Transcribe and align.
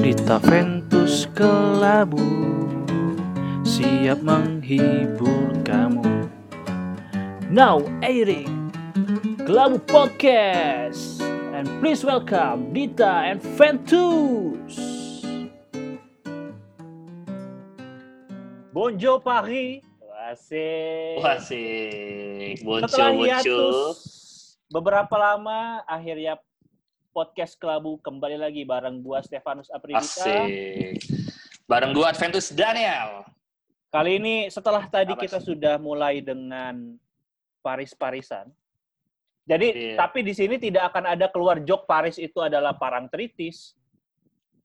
Dita 0.00 0.40
Ventus 0.40 1.28
Kelabu. 1.36 2.24
Siap 3.62 4.24
menghibur 4.24 5.52
kamu. 5.62 6.26
Now 7.52 7.84
airing 8.00 8.72
Kelabu 9.44 9.78
Podcast. 9.84 11.20
And 11.52 11.68
please 11.78 12.00
welcome 12.00 12.72
Dita 12.72 13.28
and 13.28 13.38
Ventus. 13.56 14.74
Bonjour 18.72 19.20
Paris. 19.20 19.84
Asik 20.30 21.18
Wasik, 21.18 22.62
Setelah 22.62 22.62
muncul 22.62 22.86
muncul. 22.86 23.26
hiatus 23.26 23.98
beberapa 24.70 25.10
lama 25.18 25.82
akhirnya 25.82 26.38
podcast 27.10 27.58
Kelabu 27.58 27.98
kembali 28.00 28.38
lagi 28.38 28.62
bareng 28.62 29.02
gua 29.02 29.18
Stefanus 29.20 29.66
Apridita. 29.68 30.02
Asik. 30.06 31.02
Bareng 31.66 31.90
gua 31.90 32.14
Adventus 32.14 32.50
Daniel. 32.50 33.26
Kali 33.90 34.22
ini 34.22 34.46
setelah 34.46 34.86
tadi 34.86 35.12
Apa 35.12 35.22
kita 35.26 35.38
sih? 35.42 35.50
sudah 35.50 35.74
mulai 35.76 36.22
dengan 36.22 36.94
Paris-Parisan. 37.60 38.46
Jadi 39.42 39.66
Iya. 39.74 39.96
tapi 39.98 40.22
di 40.22 40.30
sini 40.30 40.62
tidak 40.62 40.94
akan 40.94 41.10
ada 41.10 41.26
keluar 41.26 41.58
jok 41.58 41.90
Paris 41.90 42.14
itu 42.16 42.38
adalah 42.38 42.78
parangtritis. 42.78 43.74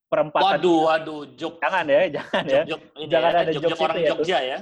Perempatan 0.05 0.61
Waduh, 0.61 0.79
waduh, 0.85 1.21
jok, 1.33 1.57
jangan 1.57 1.89
ya, 1.89 2.01
jangan 2.21 2.43
ya. 2.45 2.61
jok, 2.61 2.69
jok, 2.69 2.81
ini 3.01 3.05
Jangan 3.09 3.31
ya, 3.33 3.39
ada 3.41 3.51
jok, 3.51 3.61
jokes 3.65 3.71
jok 3.73 3.81
orang 3.81 3.97
itu 3.97 4.05
ya, 4.05 4.09
Jogja 4.13 4.39
ya. 4.39 4.57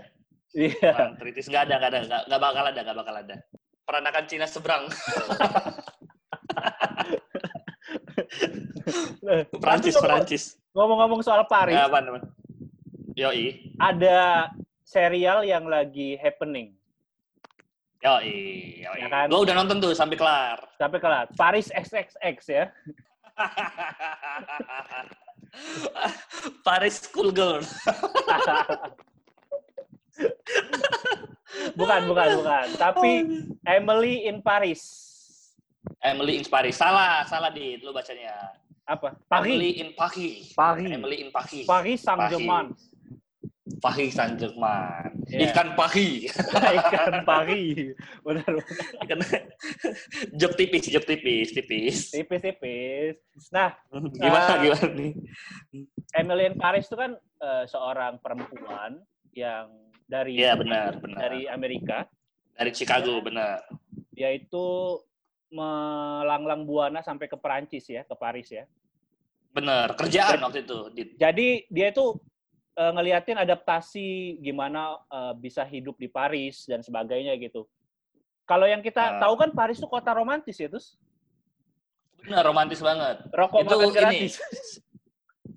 Iya. 0.53 0.89
Orang 0.95 1.13
kritis 1.19 1.45
nggak 1.51 1.63
ada, 1.67 1.73
nggak 1.75 1.91
ada, 1.91 1.99
nggak 2.23 2.39
bakal 2.39 2.63
ada, 2.63 2.79
nggak 2.79 2.97
bakal 2.97 3.15
ada. 3.19 3.35
Peranakan 3.83 4.23
Cina 4.31 4.47
seberang, 4.47 4.83
Perancis, 9.61 9.93
Nanti 9.95 10.03
Perancis. 10.03 10.43
Ngomong-ngomong 10.73 11.21
soal 11.21 11.45
Paris, 11.45 11.77
Ya, 11.77 11.85
apa 11.85 12.01
namanya? 12.01 12.25
Yoi, 13.13 13.77
ada 13.77 14.49
serial 14.81 15.45
yang 15.45 15.69
lagi 15.69 16.17
happening. 16.17 16.73
yoi, 18.01 18.81
yoi. 18.81 18.99
Ya 18.99 19.07
kan? 19.07 19.29
Gua 19.29 19.45
udah 19.45 19.53
nonton 19.53 19.77
tuh 19.79 19.93
sampai 19.93 20.17
kelar. 20.17 20.57
Sampai 20.81 20.99
kelar. 20.99 21.29
Paris 21.37 21.69
XXX 21.71 22.37
ya. 22.49 22.73
Paris 26.65 27.05
School 27.05 27.29
Girl. 27.29 27.61
bukan, 31.79 32.01
bukan, 32.09 32.27
bukan. 32.41 32.65
Tapi 32.75 33.11
Emily 33.63 34.25
in 34.25 34.41
Paris. 34.41 35.12
Emily 35.99 36.37
in 36.37 36.45
Paris. 36.45 36.75
Salah, 36.75 37.23
salah 37.25 37.49
di 37.49 37.79
lu 37.79 37.91
bacanya. 37.91 38.55
Apa? 38.83 39.15
Paris. 39.25 39.51
Emily 39.51 39.71
in 39.79 39.89
Paris. 39.93 40.51
Paris. 40.51 40.89
Emily 40.89 41.17
in 41.21 41.29
Paris. 41.29 41.63
Paris 41.63 41.99
Saint-Germain. 42.01 42.67
Paris 43.79 44.11
Saint 44.11 44.35
Germain. 44.35 45.11
Iya. 45.27 45.51
Ikan 45.51 45.75
Paris. 45.75 46.31
Ikan 46.79 47.23
Paris. 47.23 47.95
Benar. 48.19 48.51
Ikan 49.07 49.19
jok 50.39 50.53
tipis, 50.55 50.87
jok 50.87 51.03
tipis, 51.03 51.51
tipis. 51.51 52.11
Tipis-tipis. 52.11 53.19
Nah, 53.51 53.71
Gimana 53.91 54.55
Ah. 54.55 54.59
gimana 54.59 54.87
nih? 54.87 55.11
Emily 56.15 56.43
in 56.47 56.55
Paris 56.55 56.87
itu 56.87 56.95
kan 56.95 57.15
eh, 57.15 57.63
seorang 57.67 58.19
perempuan 58.19 58.99
yang 59.31 59.67
dari 60.07 60.39
Iya 60.39 60.59
benar, 60.59 60.99
benar. 60.99 61.19
dari 61.19 61.47
Amerika. 61.47 62.07
Dari 62.53 62.71
Chicago, 62.71 63.19
benar. 63.19 63.63
Dia 64.11 64.31
itu 64.31 64.99
melanglang 65.53 66.65
buana 66.65 67.05
sampai 67.05 67.29
ke 67.29 67.37
Perancis 67.37 67.85
ya, 67.85 68.01
ke 68.01 68.15
Paris 68.17 68.49
ya. 68.49 68.65
Benar, 69.53 69.93
kerjaan 69.93 70.41
waktu 70.41 70.65
itu. 70.65 70.77
Jadi 71.21 71.69
dia 71.69 71.93
itu 71.93 72.17
eh, 72.73 72.91
ngeliatin 72.91 73.37
adaptasi 73.37 74.41
gimana 74.41 74.97
eh, 75.07 75.33
bisa 75.37 75.61
hidup 75.61 75.93
di 76.01 76.09
Paris 76.09 76.65
dan 76.65 76.81
sebagainya 76.81 77.37
gitu. 77.37 77.69
Kalau 78.43 78.65
yang 78.65 78.81
kita 78.81 79.15
Nah. 79.15 79.29
tahu 79.29 79.37
kan 79.39 79.53
Paris 79.53 79.77
itu 79.77 79.85
kota 79.87 80.11
romantis 80.11 80.57
ya, 80.57 80.67
terus 80.67 80.97
Benar, 82.23 82.43
romantis 82.43 82.79
banget. 82.81 83.19
rokok 83.29 83.61
Itu 83.61 83.75
makan 83.77 84.11
ini. 84.11 84.27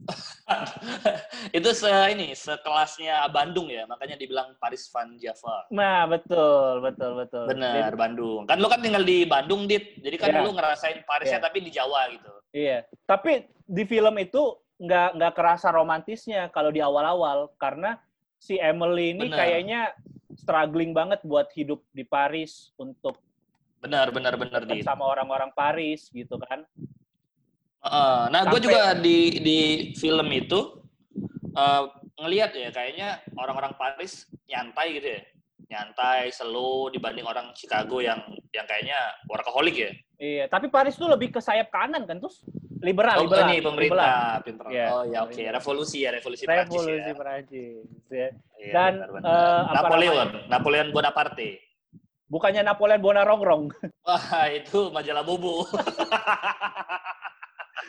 itu 1.59 1.69
se 1.75 1.91
ini 2.13 2.33
sekelasnya 2.33 3.27
Bandung 3.31 3.67
ya, 3.67 3.85
makanya 3.85 4.15
dibilang 4.15 4.55
Paris 4.59 4.87
Van 4.91 5.19
Java. 5.19 5.67
Nah, 5.75 6.07
betul, 6.07 6.81
betul, 6.81 7.13
betul. 7.19 7.45
Benar, 7.51 7.91
Jadi- 7.93 7.99
Bandung. 7.99 8.43
Kan 8.47 8.59
lu 8.63 8.69
kan 8.71 8.81
tinggal 8.83 9.03
di 9.03 9.27
Bandung, 9.27 9.67
Dit. 9.67 9.99
Jadi 10.01 10.17
kan 10.17 10.31
Iya. 10.31 10.43
lu 10.47 10.51
ngerasain 10.55 11.03
Parisnya 11.03 11.39
Iya. 11.43 11.47
tapi 11.47 11.59
di 11.63 11.71
Jawa 11.75 12.01
gitu. 12.15 12.33
Iya. 12.55 12.79
Tapi 13.05 13.33
di 13.67 13.83
film 13.85 14.15
itu 14.19 14.43
nggak 14.77 15.11
nggak 15.17 15.35
kerasa 15.35 15.69
romantisnya 15.73 16.53
kalau 16.53 16.69
di 16.69 16.85
awal-awal 16.85 17.49
karena 17.57 17.97
si 18.37 18.61
Emily 18.61 19.17
ini 19.17 19.33
Benar. 19.33 19.39
kayaknya 19.41 19.81
struggling 20.37 20.93
banget 20.93 21.25
buat 21.25 21.49
hidup 21.57 21.81
di 21.97 22.05
Paris 22.05 22.71
untuk 22.77 23.17
Benar, 23.81 24.11
benar, 24.13 24.35
benar, 24.37 24.67
Dit. 24.67 24.83
sama 24.83 25.05
orang-orang 25.07 25.53
Paris 25.55 26.09
gitu 26.11 26.37
kan. 26.43 26.65
Nah, 28.29 28.43
gue 28.47 28.61
juga 28.61 28.93
di 28.93 29.19
di 29.39 29.59
film 29.95 30.29
itu 30.31 30.83
eh, 31.53 31.83
ngelihat 32.17 32.51
ya 32.53 32.71
kayaknya 32.71 33.09
orang-orang 33.35 33.73
Paris 33.75 34.25
nyantai 34.47 34.97
gitu 34.97 35.09
ya, 35.11 35.23
nyantai, 35.69 36.31
slow 36.31 36.89
dibanding 36.89 37.25
orang 37.25 37.53
Chicago 37.53 38.01
yang 38.01 38.19
yang 38.51 38.65
kayaknya 38.65 38.97
workaholic 39.27 39.77
ya. 39.77 39.91
Iya, 40.17 40.45
tapi 40.49 40.73
Paris 40.73 40.97
tuh 40.97 41.13
lebih 41.13 41.29
ke 41.29 41.45
sayap 41.45 41.69
kanan 41.69 42.09
kan 42.09 42.17
terus 42.17 42.41
liberal, 42.81 43.21
Oh, 43.21 43.29
liberal. 43.29 43.45
ini 43.47 43.57
liberal. 43.57 43.69
pemerintah, 43.69 44.17
pemerintah. 44.41 44.71
Iya, 44.73 44.87
oh 44.89 45.03
ya 45.05 45.19
oke, 45.21 45.29
pemerintah. 45.29 45.53
revolusi 45.61 45.99
ya, 46.01 46.11
revolusi, 46.11 46.43
Prancis 46.43 46.73
Revolusi 46.73 46.97
ya. 46.97 47.15
Perancis. 47.15 47.85
ya. 48.09 48.29
Iya, 48.57 48.73
Dan, 48.73 48.93
benar, 48.97 49.09
benar. 49.13 49.29
eh, 49.29 49.61
apa 49.61 49.75
Napoleon, 49.77 50.29
Napoleon 50.49 50.89
Bonaparte. 50.89 51.51
Bukannya 52.27 52.63
Napoleon 52.65 52.99
Bonarongrong. 52.99 53.65
Wah, 54.03 54.25
itu 54.49 54.89
majalah 54.91 55.21
Bobo. 55.23 55.63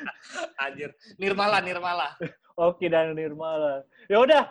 Anjir, 0.63 0.93
Nirmala, 1.17 1.59
Nirmala. 1.61 2.13
Oke 2.57 2.89
dan 2.89 3.13
Nirmala. 3.13 3.85
Ya 4.09 4.17
udah, 4.21 4.43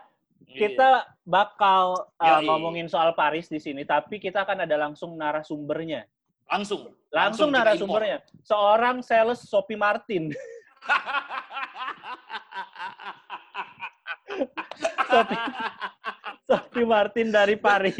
Iya. 0.46 0.68
kita 0.68 0.90
bakal 1.26 2.06
uh, 2.22 2.38
Yoi. 2.38 2.46
ngomongin 2.46 2.86
soal 2.86 3.10
Paris 3.18 3.50
di 3.50 3.58
sini, 3.58 3.82
tapi 3.82 4.22
kita 4.22 4.46
akan 4.46 4.62
ada 4.62 4.76
langsung 4.78 5.18
narasumbernya. 5.18 6.06
langsung, 6.46 6.94
Langsung, 7.10 7.50
kita 7.50 7.58
narasumbernya. 7.66 8.22
Seorang 8.46 9.02
sales 9.02 9.42
Sophie 9.42 9.74
Martin. 9.74 10.30
Sophie, 15.06 15.38
Sophie 16.46 16.86
Martin 16.86 17.28
dari 17.28 17.58
Paris. 17.58 17.98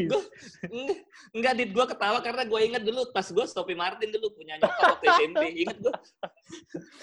Eng- 0.63 1.03
Enggak, 1.29 1.53
Dit. 1.53 1.69
Gue 1.69 1.83
ketawa 1.83 2.23
karena 2.23 2.41
gue 2.41 2.59
inget 2.63 2.79
dulu 2.79 3.11
pas 3.11 3.27
gue 3.27 3.45
Stopi 3.45 3.75
Martin 3.75 4.07
dulu 4.09 4.31
punya 4.31 4.55
nyokap 4.55 4.95
waktu 4.95 5.05
SMP. 5.19 5.43
Ingat 5.59 5.77
gue. 5.77 5.95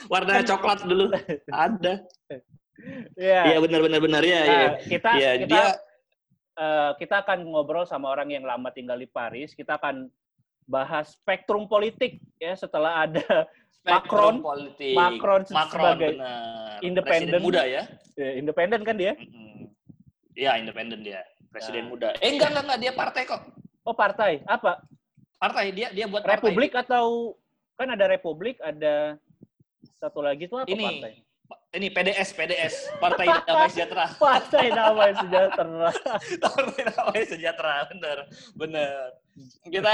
Warna 0.09 0.41
coklat 0.43 0.79
dulu. 0.83 1.13
Ada. 1.47 2.01
Iya. 3.15 3.41
Iya, 3.47 3.59
benar-benar 3.61 4.01
benar 4.01 4.23
ya. 4.25 4.41
Nah, 4.41 4.49
Iya, 4.49 4.69
kita 4.83 5.11
Iya, 5.15 5.31
kita 5.39 5.47
dia 5.47 5.65
eh, 6.55 6.91
kita 6.97 7.15
akan 7.21 7.39
ngobrol 7.45 7.85
sama 7.85 8.09
orang 8.09 8.33
yang 8.33 8.43
lama 8.43 8.73
tinggal 8.73 8.97
di 8.97 9.07
Paris. 9.07 9.53
Kita 9.53 9.77
akan 9.77 10.09
bahas 10.65 11.13
spektrum 11.15 11.69
politik 11.69 12.25
ya 12.41 12.57
setelah 12.57 13.05
ada 13.05 13.45
Macron, 13.85 14.41
politik. 14.41 14.97
Macron 14.97 15.45
Macron 15.45 15.93
sebagai 15.93 16.11
independen. 16.81 17.37
Muda 17.39 17.69
ya. 17.69 17.85
eh, 18.17 18.41
independen 18.41 18.81
kan 18.81 18.97
dia? 18.97 19.13
Mm-mm. 19.13 19.69
Iya, 20.33 20.57
independen 20.57 21.05
dia. 21.05 21.21
Presiden 21.55 21.87
Nah. 21.87 21.91
muda. 21.95 22.09
Eh, 22.19 22.35
enggak, 22.35 22.51
enggak, 22.51 22.65
enggak. 22.67 22.81
Dia 22.83 22.93
partai 22.99 23.23
kok. 23.31 23.43
Oh 23.87 23.95
partai 23.95 24.43
apa? 24.51 24.83
Partai. 25.39 25.71
Dia 25.71 25.95
dia 25.95 26.11
buat 26.11 26.27
partai. 26.27 26.51
Republik 26.51 26.75
atau 26.75 27.39
kan 27.79 27.89
ada 27.95 28.11
Republik, 28.11 28.59
ada 28.59 29.15
satu 30.03 30.19
lagi 30.19 30.51
tuh 30.51 30.67
apa 30.67 30.71
Ini. 30.75 30.83
partai? 30.83 31.15
Ini 31.75 31.91
PDS, 31.91 32.29
PDS. 32.39 32.75
Partai 33.03 33.27
Damai 33.27 33.67
Sejahtera. 33.67 34.07
Partai 34.23 34.67
Damai 34.71 35.11
Sejahtera. 35.19 35.91
Partai 36.47 36.83
Damai 36.87 37.23
Sejahtera, 37.27 37.75
bener, 37.91 38.19
bener. 38.55 38.99
Kita 39.67 39.93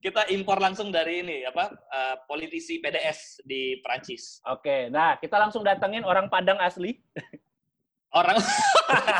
kita 0.00 0.22
impor 0.32 0.56
langsung 0.56 0.88
dari 0.88 1.20
ini 1.20 1.44
apa 1.44 1.68
eh, 1.68 2.16
politisi 2.24 2.80
PDS 2.80 3.44
di 3.44 3.76
Prancis. 3.84 4.40
Oke, 4.48 4.88
nah 4.88 5.20
kita 5.20 5.36
langsung 5.36 5.60
datengin 5.60 6.02
orang 6.02 6.32
Padang 6.32 6.58
asli. 6.64 6.96
Orang 8.08 8.40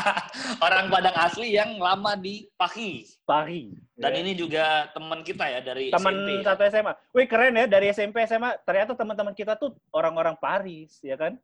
orang 0.65 0.85
Padang 0.89 1.15
asli 1.15 1.53
yang 1.53 1.77
lama 1.77 2.17
di 2.17 2.49
Paris. 2.51 3.21
Paris. 3.21 3.69
Dan 3.93 4.11
Ya. 4.11 4.17
ini 4.17 4.31
juga 4.33 4.65
teman 4.89 5.21
kita 5.21 5.45
ya 5.45 5.59
dari 5.59 5.91
teman 5.91 6.15
SMP. 6.15 6.41
satu 6.41 6.61
SMA. 6.65 6.93
Wih 7.11 7.27
keren 7.27 7.53
ya 7.53 7.65
dari 7.65 7.85
SMP 7.89 8.25
SMA 8.25 8.57
ternyata 8.59 8.95
teman-teman 8.95 9.31
kita 9.31 9.53
tuh 9.53 9.77
orang-orang 9.91 10.33
Paris 10.35 10.97
ya 10.99 11.13
kan? 11.13 11.37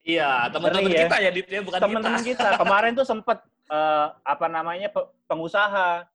Iya, 0.00 0.48
teman-teman 0.48 0.88
ya. 0.88 1.04
kita 1.04 1.16
ya, 1.18 1.30
ya, 1.30 1.60
bukan 1.60 1.78
Teman-teman 1.78 2.22
kita. 2.22 2.40
kita 2.40 2.48
kemarin 2.56 2.92
tuh 2.94 3.04
sempet 3.04 3.38
eh, 3.68 4.06
apa 4.24 4.46
namanya 4.46 4.88
pe- 4.88 5.10
pengusaha 5.26 6.08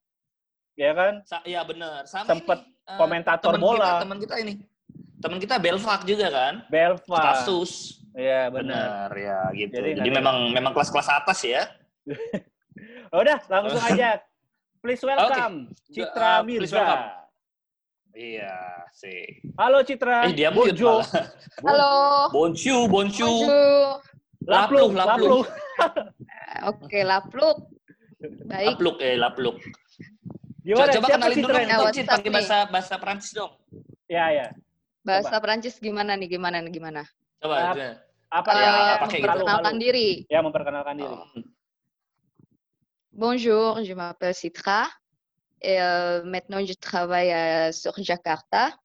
ya 0.74 0.92
kan? 0.92 1.14
Sa- 1.22 1.46
Iya 1.46 1.62
benar. 1.62 2.10
Sama 2.10 2.26
Sempet 2.26 2.60
ini, 2.60 2.90
eh, 2.90 2.98
komentator 2.98 3.54
teman 3.54 3.62
bola. 3.62 3.86
Kita, 3.86 4.02
teman 4.02 4.18
kita 4.18 4.36
ini. 4.42 4.54
Teman 5.26 5.42
kita 5.42 5.58
Belfak 5.58 6.06
juga 6.06 6.30
kan. 6.30 6.54
Belva. 6.70 7.20
Kasus. 7.34 7.98
Iya, 8.14 8.54
benar. 8.54 9.10
Benar 9.10 9.12
ya 9.18 9.40
gitu. 9.58 9.74
Jadi 9.82 9.90
Jadi, 9.98 10.10
memang 10.14 10.54
memang 10.54 10.72
kelas-kelas 10.78 11.10
atas 11.10 11.42
ya. 11.42 11.66
Oh, 13.10 13.20
Udah, 13.26 13.42
langsung 13.50 13.82
aja. 13.90 14.22
Please 14.86 15.02
welcome 15.02 15.74
Citra 15.90 16.46
Uh, 16.46 16.46
please 16.46 16.70
Mirza. 16.70 16.78
welcome. 16.78 17.04
Iya, 18.16 18.56
sih. 18.94 19.22
Halo 19.58 19.82
Citra. 19.82 20.30
Eh 20.30 20.38
dia 20.38 20.54
malah. 20.54 21.04
Halo. 21.66 21.94
Bonjour. 22.30 22.86
Bonjour. 22.86 23.50
Lapluk, 24.46 24.94
Lapluk, 24.94 24.94
lapluk. 24.94 25.46
Oke, 26.70 27.02
lapluk. 27.02 27.58
Baik. 28.46 28.78
Lapluk 28.78 28.98
eh 29.02 29.18
lapluk. 29.18 29.58
Gimana? 30.62 30.94
Coba, 30.94 30.94
coba 31.02 31.08
kenalin 31.18 31.38
dulu 31.42 31.54
Citra? 31.54 31.62
Ya, 31.66 31.78
pakai 32.14 32.30
nih? 32.30 32.34
bahasa 32.38 32.58
bahasa 32.70 32.94
Perancis 33.02 33.32
dong. 33.34 33.54
Ya, 34.06 34.26
ya. 34.32 34.48
Bahasa 35.06 35.38
Prancis 35.38 35.78
gimana 35.78 36.18
nih? 36.18 36.28
Gimana 36.28 36.58
nih? 36.60 36.72
Gimana? 36.74 37.06
Coba. 37.38 37.56
Ah, 37.56 37.64
coba. 37.72 37.88
Apa 38.26 38.50
Ya, 38.52 38.58
namanya? 38.58 38.96
pakai 38.98 39.06
gitu. 39.06 39.22
Memperkenalkan 39.30 39.76
diri. 39.78 40.10
Ya, 40.28 40.40
memperkenalkan 40.42 40.96
diri. 40.98 41.14
Oh. 41.14 41.28
Bonjour, 43.14 43.80
je 43.86 43.94
m'appelle 43.94 44.34
Citra. 44.36 44.90
Et 45.62 45.80
euh, 45.80 46.20
maintenant, 46.26 46.60
je 46.66 46.74
travaille 46.76 47.32
euh, 47.32 47.72
sur 47.72 47.94
Jakarta. 47.98 48.76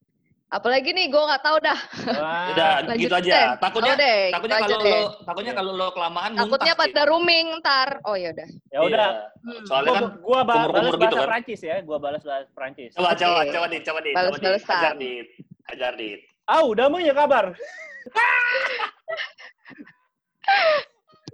Apalagi 0.50 0.90
nih, 0.90 1.06
gue 1.06 1.18
nggak 1.18 1.42
tahu 1.42 1.58
dah. 1.62 1.78
Wah. 2.10 2.50
Udah 2.50 2.70
Lanjut 2.82 3.06
gitu 3.06 3.14
deh. 3.22 3.22
aja. 3.30 3.54
Takutnya 3.58 3.94
Oh, 3.94 4.02
deh, 4.02 4.20
takutnya 4.34 4.58
gitu 4.58 4.66
kalau 4.66 4.78
aja 4.78 4.82
deh. 4.82 4.98
lo 4.98 5.10
takutnya 5.22 5.52
kalau 5.54 5.72
lo 5.78 5.86
kelamaan 5.94 6.30
Takutnya 6.34 6.74
muntah, 6.74 6.82
pada 6.90 7.02
rooming 7.06 7.46
ntar. 7.62 7.88
Oh 8.02 8.16
ya 8.18 8.28
udah. 8.34 8.48
Ya 8.74 8.80
udah. 8.82 9.08
Hmm. 9.46 9.62
Soalnya 9.62 9.90
kan 9.94 10.04
Gua, 10.18 10.18
gua 10.18 10.40
ba- 10.42 10.54
kumur-kumur 10.58 10.74
balas 10.74 10.90
gitu 10.90 10.98
bahasa 11.06 11.14
kan. 11.22 11.28
Prancis 11.30 11.60
ya, 11.62 11.76
gua 11.86 11.98
balas 12.02 12.22
bahasa 12.26 12.50
Prancis. 12.50 12.90
coba 12.98 13.10
Oke. 13.14 13.22
coba 13.22 13.40
coba 13.46 13.66
dit, 13.70 13.82
coba 13.86 13.98
coba. 14.02 14.14
Balas-balasan. 14.18 14.74
Hajar 14.74 14.94
dit. 14.98 15.26
Hajar 15.70 15.94
dit. 15.94 16.20
Ah, 16.44 16.66
udah 16.66 16.90
mau 16.90 16.98
ya 16.98 17.14
kabar? 17.14 17.54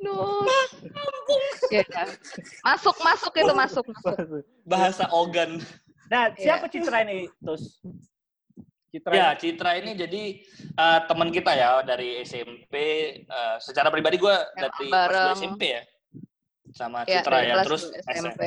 No. 0.05 0.45
Ya, 1.73 1.81
ya. 1.83 2.05
Masuk, 2.63 2.97
masuk 3.01 3.33
itu 3.33 3.53
masuk, 3.57 3.85
masuk. 3.89 4.45
Bahasa 4.63 5.09
ogan. 5.09 5.57
Nah, 6.07 6.31
Iya. 6.37 6.61
siapa 6.61 6.69
Citra 6.69 7.01
ini, 7.03 7.33
Tus? 7.41 7.81
Citra. 8.93 9.13
Ya, 9.17 9.27
Citra 9.35 9.81
ini 9.81 9.97
jadi 9.97 10.23
eh, 10.77 11.01
teman 11.09 11.33
kita 11.33 11.51
ya 11.51 11.81
dari 11.81 12.21
SMP. 12.23 12.75
eh, 13.19 13.57
secara 13.59 13.89
pribadi 13.89 14.21
gue 14.21 14.37
dari 14.55 14.87
kelas 14.87 14.93
bareng. 14.93 15.29
2 15.33 15.41
SMP 15.41 15.63
ya. 15.67 15.83
Sama 16.71 16.99
Ya, 17.03 17.19
Citra 17.19 17.35
dari 17.35 17.47
ya. 17.49 17.55
kelas 17.57 17.67
Terus 17.67 17.83
SMP. 18.05 18.43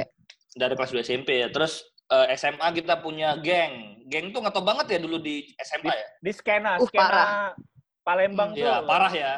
dari 0.53 0.73
kelas 0.77 0.91
2 0.93 1.01
SMP 1.01 1.29
ya. 1.35 1.47
Terus 1.49 1.73
eh, 2.09 2.27
SMA 2.35 2.67
kita 2.73 2.97
punya 2.97 3.37
geng. 3.37 4.01
Geng 4.05 4.29
tuh 4.29 4.41
ngetop 4.41 4.63
banget 4.63 4.85
ya 4.89 4.99
dulu 4.99 5.17
di 5.17 5.35
SMA 5.59 5.89
ya. 5.89 6.05
Di 6.19 6.31
skena, 6.31 6.71
Uh, 6.75 6.85
skena 6.85 7.03
parah. 7.03 7.27
Palembang 8.01 8.49
tuh. 8.51 8.65
Iya, 8.65 8.81
parah 8.81 9.13
ya. 9.13 9.33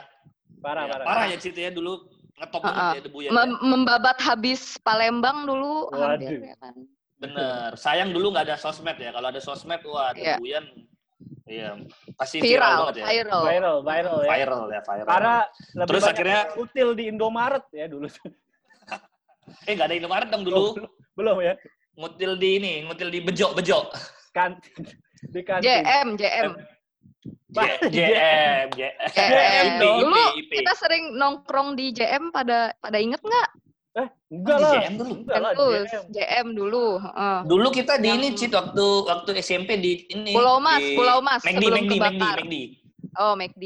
Parah, 0.62 0.84
Ya, 0.86 0.92
parah. 0.94 1.06
parah 1.06 1.26
ya 1.26 1.38
Citra 1.38 1.64
ya 1.68 1.72
dulu 1.72 2.08
ngetop 2.38 2.62
banget 2.62 2.80
Uh-uh. 2.80 2.94
ya 2.94 3.02
debu 3.04 3.18
ya. 3.20 3.30
Mem- 3.30 3.62
membabat 3.62 4.18
habis 4.22 4.78
Palembang 4.80 5.44
dulu 5.44 5.92
hampir 5.92 6.40
Waduh. 6.40 6.48
ya 6.48 6.56
kan. 6.58 6.76
Bener. 7.18 7.70
Sayang 7.76 8.10
dulu 8.10 8.32
nggak 8.32 8.46
ada 8.48 8.58
sosmed 8.58 8.96
ya. 8.96 9.12
Kalau 9.12 9.28
ada 9.28 9.38
sosmed, 9.38 9.82
wah 9.86 10.10
Iya. 10.14 10.38
debuyan. 10.38 10.66
Iya, 11.46 11.76
pasti 12.16 12.40
viral, 12.40 12.48
Viral, 12.48 12.80
banget 12.80 12.96
ya. 12.96 13.06
viral. 13.12 13.42
Viral, 13.44 13.78
viral 13.84 14.18
ya. 14.24 14.30
Viral 14.32 14.64
ya, 14.72 14.82
viral. 14.82 15.08
Karena 15.12 15.36
lebih 15.76 15.90
Terus 15.92 16.02
banyak 16.02 16.16
akhirnya- 16.16 16.46
util 16.56 16.90
di 16.96 17.04
Indomaret 17.12 17.66
ya 17.76 17.86
dulu. 17.86 18.08
eh 19.68 19.74
nggak 19.76 19.88
ada 19.92 19.96
Indomaret 20.00 20.28
dong 20.32 20.42
Oh, 20.42 20.48
dulu. 20.48 20.62
belum, 20.80 20.90
belum 21.14 21.38
ya. 21.44 21.54
Ngutil 21.94 22.34
di 22.36 22.50
ini, 22.58 22.74
ngutil 22.84 23.10
di 23.10 23.20
bejo, 23.20 23.52
bejo. 23.52 23.92
Kantin. 24.32 24.88
Di 25.28 25.42
kantin. 25.44 25.68
JM, 25.68 26.08
JM. 26.16 26.50
JM, 27.52 28.68
JM. 29.12 29.66
Dulu 29.78 30.24
kita 30.48 30.74
sering 30.74 31.14
nongkrong 31.14 31.76
di 31.76 31.92
JM 31.92 32.32
pada 32.32 32.72
pada 32.78 32.98
inget 32.98 33.20
nggak? 33.20 33.50
Eh, 33.92 34.08
enggak 34.32 34.56
Di 34.56 34.64
lah. 34.64 34.72
JM 34.74 34.94
dulu. 34.96 35.14
Enggak 35.20 35.38
lah, 35.38 35.52
JM. 35.54 36.04
JM 36.10 36.48
dulu. 36.56 36.86
heeh. 36.98 37.38
Dulu 37.44 37.68
kita 37.70 37.94
di 38.00 38.10
ini 38.10 38.28
Cit 38.34 38.56
waktu 38.56 38.86
waktu 39.04 39.30
SMP 39.38 39.76
di 39.78 40.08
ini. 40.10 40.32
Pulau 40.32 40.64
Mas, 40.64 40.80
di 40.80 40.96
Pulau 40.96 41.20
Mas, 41.20 41.44
McD, 41.44 41.60
sebelum 41.60 41.76
McD, 41.76 41.84
McD, 41.84 42.00
kebakar. 42.00 42.36
McD. 42.40 42.56
Oh, 43.20 43.34
McD. 43.36 43.66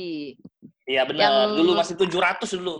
Iya 0.86 1.02
benar. 1.06 1.22
Yang- 1.22 1.56
Dulu 1.62 1.72
masih 1.78 1.96
700 1.96 2.50
dulu. 2.58 2.76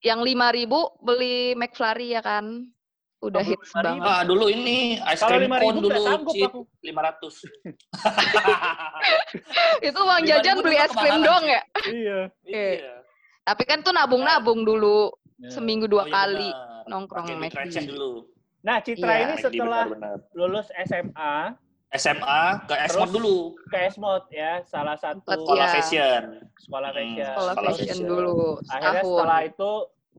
Yang 0.00 0.20
5000 0.24 0.80
beli 1.02 1.36
McFlurry 1.52 2.08
ya 2.10 2.24
kan? 2.24 2.72
Udah 3.18 3.40
Oh, 3.40 3.46
hits 3.46 3.72
5.000. 3.72 3.80
banget. 3.96 4.04
Ah, 4.06 4.22
dulu 4.22 4.44
ini 4.46 5.00
ice 5.00 5.22
cream 5.22 5.48
5.000 5.48 5.56
cone 5.58 5.78
dulu 5.80 6.00
aku. 6.06 6.30
500. 6.78 7.48
Itu 9.88 9.98
uang 9.98 10.20
5.000 10.20 10.28
jajan 10.28 10.56
beli 10.60 10.76
es 10.76 10.92
krim 10.92 11.18
dong 11.20 11.44
ya. 11.44 11.62
Iya. 11.86 12.20
Iya. 12.44 12.94
Tapi 13.42 13.62
kan 13.64 13.80
tuh 13.80 13.90
nabung-nabung 13.90 14.62
dulu. 14.62 15.12
Ya. 15.36 15.48
Seminggu 15.50 15.84
dua 15.84 16.02
Oh, 16.02 16.06
iya 16.06 16.14
kali 16.14 16.48
benar. 16.48 16.84
nongkrong 16.86 17.26
McD. 17.38 17.76
dulu. 17.86 18.24
Nah, 18.62 18.80
Citra 18.80 19.12
Iya. 19.14 19.22
ini 19.22 19.34
setelah 19.38 19.84
lulus 20.32 20.72
SMA 20.78 21.52
SMA 21.88 22.42
ke 22.64 22.74
Esmod 22.82 23.10
dulu. 23.10 23.36
ke 23.66 23.78
Esmod 23.86 24.24
ya, 24.28 24.64
salah 24.64 24.96
satu 24.96 25.22
Sekolah 25.22 25.60
Iya. 25.62 25.74
fashion. 25.74 26.22
sekolah 26.58 26.88
Hmm, 26.90 26.96
fashion. 26.98 27.24
Sekolah 27.26 27.52
Sekolah 27.52 27.70
fashion 27.70 27.86
fashion. 27.86 28.06
dulu 28.06 28.40
Akhirnya 28.66 28.92
setahun. 28.96 29.12
setelah 29.12 29.40
itu 29.44 29.70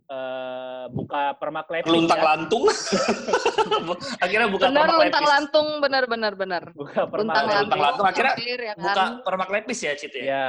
eh, 0.07 0.85
buka 0.89 1.35
permaklepis 1.35 1.87
Luntang 1.87 2.19
ya. 2.19 2.25
lantung. 2.25 2.63
Akhirnya 4.23 4.47
buka 4.47 4.67
Bener 4.67 4.87
luntang 4.89 5.25
lantung 5.25 5.67
bener 5.79 6.03
bener 6.05 6.33
bener. 6.33 6.63
Buka 6.71 7.07
Luntang 7.09 7.45
Luntang 7.45 7.79
lantung. 7.79 8.05
akhirnya 8.05 8.33
hampir 8.33 8.59
ya 8.61 8.73
kan. 8.73 8.83
Buka 8.83 9.03
permak 9.23 9.49
lepis 9.49 9.79
ya, 9.81 9.93
Cit 9.93 10.13
ya? 10.13 10.23
Ya. 10.23 10.47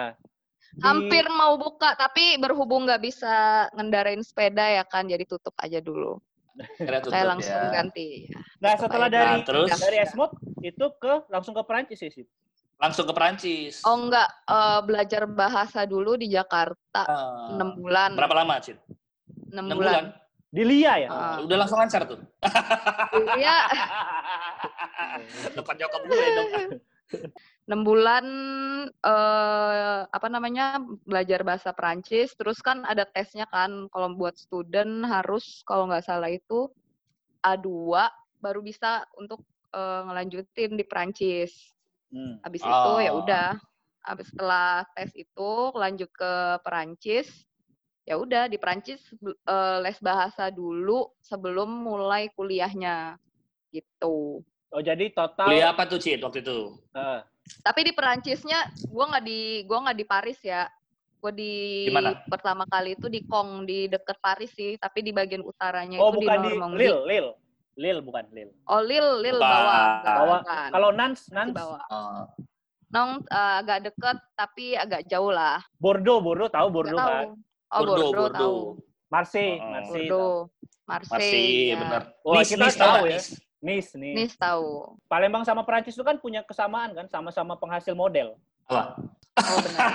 Di- 0.69 0.85
Hampir 0.85 1.25
mau 1.29 1.57
buka 1.57 1.97
tapi 1.97 2.37
berhubung 2.37 2.85
nggak 2.85 3.03
bisa 3.03 3.35
ngendarain 3.73 4.21
sepeda 4.21 4.63
ya 4.71 4.85
kan 4.85 5.05
jadi 5.05 5.25
tutup 5.25 5.57
aja 5.59 5.81
dulu. 5.81 6.21
Akhirnya 6.59 7.01
tutup 7.01 7.15
Saya 7.15 7.25
langsung 7.27 7.55
ya. 7.57 7.71
ganti. 7.73 8.07
Nah, 8.59 8.75
setelah 8.77 9.09
dari 9.09 9.33
Nah, 9.33 9.47
terus? 9.47 9.69
dari 9.73 9.97
Esmod 9.99 10.31
itu 10.61 10.87
ke 10.97 11.27
langsung 11.29 11.55
ke 11.55 11.63
Perancis 11.63 11.99
ya, 11.99 12.11
sih. 12.13 12.27
Langsung 12.77 13.07
ke 13.07 13.13
Perancis. 13.13 13.83
Oh 13.83 13.97
enggak, 13.97 14.29
eh, 14.45 14.81
belajar 14.85 15.27
bahasa 15.27 15.83
dulu 15.83 16.15
di 16.15 16.29
Jakarta 16.29 17.03
Ah. 17.03 17.51
6 17.51 17.75
bulan. 17.75 18.15
Berapa 18.15 18.37
lama, 18.37 18.55
Cit? 18.59 18.79
6 19.49 19.55
6 19.55 19.73
bulan. 19.73 19.77
bulan. 19.77 20.05
Di 20.49 20.63
Lia 20.65 20.95
ya? 20.97 21.09
Ah. 21.13 21.37
Udah 21.45 21.57
langsung 21.61 21.77
lancar 21.77 22.09
tuh. 22.09 22.21
Iya, 23.37 23.69
Depan 25.57 25.75
nyokap 25.77 26.03
gue 26.05 26.27
dong. 26.33 26.51
6 27.69 27.89
bulan 27.89 28.25
eh 29.01 30.01
apa 30.09 30.29
namanya? 30.29 30.81
belajar 31.05 31.41
bahasa 31.45 31.73
Prancis, 31.73 32.33
terus 32.33 32.61
kan 32.61 32.85
ada 32.85 33.05
tesnya 33.05 33.45
kan 33.49 33.89
kalau 33.89 34.13
buat 34.13 34.37
student 34.37 35.05
harus 35.05 35.65
kalau 35.65 35.89
nggak 35.89 36.05
salah 36.05 36.29
itu 36.29 36.69
A2 37.41 37.69
baru 38.41 38.61
bisa 38.61 39.05
untuk 39.17 39.41
eh, 39.69 40.01
ngelanjutin 40.05 40.77
di 40.77 40.85
Prancis. 40.85 41.53
Hmm. 42.09 42.41
Habis 42.41 42.65
itu 42.65 42.91
ya 43.05 43.13
Oh. 43.13 43.21
udah. 43.21 43.51
Habis 44.01 44.33
setelah 44.33 44.89
tes 44.97 45.13
itu 45.13 45.51
lanjut 45.77 46.09
ke 46.09 46.33
Perancis. 46.65 47.29
Ya 48.09 48.17
udah 48.17 48.49
di 48.49 48.57
Perancis 48.57 49.05
eh, 49.21 49.77
les 49.85 50.01
bahasa 50.01 50.49
dulu 50.49 51.13
sebelum 51.21 51.69
mulai 51.69 52.33
kuliahnya 52.33 53.21
gitu. 53.69 54.41
Oh, 54.69 54.81
jadi 54.81 55.13
total 55.13 55.53
Kuliah 55.53 55.73
apa 55.73 55.85
tuh, 55.85 56.01
Cit, 56.01 56.21
waktu 56.21 56.41
itu? 56.41 56.73
eh, 56.93 57.21
Tapi 57.61 57.81
di 57.85 57.93
Perancisnya 57.93 58.65
gua 58.89 59.13
nggak 59.13 59.25
di 59.25 59.41
gua 59.69 59.79
nggak 59.85 59.99
di 60.01 60.07
Paris 60.09 60.41
ya. 60.41 60.65
Gua 61.21 61.33
di 61.33 61.85
Di 61.85 61.93
mana? 61.93 62.17
pertama 62.25 62.65
kali 62.65 62.97
itu 62.97 63.13
di 63.13 63.21
Kong 63.25 63.69
di 63.69 63.93
deket 63.93 64.17
Paris 64.21 64.57
sih, 64.57 64.81
tapi 64.81 65.05
di 65.05 65.13
bagian 65.13 65.45
utaranya 65.45 66.01
Oh, 66.01 66.09
itu 66.09 66.17
di 66.17 66.25
bukan 66.25 66.39
di 66.39 66.49
Normandie. 66.49 66.81
Lille, 66.81 67.01
Lille. 67.05 67.33
Lille 67.79 68.01
bukan 68.01 68.25
Lille. 68.33 68.53
Oh, 68.65 68.81
Lille, 68.81 69.21
Lille 69.21 69.37
Bukan. 69.37 69.53
bawah. 69.53 69.85
Bawah. 70.03 70.41
Bukan. 70.41 70.69
Kalau 70.73 70.91
Nans, 70.97 71.21
Nans 71.29 71.53
bawah. 71.55 71.85
Oh. 71.89 72.25
Nong 72.89 73.11
eh, 73.23 73.55
agak 73.61 73.79
deket 73.85 74.17
tapi 74.33 74.73
agak 74.75 75.05
jauh 75.05 75.29
lah. 75.29 75.61
Bordeaux, 75.77 76.25
Bordeaux 76.25 76.49
tahu 76.49 76.69
Bordeaux 76.73 76.97
tahu. 76.97 77.05
kan? 77.05 77.27
Oh, 77.69 77.79
Bordeaux, 77.79 77.97
Bordeaux, 78.11 78.13
tahu. 78.13 78.23
Bordeaux. 78.23 78.59
Marseille, 79.09 79.57
Oh. 79.57 79.69
Marseille. 79.71 80.09
tahu. 80.09 80.19
Bordeaux, 80.19 80.37
Marseille. 80.85 81.17
Masih, 81.17 81.49
ya. 81.69 81.77
bener. 81.77 82.03
Wah, 82.21 82.35
Nice, 82.35 82.49
kita 82.49 82.65
Nice 82.65 82.77
tahu 82.77 82.81
tahu 82.81 82.95
nggak, 82.95 83.05
ya. 83.05 83.17
Nice? 83.19 83.29
Nice 83.59 83.91
nih. 83.93 84.13
Nis 84.15 84.35
tahu. 84.35 84.67
Palembang 85.05 85.43
sama 85.43 85.63
Perancis 85.63 85.93
itu 85.93 86.05
kan 86.07 86.17
punya 86.17 86.41
kesamaan 86.43 86.95
kan, 86.95 87.07
sama-sama 87.09 87.59
penghasil 87.59 87.93
model. 87.93 88.39
Apa? 88.69 88.95
Oh 89.39 89.59
benar. 89.61 89.81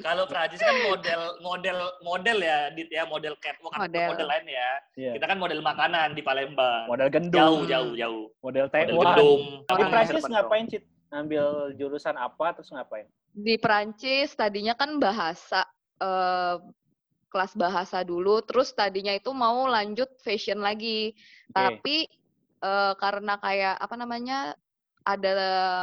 Kalau 0.00 0.24
Prancis 0.24 0.58
kan 0.58 0.76
model 0.82 1.20
model 1.40 1.78
model 2.00 2.38
ya, 2.40 2.58
Dit 2.70 2.88
ya, 2.88 3.02
model 3.04 3.34
catwalk 3.38 3.72
atau 3.72 3.84
Model. 3.84 4.08
model 4.14 4.28
lain 4.28 4.46
ya. 4.46 4.70
Iya. 4.94 5.10
Kita 5.14 5.26
kan 5.26 5.38
model 5.38 5.60
makanan 5.60 6.08
di 6.12 6.22
Palembang. 6.22 6.86
Model 6.86 7.08
Jauh, 7.08 7.14
gendung, 7.14 7.58
jauh, 7.66 7.92
jauh. 7.94 8.24
model 8.40 8.66
Model 8.66 8.66
Taiwan. 8.68 9.06
gedung. 9.06 9.40
Di 9.60 9.72
Orang 9.72 9.88
Perancis 9.90 10.24
ngapain 10.24 10.64
sih? 10.68 10.80
Ngambil 11.12 11.44
jurusan 11.76 12.16
apa 12.16 12.46
terus 12.54 12.70
ngapain? 12.70 13.06
Di 13.30 13.54
Perancis 13.56 14.32
tadinya 14.32 14.72
kan 14.72 14.96
bahasa 14.96 15.62
eh, 16.02 16.56
kelas 17.30 17.54
bahasa 17.56 18.02
dulu, 18.04 18.42
terus 18.44 18.74
tadinya 18.74 19.14
itu 19.14 19.30
mau 19.32 19.64
lanjut 19.70 20.10
fashion 20.20 20.60
lagi. 20.60 21.14
Oke. 21.14 21.54
Tapi 21.54 21.96
eh, 22.62 22.94
karena 22.98 23.38
kayak 23.38 23.78
apa 23.78 23.94
namanya 23.94 24.52
ada 25.02 25.34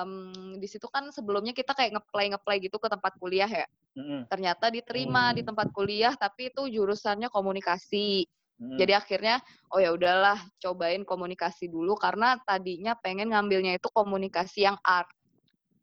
um, 0.07 0.55
di 0.55 0.63
situ 0.63 0.87
kan 0.87 1.11
sebelumnya 1.11 1.51
kita 1.51 1.75
kayak 1.75 1.91
ngeplay 1.91 2.31
ngeplay 2.31 2.57
gitu 2.63 2.79
ke 2.79 2.87
tempat 2.87 3.19
kuliah 3.19 3.51
ya. 3.51 3.67
Mm-mm. 3.99 4.31
Ternyata 4.31 4.71
diterima 4.71 5.35
di 5.35 5.43
Hmm. 5.43 5.51
tempat 5.51 5.67
kuliah 5.75 6.15
tapi 6.15 6.47
itu 6.47 6.71
jurusannya 6.71 7.27
komunikasi. 7.27 8.23
Mm-mm. 8.63 8.79
Jadi 8.79 8.95
akhirnya 8.95 9.43
oh 9.75 9.79
ya 9.83 9.91
udahlah 9.91 10.39
cobain 10.63 11.03
komunikasi 11.03 11.67
dulu 11.67 11.99
karena 11.99 12.39
tadinya 12.47 12.95
pengen 12.95 13.35
ngambilnya 13.35 13.75
itu 13.75 13.91
komunikasi 13.91 14.63
yang 14.71 14.79
art, 14.87 15.11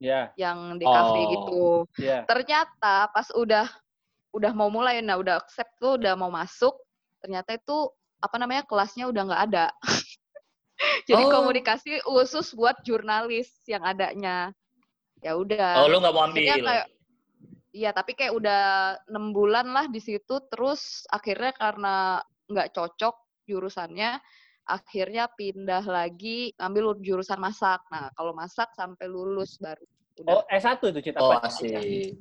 ya, 0.00 0.33
yang 0.40 0.81
di 0.81 0.88
kafe 0.88 1.21
Oh. 1.21 1.28
gitu. 1.28 1.64
ya. 2.00 2.25
Ternyata 2.25 3.12
pas 3.12 3.28
udah 3.37 3.69
udah 4.37 4.52
mau 4.52 4.69
mulai 4.69 5.00
nah 5.00 5.16
udah 5.16 5.40
accept 5.40 5.81
tuh 5.81 5.97
udah 5.97 6.12
mau 6.12 6.28
masuk, 6.28 6.76
ternyata 7.25 7.57
itu 7.57 7.88
apa 8.21 8.37
namanya 8.37 8.62
kelasnya 8.69 9.09
udah 9.09 9.23
nggak 9.33 9.43
ada. 9.52 9.66
Jadi 11.09 11.25
Oh. 11.25 11.33
komunikasi 11.33 12.05
khusus 12.05 12.52
buat 12.52 12.76
jurnalis 12.85 13.49
yang 13.64 13.81
adanya. 13.81 14.52
Ya 15.25 15.33
udah. 15.40 15.81
Oh, 15.81 15.88
lu 15.88 16.05
nggak 16.05 16.12
mau 16.12 16.28
ambil? 16.28 16.45
kayak 16.45 16.93
Iya, 17.76 17.93
tapi 17.93 18.16
kayak 18.16 18.33
udah 18.33 18.97
enam 19.05 19.37
bulan 19.37 19.69
lah 19.69 19.85
di 19.93 20.00
situ, 20.00 20.40
terus 20.49 21.05
akhirnya 21.12 21.52
karena 21.52 22.25
nggak 22.49 22.73
cocok 22.73 23.45
jurusannya, 23.45 24.16
akhirnya 24.64 25.28
pindah 25.28 25.85
lagi 25.85 26.57
ngambil 26.57 27.05
jurusan 27.05 27.37
masak. 27.37 27.85
Nah, 27.93 28.09
kalau 28.16 28.33
masak 28.33 28.73
sampai 28.73 29.12
lulus 29.12 29.61
baru. 29.61 29.85
Oh, 30.25 30.40
Udah. 30.40 30.57
S1 30.57 30.81
itu 30.88 31.12
Cit 31.12 31.21
Oh, 31.21 31.37
asik. 31.37 32.16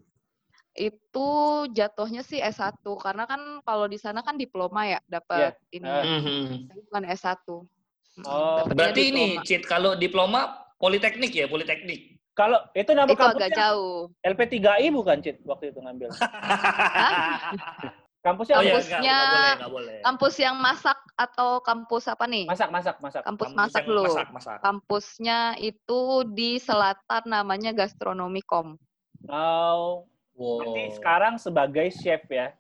Itu 0.75 1.27
jatuhnya 1.71 2.19
sih 2.19 2.43
S1, 2.43 2.83
karena 2.99 3.23
kan 3.23 3.63
kalau 3.63 3.87
di 3.87 3.95
sana 3.95 4.19
kan 4.19 4.35
diploma 4.35 4.83
ya, 4.83 4.99
dapat 5.07 5.55
ini. 5.71 5.87
Ah. 5.87 6.03
Mhm. 6.03 6.67
Tapi 6.67 6.81
bukan 6.91 7.03
S1. 7.15 7.39
Mm, 8.15 8.23
Oh, 8.27 8.63
Berarti 8.71 9.11
ini. 9.11 9.39
Cit, 9.43 9.67
kalau 9.67 9.95
diploma 9.95 10.67
politeknik 10.79 11.31
ya, 11.35 11.47
politeknik. 11.47 12.19
Kalau 12.35 12.59
itu 12.75 12.91
nama 12.91 13.07
itu 13.07 13.15
agak 13.15 13.31
kampusnya 13.31 13.55
jauh. 13.55 14.11
LP3I 14.19 14.87
bukan 14.91 15.17
Cit 15.23 15.39
waktu 15.47 15.71
itu 15.71 15.79
ngambil. 15.79 16.11
Kampusnya 18.25 18.57
Oh 18.57 18.65
iya, 18.65 18.73
enggak, 18.81 19.01
boleh, 19.05 19.51
enggak 19.53 19.73
boleh. 19.77 19.97
Kampus 20.01 20.33
yang 20.41 20.57
masak 20.57 20.97
atau 21.13 21.61
kampus 21.61 22.09
apa 22.09 22.25
nih? 22.25 22.49
Masak, 22.49 22.73
masak, 22.73 22.97
masak. 22.97 23.21
Kampus 23.21 23.53
Kampus 23.53 23.59
masak 23.61 23.83
dulu. 23.85 24.03
Masak, 24.09 24.27
masak. 24.33 24.57
Kampusnya 24.65 25.39
itu 25.61 26.01
di 26.33 26.57
selatan 26.57 27.23
namanya 27.29 27.69
Gastronomikom. 27.77 28.81
Oh, 29.29 30.09
Wow. 30.35 30.59
berarti 30.61 30.83
sekarang 30.95 31.33
sebagai 31.39 31.87
chef 31.91 32.23
ya. 32.27 32.51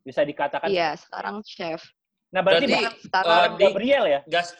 Bisa 0.00 0.22
dikatakan. 0.22 0.70
Iya, 0.70 0.94
sekarang 0.94 1.42
chef. 1.42 1.82
Nah, 2.30 2.38
berarti, 2.40 2.66
Berarti, 2.70 3.58
di- 3.58 3.58
Gabriel 3.60 4.04
ya? 4.06 4.20
Gas. 4.24 4.54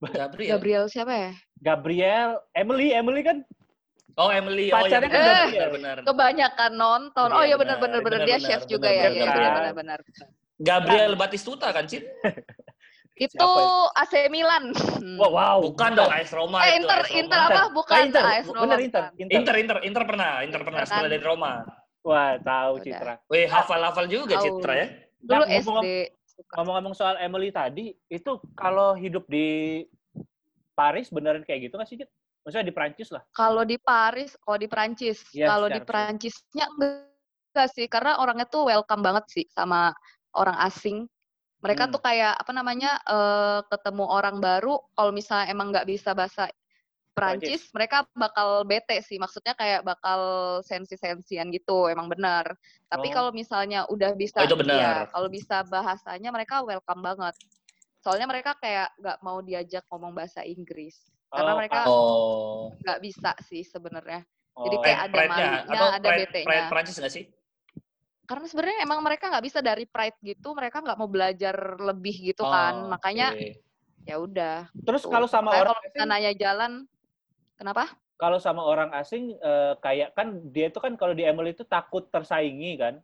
Gabriel. 0.00 0.50
Gabriel 0.54 0.84
siapa 0.86 1.12
ya? 1.12 1.32
Gabriel, 1.58 2.30
Emily, 2.52 2.92
Emily 2.92 3.22
kan 3.22 3.38
Oh, 4.14 4.30
Emily. 4.30 4.70
Oh, 4.70 4.78
iya, 4.78 4.94
Pacarnya 4.94 5.10
kan 5.10 5.18
benar, 5.18 5.26
Gabriel. 5.26 5.50
benar, 5.50 5.70
benar. 5.74 6.06
Kebanyakan 6.06 6.72
nonton. 6.72 7.26
Iya, 7.26 7.34
Oh 7.34 7.42
iya 7.42 7.56
benar. 7.58 7.76
benar 7.82 7.98
benar 7.98 7.98
benar 7.98 8.18
Benar, 8.22 8.26
dia 8.30 8.36
benar, 8.38 8.46
chef 8.46 8.62
juga 8.64 8.86
benar, 8.86 8.94
ya. 8.94 9.02
benar, 9.02 9.10
Iya 9.10 9.26
benar. 9.26 9.34
benar 9.34 9.72
benar 9.74 9.98
benar. 10.06 10.26
Gabriel 10.54 11.12
Batistuta 11.18 11.66
kan, 11.74 11.84
Cit? 11.84 12.04
Itu 13.14 13.46
AC 13.94 14.26
Milan. 14.26 14.74
Hmm. 14.74 15.16
wow, 15.22 15.30
wow. 15.30 15.56
Bukan 15.62 15.94
dong, 15.94 16.10
AS 16.10 16.34
Roma 16.34 16.66
Eh, 16.66 16.74
itu. 16.74 16.82
Inter 16.82 16.98
AS 16.98 17.06
Roma. 17.06 17.18
Inter 17.22 17.40
apa? 17.40 17.62
Bukan 17.70 17.94
Ah, 17.94 18.02
Inter, 18.02 18.22
AS 18.26 18.46
Roma. 18.46 18.60
bener 18.66 18.78
Inter. 18.82 19.04
Inter. 19.14 19.34
Inter, 19.38 19.54
Inter, 19.54 19.78
Inter 19.86 20.02
pernah, 20.02 20.30
Inter 20.42 20.60
pernah 20.66 20.80
Inter 20.82 20.90
sekolah 20.90 21.06
kan? 21.06 21.14
dari 21.14 21.22
Roma. 21.22 21.52
Wah, 22.04 22.30
tahu 22.36 22.72
Udah. 22.74 22.84
Citra. 22.84 23.14
Wih, 23.30 23.46
hafal-hafal 23.48 24.06
juga 24.06 24.34
Tahu. 24.36 24.44
Citra 24.44 24.72
ya. 24.76 24.86
Dulu 25.24 25.30
Nah, 25.40 25.46
ngomong- 25.48 25.84
SD. 25.86 25.88
Ngomong-ngomong 26.34 26.94
soal 26.98 27.14
Emily 27.16 27.54
tadi, 27.54 27.94
itu 28.10 28.32
kalau 28.58 28.98
hidup 28.98 29.22
di 29.30 29.86
Paris 30.74 31.06
beneran 31.06 31.46
kayak 31.46 31.70
gitu 31.70 31.78
nggak 31.78 31.86
sih, 31.86 31.96
Cit? 31.96 32.10
Maksudnya 32.42 32.66
di 32.66 32.74
Prancis 32.74 33.08
lah. 33.14 33.22
Kalau 33.30 33.62
di 33.62 33.78
Paris, 33.78 34.34
kalau 34.36 34.58
di 34.58 34.66
Prancis, 34.66 35.22
Iya, 35.30 35.46
kalau 35.48 35.70
di 35.70 35.80
Prancisnya 35.80 36.66
enggak 36.74 37.70
sih, 37.70 37.86
karena 37.86 38.18
orangnya 38.18 38.44
tuh 38.44 38.66
welcome 38.66 39.00
banget 39.00 39.24
sih 39.30 39.44
sama 39.48 39.94
orang 40.34 40.58
asing. 40.60 41.06
Mereka 41.64 41.88
Hmm. 41.88 41.92
tuh 41.96 42.02
kayak 42.04 42.34
apa 42.36 42.52
namanya 42.52 43.00
eh, 43.08 43.60
ketemu 43.72 44.04
orang 44.04 44.36
baru, 44.44 44.76
kalau 44.92 45.10
misalnya 45.16 45.48
emang 45.48 45.72
nggak 45.72 45.88
bisa 45.88 46.12
bahasa 46.12 46.52
Prancis, 47.14 47.70
mereka 47.70 48.04
bakal 48.18 48.66
bete 48.66 48.98
sih. 49.00 49.22
Maksudnya 49.22 49.54
kayak 49.54 49.86
bakal 49.86 50.20
sensi-sensian 50.66 51.46
gitu, 51.54 51.86
emang 51.86 52.10
benar. 52.10 52.58
Tapi 52.90 53.06
Oh. 53.08 53.14
kalau 53.14 53.30
misalnya 53.30 53.86
udah 53.86 54.18
bisa, 54.18 54.42
Oh, 54.42 54.50
itu 54.50 54.58
benar. 54.58 54.76
iya, 54.76 54.92
kalau 55.14 55.28
bisa 55.30 55.62
bahasanya 55.62 56.34
mereka 56.34 56.66
welcome 56.66 57.00
banget. 57.06 57.38
Soalnya 58.02 58.26
mereka 58.26 58.58
kayak 58.58 58.92
nggak 58.98 59.18
mau 59.22 59.38
diajak 59.40 59.86
ngomong 59.88 60.10
bahasa 60.12 60.42
Inggris, 60.42 61.06
karena 61.30 61.54
Oh, 61.54 61.56
mereka 61.56 61.80
Oh. 61.86 62.74
nggak 62.82 62.98
bisa 63.00 63.30
sih 63.46 63.62
sebenarnya. 63.62 64.26
Oh, 64.58 64.66
Jadi 64.66 64.76
kayak 64.82 65.00
ada 65.08 65.18
malunya, 65.30 65.80
ada 65.94 66.10
pride 66.28 66.66
Prancis 66.68 66.98
nggak 66.98 67.14
sih? 67.14 67.24
Karena 68.24 68.46
sebenarnya 68.48 68.78
emang 68.84 69.00
mereka 69.04 69.28
nggak 69.28 69.44
bisa 69.44 69.60
dari 69.60 69.84
pride 69.84 70.16
gitu, 70.24 70.56
mereka 70.56 70.80
nggak 70.80 70.96
mau 70.96 71.08
belajar 71.08 71.76
lebih 71.76 72.32
gitu 72.32 72.42
kan. 72.44 72.72
Oh, 72.72 72.88
Makanya 72.88 73.36
oke. 73.36 73.48
ya 74.08 74.16
udah. 74.16 74.56
Terus 74.84 75.02
tuh. 75.04 75.12
kalau 75.12 75.28
sama 75.28 75.52
orang 75.52 75.76
kalau 75.92 76.08
nanya 76.08 76.32
jalan, 76.32 76.88
kenapa? 77.60 77.92
kalau 78.14 78.38
sama 78.38 78.62
orang 78.62 78.94
asing 78.94 79.34
eh, 79.36 79.74
kayak 79.82 80.14
kan 80.14 80.38
dia 80.54 80.70
itu 80.70 80.78
kan 80.78 80.94
kalau 80.94 81.12
di 81.12 81.26
Emily 81.26 81.52
itu 81.52 81.66
takut 81.66 82.08
tersaingi 82.08 82.78
kan? 82.78 82.94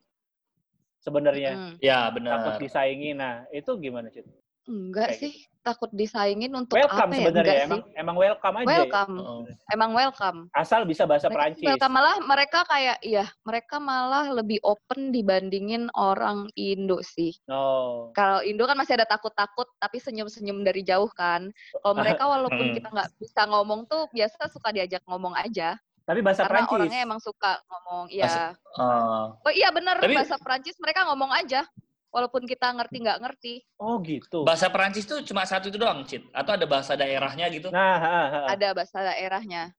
Sebenarnya 1.01 1.57
Mm, 1.57 1.73
Ya, 1.81 2.13
takut 2.13 2.57
benar. 2.57 2.61
disaingi. 2.61 3.11
Nah, 3.17 3.49
itu 3.57 3.73
gimana, 3.81 4.13
Cit? 4.13 4.29
Enggak 4.65 5.09
Kayak 5.09 5.21
sih, 5.21 5.33
takut 5.61 5.91
disaingin 5.91 6.53
untuk 6.53 6.75
Welcome 6.75 7.01
apa 7.03 7.15
ya? 7.15 7.21
sebenarnya 7.23 7.41
Enggak 7.45 7.65
emang 7.65 7.81
sih. 7.81 7.93
emang 7.95 8.17
welcome 8.17 8.55
aja. 8.55 8.65
ya. 8.65 8.71
Welcome, 8.75 9.15
Oh. 9.19 9.43
emang 9.71 9.91
welcome. 9.93 10.39
Asal 10.53 10.81
bisa 10.83 11.05
bahasa 11.05 11.27
Mereka 11.27 11.31
tuh 11.31 11.39
Prancis. 11.39 11.67
welcome. 11.67 11.93
malah 11.93 12.17
mereka 12.23 12.59
kayak 12.65 12.99
iya, 13.01 13.25
mereka 13.43 13.77
malah 13.77 14.27
lebih 14.31 14.59
open 14.63 15.01
dibandingin 15.11 15.89
orang 15.93 16.49
Indo 16.55 17.01
sih. 17.01 17.33
Oh. 17.47 18.09
Kalau 18.11 18.41
Indo 18.41 18.65
kan 18.65 18.75
masih 18.75 18.95
ada 18.95 19.07
takut-takut 19.07 19.69
tapi 19.77 19.97
senyum-senyum 19.97 20.61
dari 20.61 20.81
jauh 20.81 21.09
kan. 21.11 21.49
Kalau 21.75 21.95
mereka 21.95 22.25
walaupun 22.33 22.67
Hmm. 22.67 22.75
kita 22.75 22.89
nggak 22.89 23.11
bisa 23.17 23.41
ngomong 23.47 23.85
tuh 23.85 24.09
biasa 24.11 24.49
suka 24.49 24.71
diajak 24.71 25.05
ngomong 25.05 25.33
aja. 25.35 25.77
Tapi 26.01 26.21
bahasa 26.21 26.43
Karena 26.43 26.65
Prancis. 26.65 26.75
orangnya 26.75 27.01
emang 27.01 27.21
suka 27.21 27.61
ngomong. 27.63 28.05
Iya. 28.09 28.57
Oh. 28.75 29.37
Oh 29.37 29.53
iya 29.53 29.69
bener 29.69 29.99
Tapi- 29.99 30.17
bahasa 30.17 30.35
Prancis 30.37 30.75
mereka 30.77 31.05
ngomong 31.05 31.31
aja. 31.33 31.63
Walaupun 32.11 32.43
kita 32.43 32.75
ngerti 32.75 32.97
nggak 33.01 33.19
ngerti. 33.23 33.55
Oh, 33.79 34.03
gitu. 34.03 34.43
Bahasa 34.43 34.67
Prancis 34.67 35.07
tuh 35.07 35.23
cuma 35.23 35.47
satu 35.47 35.71
itu 35.71 35.79
doang, 35.79 36.03
Cit? 36.03 36.27
Atau 36.31 36.59
ada 36.59 36.67
bahasa 36.67 36.95
daerahnya 36.95 37.47
gitu? 37.49 37.71
Nah, 37.71 37.97
ha, 37.97 38.19
ha. 38.27 38.41
Ada 38.51 38.75
bahasa 38.75 38.99
daerahnya. 39.01 39.71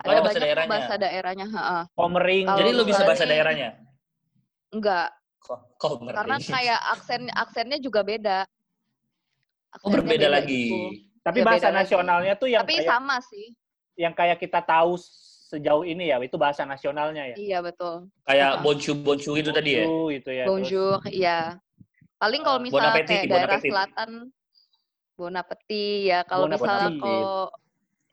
Oh, 0.00 0.10
ada 0.10 0.18
bahasa 0.18 0.26
banyak 0.26 0.34
kok 0.34 0.42
daerahnya. 0.42 0.70
bahasa 0.72 0.94
daerahnya. 0.96 1.46
ha-ha. 1.46 1.80
Komering. 1.94 2.44
Kalau 2.44 2.58
Jadi 2.58 2.70
lu 2.72 2.82
bisa 2.82 3.02
bahasa 3.04 3.24
daerahnya? 3.24 3.68
Enggak, 4.70 5.08
Kok, 5.40 5.60
kok 5.76 5.92
ngerti? 6.00 6.16
karena 6.16 6.36
kayak 6.38 6.80
aksen 6.90 7.22
aksennya 7.28 7.78
juga 7.78 8.00
beda. 8.02 8.38
Oh, 8.42 8.50
Aksennya 9.70 9.94
berbeda 9.94 10.18
beda 10.20 10.28
lagi. 10.32 10.62
gitu. 10.64 10.78
Tapi 11.20 11.38
Ya, 11.38 11.44
bahasa 11.44 11.60
beda 11.60 11.70
lagi. 11.70 11.78
nasionalnya 11.86 12.34
tuh 12.34 12.48
yang 12.48 12.62
Tapi 12.62 12.74
kayak, 12.76 12.88
sama 12.88 13.16
sih. 13.22 13.46
yang 13.94 14.12
kayak 14.12 14.38
kita 14.38 14.58
tahu 14.58 14.98
sejauh 15.50 15.82
ini 15.82 16.14
ya, 16.14 16.22
itu 16.22 16.38
bahasa 16.38 16.62
nasionalnya 16.62 17.34
ya. 17.34 17.36
Iya 17.36 17.58
betul. 17.66 18.06
Kayak 18.22 18.62
boncu 18.62 18.94
boncu 18.94 19.34
itu 19.34 19.50
tadi 19.50 19.70
ya? 19.74 19.84
Bonjour, 19.84 20.06
gitu 20.14 20.30
ya. 20.30 20.44
Terus- 20.46 20.54
Bonjour, 20.54 20.98
iya. 21.10 21.38
Paling 22.22 22.40
kalau 22.46 22.58
Eh, 22.60 22.62
bon 22.62 22.66
misalnya 22.70 22.90
appetit, 22.94 23.10
kayak 23.10 23.26
bon 23.26 23.34
daerah 23.34 23.60
selatan, 23.60 24.10
Bon 25.20 25.34
appetit 25.36 26.00
ya. 26.08 26.20
Kalau 26.24 26.48
Bon 26.48 26.52
misalnya 26.56 26.88
kalau 26.96 27.52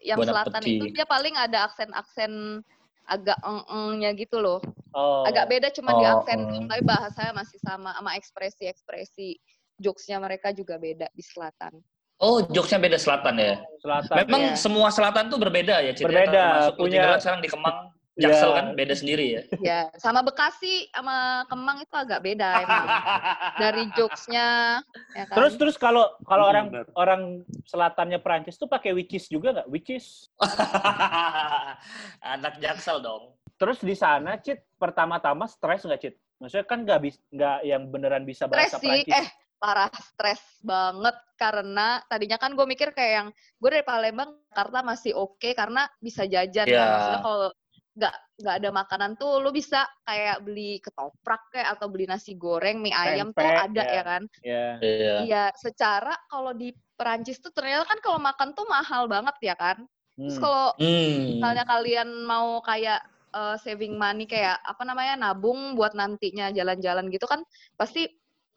yang 0.03 0.17
Bon 0.20 0.27
selatan 0.27 0.62
itu 0.67 0.86
dia 0.91 1.06
paling 1.08 1.36
ada 1.39 1.58
aksen-aksen 1.72 2.60
agak 3.08 3.39
eng-engnya 3.39 4.12
gitu 4.20 4.44
loh. 4.44 4.60
Oh. 4.91 5.24
Agak 5.24 5.48
beda 5.48 5.72
cuma 5.72 5.96
di 5.96 6.03
Oh, 6.03 6.20
aksen, 6.20 6.39
oh. 6.44 6.67
tapi 6.67 6.84
bahasanya 6.84 7.32
masih 7.32 7.60
sama 7.63 7.96
sama 7.96 8.12
ekspresi-ekspresi 8.20 9.39
jokesnya 9.79 10.20
mereka 10.20 10.51
juga 10.51 10.75
beda 10.75 11.08
di 11.15 11.24
selatan. 11.24 11.79
Oh, 12.18 12.42
jokesnya 12.44 12.82
beda 12.82 12.98
selatan 12.98 13.36
ya? 13.38 13.62
Selatan. 13.78 14.16
Memang 14.26 14.42
Iya. 14.44 14.58
semua 14.58 14.90
selatan 14.90 15.30
tuh 15.30 15.38
berbeda 15.38 15.80
ya, 15.80 15.94
Cit? 15.94 16.02
ya? 16.02 16.08
Berbeda, 16.08 16.42
Termasuk 16.44 16.74
lu 16.74 16.82
punya- 16.82 16.94
tinggal 16.98 17.14
sekarang 17.20 17.42
di 17.42 17.50
Kemang, 17.50 17.78
Ya. 18.18 18.22
Jaksel 18.26 18.52
kan 18.52 18.66
beda 18.74 18.94
sendiri 18.94 19.26
ya? 19.30 19.42
Ya, 19.60 19.80
sama 19.96 20.26
Bekasi 20.26 20.90
sama 20.90 21.18
Kemang 21.46 21.78
itu 21.78 21.94
agak 21.94 22.20
beda 22.20 22.50
emang. 22.60 22.88
Dari 23.62 23.84
jokesnya, 23.94 24.82
ya 25.14 25.24
kan? 25.24 25.36
Terus 25.38 25.54
terus 25.56 25.76
kalau 25.78 26.10
kalau 26.26 26.44
Hmm, 26.44 26.52
orang 26.52 26.66
benar. 26.68 26.86
orang 26.96 27.22
selatannya 27.64 28.18
Prancis 28.18 28.58
tuh 28.58 28.66
pakai 28.66 28.90
witches 28.92 29.30
juga 29.30 29.54
nggak? 29.54 29.70
Witches. 29.70 30.34
Anak 32.28 32.58
Jaksel 32.58 32.98
dong. 33.00 33.38
Terus 33.56 33.78
di 33.80 33.94
sana, 33.94 34.38
Cit, 34.38 34.66
pertama-tama 34.76 35.46
stres 35.46 35.82
nggak, 35.82 36.00
Cit? 36.00 36.16
Maksudnya 36.38 36.66
kan 36.66 36.80
nggak 36.82 37.00
bis 37.00 37.18
nggak 37.28 37.58
yang 37.64 37.86
beneran 37.88 38.22
bisa 38.22 38.46
stres 38.46 38.54
bahasa 38.70 38.78
sih 38.80 38.90
Prancis. 39.02 39.14
eh 39.16 39.28
parah 39.58 39.90
stres 39.98 40.42
banget 40.62 41.18
karena 41.36 42.02
tadinya 42.06 42.38
kan 42.38 42.54
gue 42.54 42.66
mikir 42.66 42.94
kayak 42.94 43.14
yang 43.14 43.28
gue 43.34 43.70
dari 43.74 43.86
Palembang 43.86 44.38
Jakarta 44.50 44.86
masih 44.86 45.18
oke 45.18 45.50
karena 45.54 45.90
bisa 45.98 46.26
jajan 46.26 46.66
Iya. 46.66 46.78
kan 46.78 46.88
maksudnya 46.94 47.22
kalau 47.22 47.50
nggak 47.98 48.16
nggak 48.38 48.56
ada 48.62 48.70
makanan 48.70 49.12
tuh 49.18 49.42
lu 49.42 49.50
bisa 49.50 49.82
kayak 50.06 50.46
beli 50.46 50.78
ketoprak 50.78 51.42
kayak 51.50 51.74
atau 51.74 51.90
beli 51.90 52.06
nasi 52.06 52.38
goreng 52.38 52.78
mie 52.78 52.94
ayam 52.94 53.34
tuh 53.34 53.42
Tempe, 53.42 53.58
ada 53.58 53.82
ya. 53.82 53.90
ya 53.90 54.04
kan 54.06 54.22
Ya. 54.46 54.66
Iya. 54.78 55.16
iya 55.26 55.44
secara 55.58 56.14
kalau 56.30 56.54
di 56.54 56.70
Perancis 56.94 57.42
tuh 57.42 57.50
ternyata 57.50 57.90
kan 57.90 57.98
kalau 58.06 58.22
makan 58.22 58.54
tuh 58.54 58.70
mahal 58.70 59.10
banget 59.10 59.34
ya 59.42 59.58
kan 59.58 59.82
Terus 60.14 60.38
Hmm. 60.38 60.46
kalau 60.46 60.68
Hmm. 60.78 61.18
misalnya 61.38 61.66
kalian 61.66 62.10
mau 62.26 62.62
kayak 62.62 63.02
eh, 63.28 63.56
saving 63.62 63.98
money 63.98 64.26
kayak 64.26 64.58
apa 64.62 64.82
namanya 64.82 65.14
nabung 65.18 65.74
buat 65.74 65.94
nantinya 65.94 66.50
jalan-jalan 66.50 67.06
gitu 67.10 67.26
kan 67.26 67.42
pasti 67.74 68.06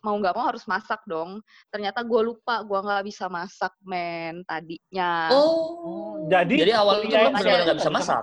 mau 0.00 0.16
nggak 0.16 0.34
mau 0.36 0.46
harus 0.48 0.64
masak 0.64 1.00
dong. 1.04 1.40
Ternyata 1.68 2.00
gue 2.04 2.20
lupa 2.24 2.64
gue 2.64 2.80
nggak 2.80 3.04
bisa 3.04 3.28
masak 3.28 3.72
men 3.84 4.44
tadinya. 4.48 5.28
Oh. 5.32 6.24
Jadi, 6.28 6.64
Jadi 6.64 6.72
awal 6.72 7.04
itu 7.04 7.12
benar-benar 7.12 7.62
nggak 7.68 7.78
bisa 7.80 7.92
masak. 7.92 8.22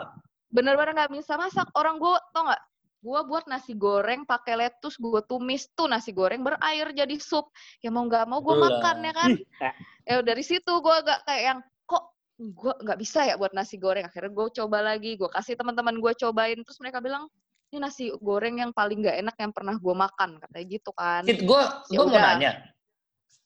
Bener-bener 0.49 0.93
nggak 0.97 1.11
bisa 1.13 1.33
masak. 1.37 1.67
Orang 1.77 2.01
gue 2.01 2.15
tau 2.33 2.49
nggak? 2.49 2.61
Gue 2.97 3.19
buat 3.29 3.45
nasi 3.45 3.77
goreng 3.77 4.25
pakai 4.25 4.57
lettuce, 4.57 4.97
gue 4.97 5.21
tumis 5.29 5.69
tuh 5.77 5.85
nasi 5.85 6.11
goreng 6.11 6.41
berair 6.41 6.91
jadi 6.91 7.13
sup. 7.21 7.53
Ya 7.79 7.93
mau 7.93 8.03
nggak 8.09 8.25
mau 8.25 8.41
gue 8.41 8.57
makan 8.57 8.97
ya 9.05 9.13
kan. 9.13 9.31
Eh, 9.61 9.73
Ya 10.07 10.23
dari 10.23 10.39
situ 10.39 10.71
gue 10.71 10.95
agak 11.03 11.27
kayak 11.27 11.43
yang 11.43 11.59
kok 11.83 12.15
gue 12.39 12.73
nggak 12.79 12.99
bisa 12.99 13.27
ya 13.27 13.35
buat 13.35 13.51
nasi 13.53 13.77
goreng. 13.77 14.07
Akhirnya 14.07 14.31
gue 14.33 14.47
coba 14.63 14.79
lagi, 14.81 15.19
gue 15.19 15.29
kasih 15.29 15.53
teman-teman 15.59 15.99
gue 15.99 16.13
cobain. 16.15 16.57
Terus 16.57 16.79
mereka 16.81 17.03
bilang 17.03 17.29
ini 17.77 17.85
nasi 17.85 18.09
goreng 18.17 18.57
yang 18.57 18.73
paling 18.73 19.05
nggak 19.05 19.21
enak 19.21 19.35
yang 19.37 19.53
pernah 19.53 19.77
gue 19.77 19.93
makan 19.93 20.41
katanya 20.41 20.65
gitu 20.65 20.89
kan. 20.97 21.21
Cit, 21.29 21.45
gue 21.45 21.61
Ya 21.93 21.97
gue 22.01 22.05
mau 22.09 22.17
nanya. 22.17 22.51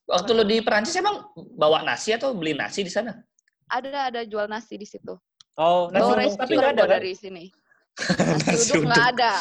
Waktu 0.07 0.31
lo 0.31 0.43
di 0.47 0.63
Perancis 0.63 0.95
emang 0.95 1.27
bawa 1.35 1.83
nasi 1.83 2.15
atau 2.15 2.31
beli 2.31 2.55
nasi 2.55 2.87
di 2.87 2.91
sana? 2.91 3.11
Ada 3.67 4.07
ada 4.07 4.21
jual 4.23 4.47
nasi 4.47 4.79
di 4.79 4.87
situ. 4.87 5.19
Oh, 5.59 5.91
nasi 5.91 6.07
Bawa 6.07 6.23
uduk 6.23 6.39
tapi 6.39 6.53
nggak 6.55 6.71
ada 6.79 6.83
kan? 6.87 6.95
dari 6.95 7.11
sini. 7.11 7.43
Nasi 8.47 8.71
uduk 8.79 8.87
nggak 8.87 9.07
ada, 9.19 9.33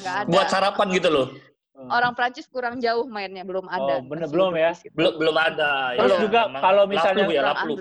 nggak 0.00 0.16
ada. 0.24 0.28
Buat 0.32 0.46
sarapan 0.48 0.88
gitu 0.96 1.08
loh. 1.12 1.28
Orang 1.80 2.12
Prancis 2.12 2.44
kurang 2.44 2.76
jauh 2.76 3.08
mainnya, 3.08 3.40
belum 3.40 3.64
ada. 3.64 4.00
Oh, 4.00 4.04
bener, 4.04 4.28
belum 4.28 4.52
ya? 4.52 4.76
Belum 4.92 5.16
belum 5.16 5.36
ada. 5.36 5.96
Terus 5.96 6.12
ya. 6.12 6.20
juga 6.20 6.40
kalau 6.60 6.84
misalnya 6.84 7.24
laplu 7.24 7.36
ya 7.36 7.42
laplu. 7.44 7.74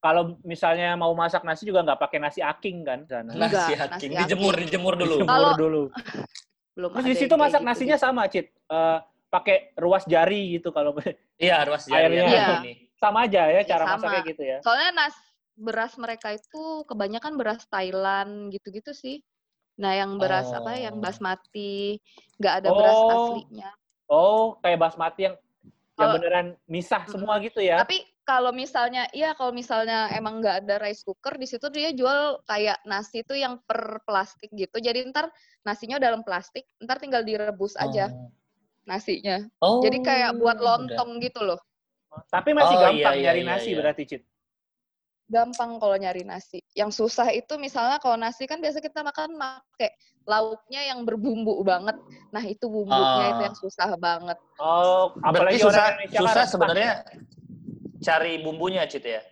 Kalau 0.00 0.40
misalnya 0.42 0.96
mau 0.96 1.12
masak 1.12 1.44
nasi 1.44 1.68
juga 1.68 1.84
nggak 1.84 2.00
pakai 2.00 2.18
nasi 2.18 2.40
aking 2.40 2.82
kan 2.82 3.04
sana. 3.04 3.36
Nasi 3.36 3.52
nasi 3.52 3.72
haking 3.74 4.10
haking. 4.10 4.10
dijemur 4.24 4.54
dijemur 4.56 4.94
dulu. 4.96 5.14
Dijemur 5.20 5.28
Kalau- 5.30 5.56
dulu. 5.56 5.82
Belum 6.74 6.90
Terus 6.96 7.04
di 7.04 7.14
situ 7.18 7.34
masak 7.36 7.60
gitu 7.60 7.68
nasinya 7.68 7.96
sama, 8.00 8.24
Cit. 8.24 8.48
Eh, 8.48 8.98
pakai 9.28 9.76
ruas 9.76 10.08
jari 10.08 10.56
gitu 10.56 10.72
kalau 10.72 10.96
Iya, 11.36 11.68
ruas 11.68 11.84
jari 11.84 12.16
Airnya. 12.16 12.24
Iya. 12.26 12.46
ini. 12.60 12.74
sama 12.96 13.24
aja 13.24 13.48
ya 13.48 13.52
Iya, 13.54 13.62
cara 13.64 13.84
sama. 13.86 13.92
masaknya 13.96 14.20
gitu 14.26 14.42
ya. 14.44 14.58
Soalnya 14.60 14.90
nas 14.94 15.16
beras 15.56 15.92
mereka 15.96 16.28
itu 16.30 16.62
kebanyakan 16.84 17.32
beras 17.34 17.64
Thailand 17.66 18.48
gitu-gitu 18.50 18.92
sih. 18.92 19.20
Nah, 19.76 19.92
yang 19.92 20.16
beras 20.16 20.48
apa 20.50 20.76
yang 20.76 20.96
Oh. 20.96 21.00
basmati, 21.00 21.96
nggak 22.36 22.54
ada 22.60 22.68
beras 22.68 22.96
Oh. 22.98 23.08
aslinya. 23.12 23.70
Oh, 24.04 24.44
kayak 24.58 24.76
basmati 24.78 25.20
yang 25.28 25.36
yang 25.96 26.10
beneran 26.12 26.46
misah 26.64 27.04
semua 27.06 27.36
gitu 27.38 27.60
ya. 27.60 27.76
Tapi 27.78 28.00
kalau 28.30 28.54
misalnya, 28.54 29.10
iya 29.10 29.34
kalau 29.34 29.50
misalnya 29.50 30.06
emang 30.14 30.38
nggak 30.38 30.62
ada 30.62 30.78
rice 30.78 31.02
cooker 31.02 31.34
di 31.34 31.50
situ 31.50 31.66
dia 31.66 31.90
jual 31.90 32.38
kayak 32.46 32.78
nasi 32.86 33.26
itu 33.26 33.34
yang 33.34 33.58
per 33.66 33.98
plastik 34.06 34.54
gitu. 34.54 34.78
Jadi 34.78 35.02
ntar 35.10 35.34
nasinya 35.66 35.98
dalam 35.98 36.22
plastik, 36.22 36.62
ntar 36.78 37.02
tinggal 37.02 37.26
direbus 37.26 37.74
aja 37.74 38.06
Oh. 38.06 38.30
nasinya. 38.86 39.42
Oh. 39.58 39.82
Jadi 39.82 39.98
kayak 40.06 40.38
buat 40.38 40.62
udah. 40.62 40.86
lontong 40.86 41.18
gitu 41.18 41.42
loh. 41.42 41.58
Tapi 42.30 42.54
masih 42.54 42.74
Oh, 42.78 42.82
gampang 42.86 42.98
iya, 43.02 43.10
iya, 43.18 43.22
nyari 43.34 43.42
iya, 43.42 43.50
nasi 43.50 43.68
iya. 43.74 43.78
berarti, 43.82 44.02
Cit. 44.06 44.22
gampang 45.30 45.78
kalau 45.78 45.94
nyari 45.94 46.26
nasi. 46.26 46.58
Yang 46.74 46.90
susah 47.06 47.30
itu 47.30 47.54
misalnya 47.54 48.02
kalau 48.02 48.18
nasi 48.18 48.50
kan 48.50 48.58
biasa 48.58 48.82
kita 48.82 49.06
makan 49.06 49.38
pakai 49.38 49.94
lauknya 50.26 50.90
yang 50.90 51.06
berbumbu 51.06 51.54
banget. 51.62 51.94
Nah, 52.34 52.42
itu 52.42 52.66
bumbunya 52.66 53.30
itu 53.30 53.38
Ah. 53.38 53.46
yang 53.46 53.54
susah 53.54 53.90
banget. 53.94 54.38
Oh, 54.58 55.14
apalagi 55.22 55.62
susah 55.62 55.98
susah 56.10 56.46
sebenarnya 56.50 57.06
cari 58.00 58.40
bumbunya, 58.40 58.84
Cit 58.88 59.04
ya. 59.04 59.22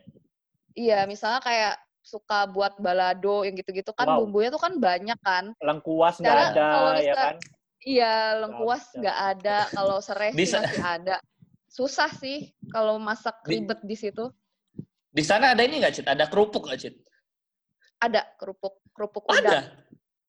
Iya, 0.77 1.09
misalnya 1.09 1.41
kayak 1.43 1.75
suka 2.05 2.49
buat 2.49 2.79
balado 2.81 3.45
yang 3.45 3.53
gitu-gitu 3.59 3.93
kan 3.93 4.07
Wow. 4.09 4.25
bumbunya 4.25 4.49
tuh 4.49 4.63
kan 4.63 4.79
banyak 4.81 5.19
kan. 5.21 5.53
lengkuas 5.61 6.23
nggak 6.23 6.39
ada 6.55 6.65
kalau 6.73 6.93
ya 6.97 7.15
kan. 7.17 7.35
Iya, 7.83 8.15
lengkuas 8.45 8.85
nggak 8.95 9.19
ada, 9.37 9.59
kalau 9.73 9.99
serai 10.01 10.31
sih 10.33 10.49
masih 10.49 10.83
ada. 10.83 11.17
Susah 11.69 12.09
sih 12.17 12.53
kalau 12.73 12.97
masak 12.97 13.37
Di- 13.45 13.61
ribet 13.61 13.81
di 13.85 13.97
situ. 13.97 14.33
Di 15.09 15.25
sana 15.25 15.53
ada 15.57 15.63
ini 15.65 15.81
nggak, 15.83 15.93
Cit? 16.01 16.07
Ada 16.09 16.29
kerupuk 16.29 16.69
nggak, 16.69 16.81
Cit? 16.81 16.95
Ada 17.99 18.25
kerupuk, 18.39 18.79
kerupuk 18.95 19.25
Oh, 19.27 19.35
udang. 19.35 19.43
ada. 19.43 19.59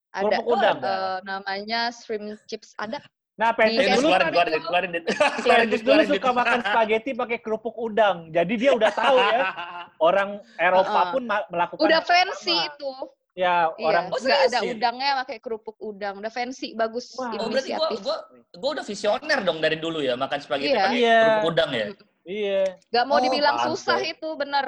Ada. 0.10 0.24
Kerupuk 0.26 0.46
udang. 0.58 0.78
Eh, 0.82 1.18
namanya 1.24 1.82
shrimp 1.94 2.42
chips 2.50 2.74
ada. 2.76 2.98
Nah, 3.40 3.50
Di 3.50 3.60
Petrus 3.72 3.88
dulu, 3.96 4.08
keluarin, 4.10 4.28
dulu- 4.28 4.36
keluarin, 4.36 4.60
keluarin, 4.60 4.92
keluarin, 5.40 5.64
Petrus 5.64 5.80
dulu 5.80 5.88
keluarin, 5.88 6.06
Dit. 6.06 6.14
suka 6.14 6.30
makan 6.36 6.60
spaghetti 6.62 7.12
pakai 7.16 7.38
kerupuk 7.40 7.76
udang. 7.80 8.18
Jadi 8.30 8.54
dia 8.54 8.72
udah 8.76 8.92
tahu 8.92 9.16
ya. 9.18 9.40
Orang 10.12 10.30
Eropa 10.58 11.02
pun 11.10 11.24
melakukan 11.24 11.80
Udah 11.80 12.02
fancy 12.04 12.52
sama. 12.54 12.68
itu. 12.68 12.92
Ya, 13.32 13.72
Iya, 13.72 13.88
orang 13.88 14.06
Oh, 14.12 14.20
nggak 14.20 14.42
ada 14.44 14.60
ya? 14.60 14.68
udangnya 14.68 15.12
pakai 15.24 15.38
kerupuk 15.40 15.80
udang. 15.80 16.20
Udah 16.20 16.28
fancy, 16.28 16.76
bagus 16.76 17.16
Wah. 17.16 17.32
Oh, 17.34 17.48
berarti 17.48 17.72
gua, 17.72 17.88
inisiatif. 17.88 18.00
gua, 18.04 18.18
gua 18.54 18.70
udah 18.76 18.84
visioner 18.84 19.40
dong 19.40 19.60
dari 19.60 19.78
dulu 19.78 20.04
ya, 20.04 20.14
makan 20.14 20.40
spaghetti 20.40 20.70
Iya. 20.70 20.84
pakai 20.84 21.00
Iya. 21.00 21.20
kerupuk 21.24 21.48
udang 21.48 21.70
ya. 21.72 21.86
iya. 22.28 22.62
Gak 22.90 23.06
mau 23.06 23.16
Oh, 23.16 23.22
dibilang 23.22 23.56
pantes. 23.56 23.70
susah 23.80 24.00
itu, 24.04 24.30
bener. 24.36 24.66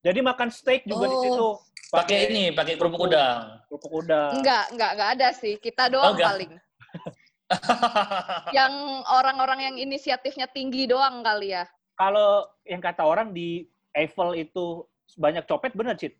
Jadi 0.00 0.18
makan 0.20 0.48
steak 0.48 0.82
juga 0.84 1.04
di 1.04 1.16
Oh. 1.16 1.22
situ 1.24 1.48
Pakai 1.90 2.18
ini, 2.26 2.44
pakai 2.48 2.74
kerupuk 2.74 3.02
udang. 3.02 3.58
kerupuk 3.66 3.92
udang. 3.98 4.30
Enggak, 4.32 4.70
enggak, 4.70 4.90
enggak 4.94 5.10
ada 5.10 5.28
sih. 5.32 5.58
Kita 5.58 5.90
doang 5.90 6.14
enggak. 6.14 6.28
paling. 6.30 6.50
Yang 8.56 8.72
orang-orang 9.08 9.60
yang 9.70 9.76
inisiatifnya 9.76 10.48
tinggi 10.50 10.88
doang 10.88 11.20
kali 11.20 11.54
ya. 11.54 11.64
Kalau 11.96 12.48
yang 12.64 12.80
kata 12.80 13.04
orang 13.04 13.30
di 13.36 13.68
Eiffel 13.92 14.32
itu 14.34 14.86
banyak 15.20 15.44
copet 15.44 15.76
bener, 15.76 15.94
Cit? 15.96 16.16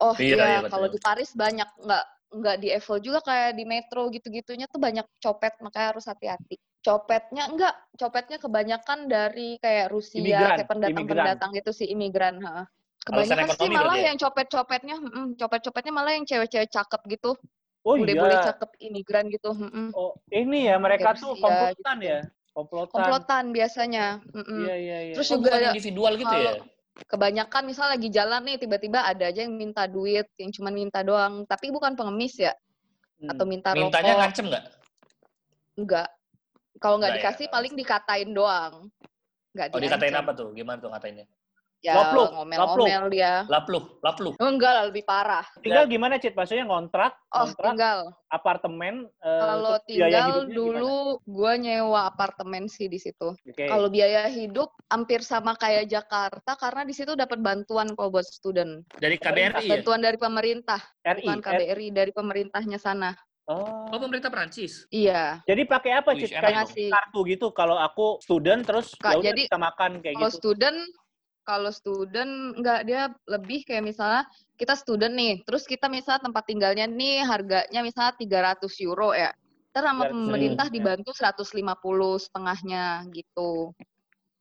Oh 0.00 0.16
Iya, 0.16 0.36
iya, 0.38 0.44
iya, 0.64 0.70
kalau 0.70 0.88
di 0.88 0.96
Paris 0.96 1.36
banyak 1.36 1.68
enggak 1.84 2.04
enggak 2.30 2.56
di 2.62 2.68
Eiffel 2.72 3.02
juga 3.02 3.20
kayak 3.26 3.58
di 3.58 3.64
metro 3.66 4.06
gitu-gitunya 4.08 4.70
tuh 4.70 4.80
banyak 4.80 5.04
copet 5.18 5.58
makanya 5.60 5.88
harus 5.92 6.06
hati-hati. 6.06 6.56
Copetnya 6.80 7.50
enggak, 7.50 7.74
copetnya 8.00 8.40
kebanyakan 8.40 9.10
dari 9.10 9.60
kayak 9.60 9.92
Rusia, 9.92 10.24
Imigran, 10.24 10.56
kayak 10.56 10.70
pendatang-pendatang 10.70 11.52
itu 11.52 11.70
sih 11.74 11.86
imigran, 11.92 12.40
Kebanyakan 13.00 13.56
sih 13.56 13.68
malah 13.72 13.96
ya? 13.96 14.12
yang 14.12 14.16
copet-copetnya, 14.20 14.96
mm, 14.96 15.28
copet-copetnya 15.36 15.92
malah 15.92 16.12
yang 16.16 16.24
cewek-cewek 16.24 16.68
cakep 16.68 17.00
gitu, 17.12 17.30
Oh 17.80 17.96
bule-bule 17.96 18.36
iya. 18.36 18.44
cakep 18.52 18.70
imigran 18.78 19.24
gitu. 19.32 19.50
mm-mm. 19.56 19.96
Oh, 19.96 20.12
ini 20.28 20.68
ya 20.68 20.76
mereka 20.76 21.16
Kayak 21.16 21.22
tuh 21.24 21.32
Rusia 21.32 21.42
komplotan 21.42 21.96
gitu. 21.96 22.10
ya. 22.12 22.20
Komplotan. 22.50 22.92
Komplotan 22.92 23.44
biasanya. 23.56 24.06
mm-mm. 24.36 24.60
Iya, 24.68 24.74
iya, 24.76 24.98
iya. 25.08 25.14
Terus 25.16 25.28
Oh, 25.32 25.34
juga 25.40 25.50
individual 25.72 26.12
gitu 26.20 26.36
ya? 26.36 26.52
kebanyakan 27.00 27.62
misal 27.64 27.88
lagi 27.88 28.12
jalan 28.12 28.44
nih 28.44 28.60
tiba-tiba 28.60 29.00
ada 29.00 29.32
aja 29.32 29.40
yang 29.40 29.56
minta 29.56 29.88
duit, 29.88 30.28
yang 30.36 30.52
cuma 30.52 30.68
minta 30.68 31.00
doang, 31.00 31.48
tapi 31.48 31.72
bukan 31.72 31.96
pengemis 31.96 32.36
ya, 32.36 32.52
Hmm. 33.16 33.32
atau 33.32 33.48
minta 33.48 33.72
Mintanya 33.72 34.12
rokok. 34.12 34.20
ngancem 34.20 34.44
nggak? 34.52 34.64
Enggak. 35.80 36.08
Kalau 36.76 37.00
nggak 37.00 37.10
Enggak 37.16 37.24
ya? 37.24 37.30
dikasih 37.32 37.46
paling 37.48 37.72
dikatain 37.72 38.30
doang. 38.36 38.92
Nggak 39.56 39.66
Oh, 39.72 39.80
dikatain 39.80 40.12
apa 40.12 40.30
tuh? 40.36 40.52
Gimana 40.52 40.76
tuh 40.76 40.92
ngatainnya? 40.92 41.24
Ya 41.80 41.96
Lopluk, 41.96 42.28
ngomel-ngomel 42.36 43.04
dia. 43.08 43.48
Lapluh, 43.48 43.96
lapluh. 44.04 44.36
Oh, 44.36 44.48
enggak 44.52 44.68
lah, 44.76 44.84
lebih 44.92 45.00
parah. 45.00 45.40
Tinggal 45.64 45.88
gimana, 45.88 46.20
Cit? 46.20 46.36
Maksudnya 46.36 46.68
ngontrak, 46.68 47.16
Oh, 47.32 47.48
ngontrak 47.48 47.72
tinggal. 47.72 48.00
apartemen 48.28 49.08
eh, 49.24 49.40
Kalau 49.40 49.74
tinggal 49.88 50.44
dulu 50.44 51.24
gua 51.24 51.56
nyewa 51.56 52.04
apartemen 52.04 52.68
sih 52.68 52.84
di 52.92 53.00
situ. 53.00 53.32
Oke. 53.32 53.64
Kalau 53.64 53.88
biaya 53.88 54.28
hidup 54.28 54.76
hampir 54.92 55.24
sama 55.24 55.56
kayak 55.56 55.88
Jakarta 55.88 56.52
karena 56.60 56.84
di 56.84 56.92
situ 56.92 57.16
dapat 57.16 57.40
bantuan 57.40 57.96
kalau 57.96 58.12
buat 58.12 58.28
student. 58.28 58.84
Dari 59.00 59.16
KBRI 59.16 59.64
ya? 59.64 59.80
Bantuan 59.80 60.04
dari 60.04 60.20
pemerintah, 60.20 60.84
RI. 61.00 61.24
bukan 61.24 61.40
KBRI, 61.40 61.86
dari 61.96 62.12
pemerintahnya 62.12 62.76
sana. 62.76 63.16
Oh. 63.48 63.88
Oh, 63.88 63.98
pemerintah 63.98 64.28
Prancis. 64.28 64.84
Iya. 64.92 65.40
Jadi 65.48 65.64
pakai 65.64 65.96
apa, 65.96 66.12
Cit? 66.12 66.28
Kayak 66.28 66.76
kartu 66.76 67.20
gitu. 67.24 67.56
Kalau 67.56 67.80
aku 67.80 68.20
student 68.20 68.62
terus 68.68 68.92
Kak, 69.00 69.16
ya 69.24 69.32
jadi 69.32 69.48
bisa 69.48 69.56
makan 69.58 70.04
kayak 70.04 70.14
Kalau 70.20 70.28
gitu. 70.30 70.38
student, 70.44 70.78
kalau 71.44 71.72
student 71.72 72.56
enggak 72.58 72.86
dia 72.86 73.10
lebih 73.26 73.64
kayak 73.64 73.84
misalnya 73.84 74.22
kita 74.60 74.76
student 74.76 75.14
nih, 75.16 75.40
terus 75.44 75.64
kita 75.64 75.88
misalnya 75.88 76.28
tempat 76.28 76.44
tinggalnya 76.44 76.84
nih 76.84 77.24
harganya 77.24 77.80
misalnya 77.80 78.14
300 78.18 78.68
euro 78.84 79.16
ya. 79.16 79.32
Ntar 79.70 79.86
sama 79.86 80.10
300 80.10 80.14
pemerintah 80.14 80.66
euro, 80.66 80.72
ya. 80.72 80.76
dibantu 80.76 81.10
150 81.14 82.18
setengahnya 82.20 82.84
gitu. 83.14 83.72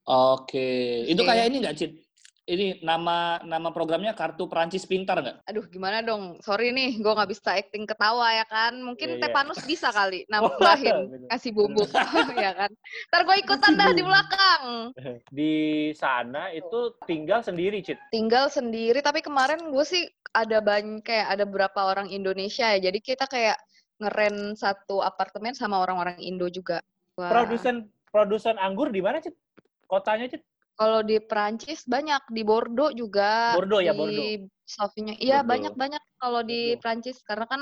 Oke. 0.09 0.69
Itu 1.05 1.21
Oke. 1.21 1.29
kayak 1.29 1.45
ini 1.53 1.57
nggak, 1.61 1.75
Cit? 1.77 1.91
Ini 2.49 2.81
nama 2.81 3.37
nama 3.45 3.69
programnya 3.69 4.17
Kartu 4.17 4.49
Prancis 4.49 4.89
Pintar 4.89 5.21
nggak? 5.21 5.45
Aduh 5.45 5.69
gimana 5.69 6.01
dong, 6.01 6.41
sorry 6.41 6.73
nih 6.73 6.97
gue 6.97 7.13
nggak 7.13 7.29
bisa 7.29 7.53
acting 7.53 7.85
ketawa 7.85 8.33
ya 8.33 8.45
kan. 8.49 8.73
Mungkin 8.81 9.05
Iya, 9.05 9.17
iya. 9.21 9.23
Tepanus 9.29 9.61
bisa 9.69 9.93
kali 9.93 10.25
nambahin, 10.25 10.97
Bener. 11.13 11.29
kasih 11.29 11.51
bubuk 11.53 11.85
ya 12.41 12.57
kan. 12.57 12.71
Ntar 13.13 13.21
gue 13.29 13.35
ikutan 13.45 13.73
dah 13.77 13.89
di 13.93 14.01
belakang. 14.01 14.61
Di 15.37 15.53
sana 15.93 16.49
itu 16.49 16.97
tinggal 17.05 17.45
sendiri, 17.45 17.85
Cit. 17.85 18.01
tinggal 18.09 18.49
sendiri 18.49 19.05
tapi 19.05 19.21
kemarin 19.21 19.69
gue 19.69 19.85
sih 19.85 20.09
ada 20.33 20.57
banyak 20.57 21.05
kayak 21.05 21.37
ada 21.37 21.45
beberapa 21.45 21.85
orang 21.85 22.09
Indonesia 22.09 22.65
ya 22.73 22.89
jadi 22.89 22.97
kita 22.97 23.29
kayak 23.29 23.57
ngeren 24.01 24.57
satu 24.57 25.05
apartemen 25.05 25.53
sama 25.53 25.77
orang-orang 25.77 26.17
Indo 26.17 26.49
juga 26.49 26.81
Wah. 27.19 27.27
Produsen 27.29 27.91
produsen 28.09 28.55
anggur 28.57 28.89
di 28.89 29.03
mana, 29.03 29.19
Cit? 29.19 29.35
Kotanya, 29.85 30.31
Cit? 30.31 30.39
Kalau 30.79 31.03
di 31.03 31.19
Perancis 31.19 31.83
banyak 31.83 32.23
di 32.31 32.41
Bordeaux 32.47 32.95
juga 32.95 33.51
Bordeaux 33.59 33.83
ya, 33.83 33.91
di 33.91 33.99
Bordeaux. 33.99 34.31
Sofinya. 34.63 35.11
Iya, 35.19 35.43
Betul. 35.43 35.49
banyak-banyak 35.51 36.03
kalau 36.15 36.41
di 36.45 36.61
Betul. 36.71 36.79
Prancis 36.79 37.17
karena 37.25 37.45
kan 37.51 37.61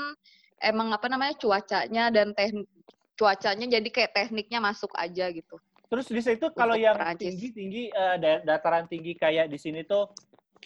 emang 0.62 0.94
apa 0.94 1.10
namanya 1.10 1.34
cuacanya 1.34 2.14
dan 2.14 2.30
teknik 2.36 2.70
cuacanya 3.18 3.66
jadi 3.66 3.88
kayak 3.90 4.14
tekniknya 4.14 4.62
masuk 4.62 4.94
aja 4.94 5.26
gitu. 5.34 5.58
Terus 5.88 6.06
di 6.06 6.20
situ 6.22 6.46
kalau 6.54 6.78
Untuk 6.78 6.84
yang 6.86 6.94
Perancis. 6.94 7.34
tinggi 7.34 7.48
tinggi 7.50 7.82
eh, 7.90 8.16
da- 8.22 8.42
dataran 8.46 8.86
tinggi 8.86 9.18
kayak 9.18 9.50
di 9.50 9.58
sini 9.58 9.82
tuh 9.82 10.14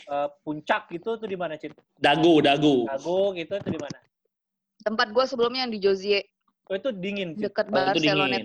eh, 0.05 0.29
puncak 0.45 0.93
gitu 0.93 1.17
tuh 1.17 1.25
di 1.31 1.39
mana 1.39 1.57
Cid? 1.57 1.73
Dagu, 1.97 2.43
dagu. 2.45 2.85
Dago 2.85 3.33
gitu 3.33 3.57
tuh 3.57 3.71
di 3.73 3.81
mana? 3.81 3.97
Tempat 4.83 5.15
gua 5.15 5.25
sebelumnya 5.25 5.65
yang 5.65 5.73
di 5.73 5.81
Josie 5.81 6.21
Oh 6.67 6.75
itu 6.77 6.91
dingin 6.91 7.39
dekat 7.39 7.71
Oh, 7.71 7.75
itu 7.75 8.03
Barcelona 8.03 8.35
dingin. 8.35 8.45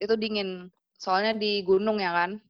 itu 0.00 0.14
dingin. 0.16 0.48
Soalnya 0.96 1.36
di 1.36 1.60
gunung 1.60 2.00
ya 2.00 2.16
kan. 2.16 2.40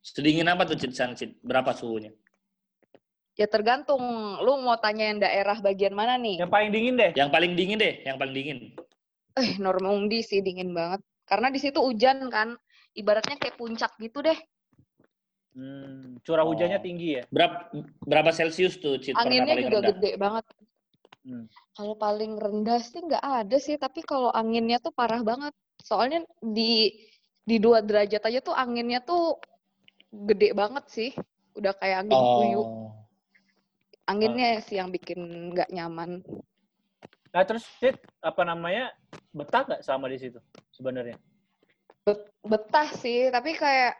Sedingin 0.00 0.48
apa 0.48 0.64
tuh 0.64 0.76
Cid 0.80 0.92
sana 0.96 1.12
Cid? 1.12 1.36
Berapa 1.44 1.76
suhunya? 1.76 2.12
Ya 3.36 3.48
tergantung 3.48 4.00
lu 4.40 4.60
mau 4.60 4.76
tanyain 4.76 5.16
daerah 5.16 5.56
bagian 5.60 5.96
mana 5.96 6.16
nih. 6.20 6.40
Yang 6.40 6.52
paling 6.52 6.70
dingin 6.72 6.94
deh. 6.96 7.10
Yang 7.16 7.30
paling 7.32 7.52
dingin 7.56 7.78
deh, 7.80 7.94
yang 8.04 8.16
paling 8.20 8.34
dingin. 8.36 8.58
Eh, 9.38 9.56
Normandy 9.56 10.20
sih 10.20 10.44
dingin 10.44 10.72
banget. 10.76 11.00
Karena 11.24 11.48
di 11.48 11.60
situ 11.62 11.80
hujan 11.80 12.28
kan. 12.28 12.56
Ibaratnya 12.90 13.38
kayak 13.38 13.54
puncak 13.54 13.94
gitu 14.02 14.18
deh. 14.20 14.36
Hmm, 15.54 16.18
curah 16.26 16.46
hujannya 16.46 16.78
Oh. 16.78 16.84
tinggi 16.84 17.08
ya. 17.20 17.22
Berapa 17.30 17.70
berapa 18.02 18.30
Celcius 18.34 18.76
tuh 18.82 18.98
Cid? 18.98 19.14
Anginnya 19.14 19.56
juga 19.56 19.78
rendah? 19.78 19.88
gede 19.94 20.10
banget. 20.18 20.44
Hmm. 21.20 21.44
Kalau 21.76 21.94
paling 21.96 22.34
rendah 22.40 22.80
sih 22.82 23.00
nggak 23.04 23.24
ada 23.24 23.56
sih, 23.60 23.76
tapi 23.76 24.00
kalau 24.02 24.32
anginnya 24.32 24.80
tuh 24.82 24.90
parah 24.90 25.20
banget. 25.22 25.54
Soalnya 25.80 26.24
di 26.42 26.92
di 27.40 27.56
dua 27.56 27.80
derajat 27.80 28.20
aja 28.26 28.40
tuh 28.42 28.54
anginnya 28.54 29.00
tuh 29.00 29.38
gede 30.10 30.52
banget 30.52 30.84
sih. 30.90 31.10
Udah 31.54 31.74
kayak 31.74 32.06
angin 32.06 32.18
puyuh. 32.18 32.62
Oh. 32.62 32.90
Anginnya 34.06 34.58
sih 34.62 34.78
yang 34.78 34.90
bikin 34.90 35.22
nggak 35.54 35.70
nyaman. 35.70 36.22
Nah 37.30 37.42
terus 37.46 37.62
Cid, 37.78 37.94
apa 38.18 38.42
namanya 38.42 38.90
betah 39.30 39.62
nggak 39.62 39.82
sama 39.86 40.10
di 40.10 40.18
situ 40.18 40.42
sebenarnya? 40.74 41.14
Bet- 42.02 42.34
betah 42.42 42.90
sih, 42.98 43.30
tapi 43.30 43.54
kayak 43.54 43.94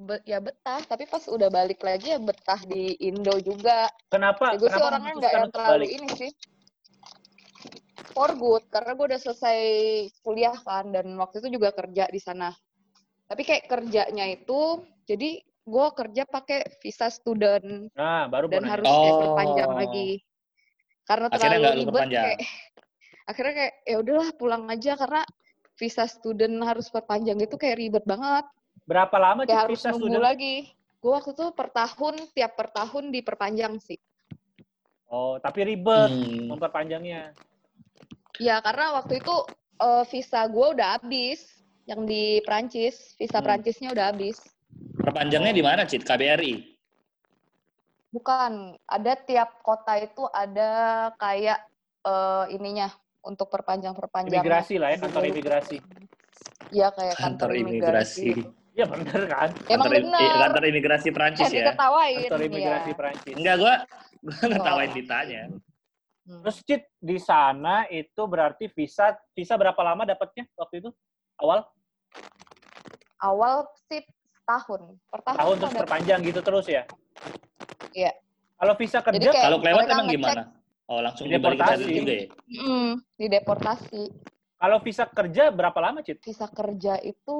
be- 0.00 0.24
ya 0.24 0.40
betah. 0.40 0.80
Tapi 0.88 1.04
pas 1.04 1.20
udah 1.28 1.52
balik 1.52 1.84
lagi 1.84 2.16
ya 2.16 2.18
betah 2.20 2.60
di 2.64 2.96
Indo 3.04 3.36
juga. 3.44 3.84
Kenapa? 4.08 4.56
Ya, 4.56 4.58
gue 4.60 4.68
sih 4.72 4.80
orangnya 4.80 5.12
nggak 5.12 5.32
yang 5.36 5.50
terlalu 5.52 5.76
balik? 5.76 5.90
ini 5.92 6.08
sih. 6.16 6.30
For 8.16 8.32
good, 8.32 8.64
karena 8.72 8.96
gue 8.96 9.06
udah 9.12 9.20
selesai 9.20 9.60
kuliah 10.24 10.56
kan, 10.64 10.88
dan 10.88 11.06
waktu 11.20 11.44
itu 11.44 11.60
juga 11.60 11.70
kerja 11.70 12.08
di 12.08 12.18
sana. 12.18 12.50
Tapi 13.28 13.42
kayak 13.44 13.70
kerjanya 13.70 14.26
itu, 14.26 14.82
jadi 15.06 15.38
gue 15.60 15.86
kerja 15.92 16.22
pakai 16.24 16.64
visa 16.80 17.12
student 17.12 17.92
Nah 17.92 18.26
baru 18.26 18.48
dan 18.48 18.64
harus 18.64 18.88
Oh. 18.88 19.16
perpanjang 19.20 19.70
lagi. 19.76 20.10
Karena 21.04 21.26
Akhirnya 21.28 21.58
terlalu 21.58 21.78
ribet 21.84 22.02
kayak 22.10 22.38
akhirnya 23.30 23.54
kayak 23.54 23.74
ya 23.86 23.96
udahlah 24.00 24.30
pulang 24.34 24.64
aja 24.70 24.92
karena 24.96 25.22
visa 25.76 26.04
student 26.04 26.54
harus 26.64 26.86
perpanjang 26.92 27.38
itu 27.40 27.56
kayak 27.56 27.76
ribet 27.78 28.04
banget. 28.04 28.44
Berapa 28.84 29.16
lama 29.16 29.42
Kayak 29.46 29.68
harus 29.68 29.80
visa 29.80 29.88
nunggu 29.90 30.06
student? 30.06 30.24
lagi. 30.24 30.56
Gue 31.00 31.12
waktu 31.16 31.32
itu 31.32 31.46
per 31.56 31.68
tahun, 31.72 32.14
tiap 32.36 32.52
per 32.60 32.68
tahun 32.68 33.04
diperpanjang 33.08 33.74
sih. 33.80 33.98
Oh 35.10 35.40
tapi 35.42 35.64
ribet 35.66 36.10
Hmm. 36.10 36.54
memperpanjangnya. 36.54 37.34
Ya, 38.38 38.56
karena 38.64 38.96
waktu 38.96 39.20
itu 39.20 39.34
eh, 39.80 40.04
visa 40.08 40.44
gue 40.48 40.66
udah 40.76 41.00
habis. 41.00 41.40
Yang 41.88 42.00
di 42.06 42.24
Prancis, 42.46 43.16
visa 43.18 43.40
Hmm. 43.40 43.46
Prancisnya 43.50 43.90
udah 43.90 44.14
habis. 44.14 44.38
Perpanjangnya 45.00 45.52
di 45.52 45.62
mana 45.64 45.82
Cid? 45.88 46.04
KBRI. 46.04 46.54
Bukan, 48.10 48.74
ada 48.84 49.12
tiap 49.22 49.62
kota 49.62 49.94
itu 49.96 50.26
ada 50.28 50.70
kayak 51.16 51.62
eh, 52.02 52.44
ininya 52.52 52.90
untuk 53.22 53.48
perpanjang-perpanjang. 53.48 54.40
Imigrasi 54.40 54.74
lah 54.76 54.88
ya, 54.92 54.98
kantor 54.98 55.22
imigrasi. 55.30 55.76
Iya, 56.70 56.88
kayak 56.90 57.14
Kantor 57.16 57.50
kantor, 57.54 57.60
imigrasi. 57.60 58.26
imigrasi. 58.30 58.58
Iya 58.70 58.86
bener 58.86 59.20
kan? 59.26 59.50
Emang 59.66 59.90
Kantor, 59.90 59.92
bener. 59.98 60.30
kantor 60.38 60.64
imigrasi 60.70 61.08
Prancis 61.10 61.44
Eh, 61.44 61.50
ya. 61.50 61.56
diketawain. 61.66 62.18
Kantor 62.30 62.40
imigrasi 62.46 62.90
ya. 62.90 62.96
Perancis. 62.96 63.34
Enggak, 63.34 63.56
gua 63.58 63.74
gua 64.22 64.38
ngetawain 64.46 64.90
Oh. 64.90 64.96
ditanya. 64.96 65.42
Hmm. 66.22 66.40
Terus 66.46 66.56
Cid 66.62 66.82
di 66.96 67.18
sana 67.18 67.74
itu 67.90 68.22
berarti 68.24 68.64
visa 68.70 69.06
visa 69.34 69.54
berapa 69.58 69.80
lama 69.82 70.06
dapatnya 70.06 70.46
waktu 70.54 70.86
itu? 70.86 70.90
Awal 71.42 71.66
Awal 73.20 73.54
sih 73.90 74.00
setahun. 74.50 74.80
Per 75.06 75.20
tahun, 75.22 75.38
tahun 75.38 75.54
tuh 75.54 75.68
terus 75.70 75.80
perpanjang 75.86 76.20
gitu 76.26 76.40
terus 76.42 76.66
ya? 76.66 76.82
Iya. 77.94 78.12
Kalau 78.60 78.74
visa 78.76 78.98
kerja 79.00 79.30
kayak 79.30 79.44
Kalau 79.46 79.58
kelewat 79.62 79.84
emang 79.86 80.06
ngecek, 80.10 80.16
gimana? 80.18 80.42
Oh, 80.90 80.98
langsung 81.00 81.26
dibalikin 81.30 81.62
Deportasi. 81.62 81.82
balik 81.86 81.96
juga 82.02 82.12
ya? 82.12 82.26
mm, 82.50 82.90
dideportasi. 83.14 84.04
kalau 84.60 84.76
visa 84.84 85.08
kerja 85.08 85.48
berapa 85.48 85.78
lama 85.80 86.04
Cid? 86.04 86.20
visa 86.20 86.44
kerja 86.50 87.00
itu 87.00 87.38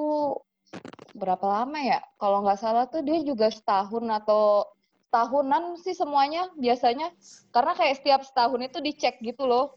berapa 1.12 1.44
lama 1.44 1.78
ya? 1.82 2.00
Kalau 2.16 2.46
nggak 2.46 2.56
salah 2.62 2.86
tuh 2.88 3.02
dia 3.04 3.20
juga 3.26 3.50
setahun 3.52 4.06
atau 4.06 4.64
tahunan 5.10 5.76
sih 5.82 5.92
semuanya 5.92 6.48
biasanya. 6.56 7.10
Karena 7.50 7.74
kayak 7.76 8.00
setiap 8.00 8.20
setahun 8.24 8.62
itu 8.62 8.78
dicek 8.80 9.18
gitu 9.20 9.44
loh. 9.44 9.74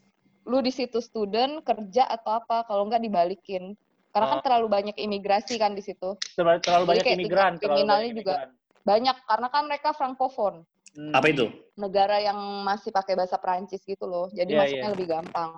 Lu 0.48 0.62
di 0.64 0.72
situ 0.72 1.02
student, 1.04 1.60
kerja 1.66 2.08
atau 2.08 2.40
apa. 2.40 2.64
Kalau 2.70 2.88
nggak 2.88 3.02
dibalikin. 3.04 3.74
Karena 4.14 4.28
kan 4.30 4.40
Ah. 4.40 4.44
terlalu 4.46 4.68
banyak 4.70 4.96
imigrasi 4.96 5.58
kan 5.58 5.74
di 5.74 5.82
situ. 5.82 6.14
Terlalu, 6.38 6.62
terlalu 6.62 6.84
Jadi 6.86 6.90
banyak 6.94 7.06
imigran, 7.18 7.52
kriminalnya 7.58 7.90
banyak 8.06 8.14
juga. 8.14 8.34
imigran. 8.38 8.50
Banyak 8.84 9.16
karena 9.26 9.48
kan 9.50 9.64
mereka 9.66 9.90
francophone. 9.92 10.58
Hmm. 10.94 11.10
Apa 11.12 11.26
itu? 11.28 11.50
Negara 11.74 12.22
yang 12.22 12.38
masih 12.62 12.94
pakai 12.94 13.18
bahasa 13.18 13.42
Perancis 13.42 13.82
gitu 13.82 14.06
loh. 14.06 14.30
Jadi 14.30 14.54
Iya, 14.54 14.60
masuknya 14.62 14.86
iya. 14.86 14.94
lebih 14.94 15.08
gampang. 15.10 15.52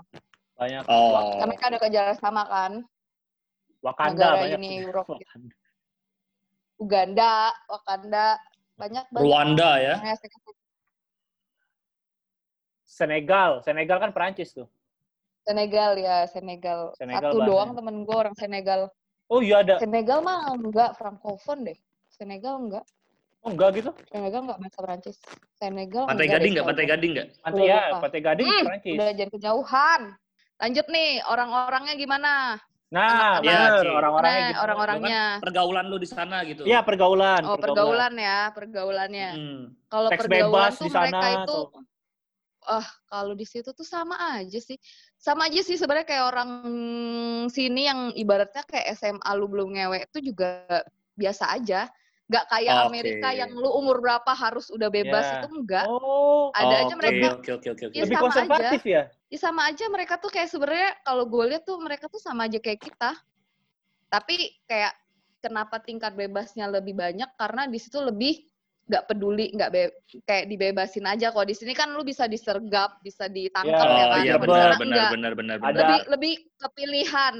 Banyak. 0.55 0.83
Oh. 0.87 1.11
Karena 1.35 1.45
mereka 1.45 1.65
ada 1.67 1.79
kerja 1.83 2.01
sama 2.15 2.43
kan. 2.47 2.71
Wakanda 3.83 4.15
negara 4.15 4.35
banyak. 4.39 4.59
ini. 4.63 4.69
Europe. 4.81 5.09
Wakanda. 5.11 5.55
Uganda, 6.75 7.33
Wakanda, 7.67 8.25
banyak 8.75 9.05
banget. 9.11 9.23
Rwanda 9.27 9.69
ya. 9.79 9.95
Senegal, 12.85 13.59
Senegal 13.59 13.99
kan 13.99 14.11
Perancis 14.11 14.55
tuh. 14.55 14.67
Senegal 15.45 15.91
ya, 15.95 16.25
Senegal. 16.25 16.91
Senegal 16.97 17.21
Satu 17.21 17.38
bahasa. 17.38 17.49
doang 17.49 17.69
temen 17.77 17.95
gue 18.01 18.15
orang 18.17 18.34
Senegal. 18.34 18.81
Oh 19.25 19.39
iya 19.39 19.62
ada. 19.62 19.77
Senegal 19.77 20.19
mah 20.21 20.53
enggak 20.53 20.97
francophone 20.97 21.62
deh. 21.63 21.77
Senegal 22.10 22.58
enggak. 22.60 22.86
Oh 23.45 23.53
enggak 23.53 23.77
gitu? 23.77 23.91
Senegal 24.10 24.41
enggak 24.41 24.58
bahasa 24.58 24.79
Perancis. 24.81 25.17
Senegal 25.53 26.10
Pantai 26.10 26.25
enggak 26.25 26.41
Gading 26.41 26.49
deh 26.49 26.53
nggak? 26.58 26.67
Pantai 26.67 26.86
Gading 26.86 27.12
nggak? 27.13 27.27
Pantai 27.39 27.63
ya. 27.63 27.79
Pantai 27.95 28.21
Gading 28.21 28.47
Hmm, 28.49 28.63
Perancis. 28.65 28.93
Udah 28.97 29.10
jangan 29.13 29.31
kejauhan. 29.31 30.01
Lanjut 30.55 30.86
nih, 30.88 31.10
orang-orangnya 31.21 31.93
gimana? 31.93 32.34
Nah, 32.86 33.41
Iya, 33.43 33.81
Cid. 33.81 33.91
orang-orangnya 33.91 34.39
Nah, 34.39 34.47
gitu. 34.47 34.62
orang-orangnya. 34.63 35.21
Pergaulan 35.41 35.86
lu 35.86 35.97
di 35.99 36.08
sana 36.08 36.38
gitu. 36.41 36.63
Iya, 36.63 36.79
pergaulan, 36.81 37.41
Oh, 37.43 37.58
pergaulan 37.60 38.13
ya, 38.15 38.49
pergaulannya. 38.49 39.29
Hmm. 39.36 39.62
Kalau 39.86 40.10
pergaulan 40.10 40.31
bebas 40.49 40.73
tuh 40.79 40.86
di 40.86 40.89
sana 40.89 41.10
mereka 41.12 41.29
itu 41.43 41.58
atau- 41.60 41.84
ah 42.65 42.88
kalau 43.05 43.34
di 43.34 43.43
situ 43.43 43.69
tuh 43.69 43.84
sama 43.84 44.15
aja 44.38 44.58
sih. 44.58 44.77
Sama 45.25 45.49
aja 45.49 45.57
sih 45.65 45.73
sebenarnya 45.73 46.05
kayak 46.05 46.25
orang 46.29 46.49
sini 47.49 47.89
yang 47.89 48.13
ibaratnya 48.13 48.61
kayak 48.61 48.93
SMA 48.93 49.25
lu 49.33 49.49
belum 49.49 49.73
ngewek 49.73 50.13
itu 50.13 50.29
juga 50.29 50.69
biasa 51.17 51.49
aja. 51.49 51.89
Nggak 52.29 52.45
kayak 52.45 52.73
Oke. 52.77 52.85
Amerika 52.93 53.29
yang 53.33 53.49
lu 53.57 53.69
umur 53.73 54.05
berapa 54.05 54.31
harus 54.38 54.69
udah 54.69 54.85
bebas 54.93 55.25
Ya. 55.25 55.41
itu 55.41 55.47
enggak. 55.49 55.85
Oh, 55.89 56.53
Ada 56.53 56.75
aja 56.85 56.93
Oke, 56.93 57.01
mereka 57.01 57.27
Oke, 57.41 57.51
oke, 57.57 57.67
oke, 57.73 57.83
oke. 57.89 57.93
Iya, 57.97 58.03
lebih 58.05 58.17
sama 58.17 58.23
konservatif 58.29 58.81
ya? 58.85 59.03
ya 59.33 59.38
sama 59.41 59.61
aja 59.65 59.85
mereka 59.89 60.13
tuh 60.21 60.29
kayak 60.29 60.49
sebenarnya 60.53 60.89
kalau 61.01 61.25
gue 61.25 61.43
lihat 61.49 61.63
tuh 61.65 61.77
mereka 61.81 62.05
tuh 62.05 62.21
sama 62.21 62.45
aja 62.45 62.61
kayak 62.61 62.85
kita. 62.85 63.17
Tapi 64.13 64.35
kayak 64.69 64.93
kenapa 65.41 65.81
tingkat 65.81 66.13
bebasnya 66.13 66.69
lebih 66.69 66.93
banyak 66.93 67.33
karena 67.33 67.65
di 67.65 67.81
situ 67.81 67.97
lebih 67.97 68.45
nggak 68.85 69.03
peduli 69.05 69.49
nggak 69.49 69.69
be- 69.69 69.93
kayak 70.21 70.45
dibebasin 70.45 71.05
aja 71.05 71.29
kok 71.29 71.41
di 71.41 71.53
sini 71.53 71.73
kan 71.73 71.89
lu 71.89 72.01
bisa 72.01 72.25
disergap 72.25 73.01
bisa 73.01 73.25
ditangkap 73.25 73.73
Ya, 73.81 73.89
ya 73.91 74.05
kan 74.07 74.21
iya 74.21 74.35
benar 74.37 74.69
benar 74.75 75.05
benar 75.09 75.31
benar 75.33 75.55
Ada- 75.57 75.65
benar. 75.65 75.81
lebih 75.81 75.99
lebih 76.07 76.33
kepilihan 76.55 77.35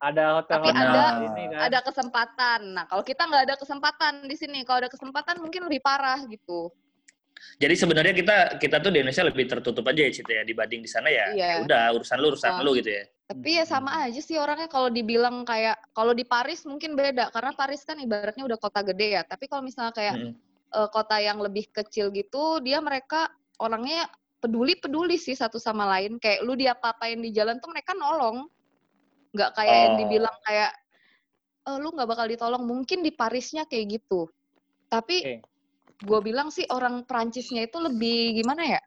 Ada 0.00 0.24
hotel-hotel 0.36 0.74
Tapi 0.74 0.82
ada- 0.82 1.14
ini 1.24 1.44
kan. 1.46 1.60
ada 1.62 1.78
kesempatan 1.80 2.60
nah 2.74 2.84
kalau 2.84 3.02
kita 3.02 3.22
nggak 3.22 3.42
ada 3.44 3.54
kesempatan 3.54 4.12
di 4.26 4.34
sini 4.34 4.58
kalau 4.62 4.82
ada 4.82 4.90
kesempatan 4.90 5.38
mungkin 5.38 5.62
lebih 5.62 5.78
parah 5.80 6.18
gitu 6.26 6.74
Jadi 7.58 7.74
sebenarnya 7.74 8.10
kita 8.12 8.36
kita 8.56 8.76
tuh 8.78 8.90
di 8.90 8.98
Indonesia 8.98 9.22
lebih 9.22 9.46
tertutup 9.48 9.82
aja 9.84 9.98
ya 10.00 10.10
Cita 10.10 10.30
ya 10.32 10.42
dibanding 10.42 10.78
di 10.78 10.86
sana 10.86 11.06
ya. 11.06 11.26
Iya. 11.28 11.46
ya 11.48 11.56
Udah 11.60 11.82
urusan 11.92 12.16
lu 12.16 12.26
urusan 12.28 12.50
Ah. 12.52 12.62
lu 12.62 12.70
gitu 12.72 12.86
ya. 12.88 13.02
tapi 13.24 13.50
ya 13.56 13.64
sama 13.64 13.90
aja 14.00 14.20
sih 14.20 14.36
orangnya 14.36 14.68
kalau 14.68 14.86
dibilang 14.88 15.42
kayak 15.42 15.74
kalau 15.90 16.12
di 16.12 16.22
Paris 16.22 16.62
mungkin 16.62 16.92
beda 16.92 17.30
karena 17.30 17.50
Paris 17.52 17.80
kan 17.80 17.96
ibaratnya 17.96 18.44
udah 18.44 18.54
kota 18.56 18.82
gede 18.84 19.08
ya 19.12 19.22
tapi 19.22 19.46
kalau 19.46 19.58
misalnya 19.60 19.90
kayak 19.90 20.14
Mm. 20.14 20.32
Eh, 20.72 20.88
kota 20.88 21.16
yang 21.18 21.38
lebih 21.38 21.68
kecil 21.70 22.08
gitu 22.10 22.60
dia 22.60 22.80
mereka 22.80 23.28
orangnya 23.56 24.08
peduli 24.40 24.74
peduli 24.74 25.14
sih 25.16 25.32
satu 25.32 25.56
sama 25.56 25.86
lain 25.86 26.18
kayak 26.18 26.42
lu 26.42 26.56
dia 26.56 26.74
apain 26.74 27.16
di 27.16 27.30
jalan 27.30 27.60
tuh 27.60 27.70
mereka 27.70 27.94
nolong 27.94 28.48
nggak 29.32 29.50
kayak 29.54 29.76
yang 29.78 29.94
Oh. 29.94 29.98
dibilang 30.02 30.36
kayak 30.42 30.72
eh, 31.62 31.76
lu 31.78 31.88
nggak 31.92 32.08
bakal 32.08 32.26
ditolong 32.26 32.64
mungkin 32.66 33.00
di 33.00 33.12
Parisnya 33.12 33.64
kayak 33.64 34.02
gitu 34.02 34.26
tapi 34.88 35.16
Oke. 35.22 35.34
gue 36.02 36.20
bilang 36.20 36.50
sih 36.50 36.66
orang 36.68 37.06
Prancisnya 37.06 37.64
itu 37.64 37.78
lebih 37.78 38.42
gimana 38.42 38.76
ya? 38.76 38.82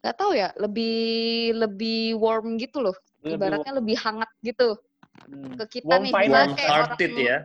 Gak 0.00 0.16
tahu 0.16 0.32
ya, 0.32 0.52
lebih 0.56 1.52
lebih 1.52 2.14
warm 2.16 2.56
gitu 2.56 2.80
loh. 2.80 2.94
Lebih 3.20 3.36
Ibaratnya 3.40 3.72
lebih 3.76 3.96
hangat 3.98 4.30
gitu 4.40 4.78
Hmm. 5.26 5.52
ke 5.58 5.80
kita 5.80 5.98
Warm 5.98 6.04
nih. 6.06 6.12
Warm 6.14 6.50
kayak 6.54 6.70
orang- 6.70 7.18
ya. 7.18 7.38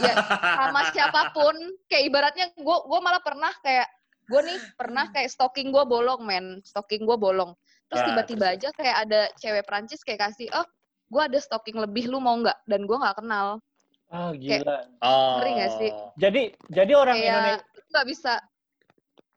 Ya 0.00 0.14
sama 0.56 0.80
siapa 0.90 1.30
pun 1.32 1.54
kayak 1.86 2.04
ibaratnya 2.08 2.46
gue 2.52 2.76
gue 2.84 3.00
malah 3.00 3.20
pernah 3.20 3.52
kayak 3.60 3.88
gue 4.28 4.40
nih 4.44 4.58
pernah 4.76 5.08
kayak 5.08 5.28
stocking 5.32 5.72
gue 5.72 5.84
bolong 5.84 6.20
men 6.22 6.60
stocking 6.64 7.04
gue 7.04 7.16
bolong 7.16 7.56
terus 7.88 8.04
Ah, 8.04 8.06
tiba-tiba 8.12 8.46
aja 8.52 8.68
kayak 8.76 8.96
ada 9.08 9.20
cewek 9.40 9.64
Prancis 9.64 10.04
kayak 10.04 10.28
kasih 10.28 10.48
oh 10.52 10.66
gue 11.08 11.22
ada 11.24 11.38
stocking 11.40 11.80
lebih 11.80 12.12
lu 12.12 12.20
mau 12.20 12.36
nggak 12.36 12.68
dan 12.68 12.84
gue 12.84 12.96
nggak 12.96 13.16
kenal 13.24 13.60
Ah, 14.08 14.32
gila. 14.32 14.88
Oh. 15.04 15.36
Ngeri 15.36 15.50
nggak 15.52 15.72
sih? 15.76 15.90
Jadi 16.16 16.42
jadi 16.72 16.92
orang 16.96 17.20
Indonesia 17.20 17.60
kayak 17.60 17.76
itu 17.76 17.88
nggak 17.92 18.06
bisa 18.08 18.34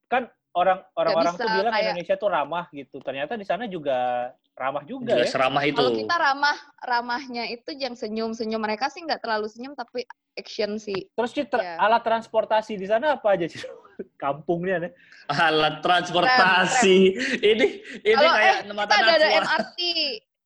kan 0.07 0.23
orang 0.51 0.79
orang-orang 0.95 1.35
tuh 1.35 1.43
bisa, 1.43 1.55
bilang 1.59 1.73
kayak- 1.75 1.83
Indonesia 1.91 2.15
tuh 2.15 2.29
ramah 2.31 2.65
gitu. 2.71 2.97
Ternyata 3.03 3.35
di 3.35 3.43
sana 3.43 3.67
juga 3.67 4.31
ramah 4.61 4.83
juga 4.83 5.17
Gila 5.17 5.25
ya. 5.25 5.27
seramah 5.27 5.63
itu. 5.63 5.73
kalau 5.73 5.91
kita 5.91 6.15
ramah 6.15 6.57
ramahnya 6.77 7.43
itu 7.47 7.73
yang 7.73 7.93
senyum 7.93 8.31
senyum 8.31 8.61
mereka 8.61 8.87
sih 8.87 9.01
nggak 9.01 9.17
terlalu 9.19 9.49
senyum 9.49 9.73
tapi 9.73 10.05
action 10.33 10.77
sih 10.77 11.09
Terus 11.11 11.31
Iya. 11.33 11.75
alat 11.75 12.01
transportasi 12.01 12.73
di 12.75 12.85
sana 12.85 13.17
apa 13.17 13.33
aja 13.33 13.45
sih? 13.45 13.57
Kampungnya 14.17 14.77
nih. 14.79 14.91
Alat 15.27 15.81
transportasi. 15.81 16.97
Ini 17.41 17.65
ini 17.99 18.13
kalau 18.13 18.31
kayak 18.31 18.55
eh 18.55 18.63
kita 18.63 18.95
ada, 18.95 19.11
ada. 19.11 19.27
MRT 19.39 19.79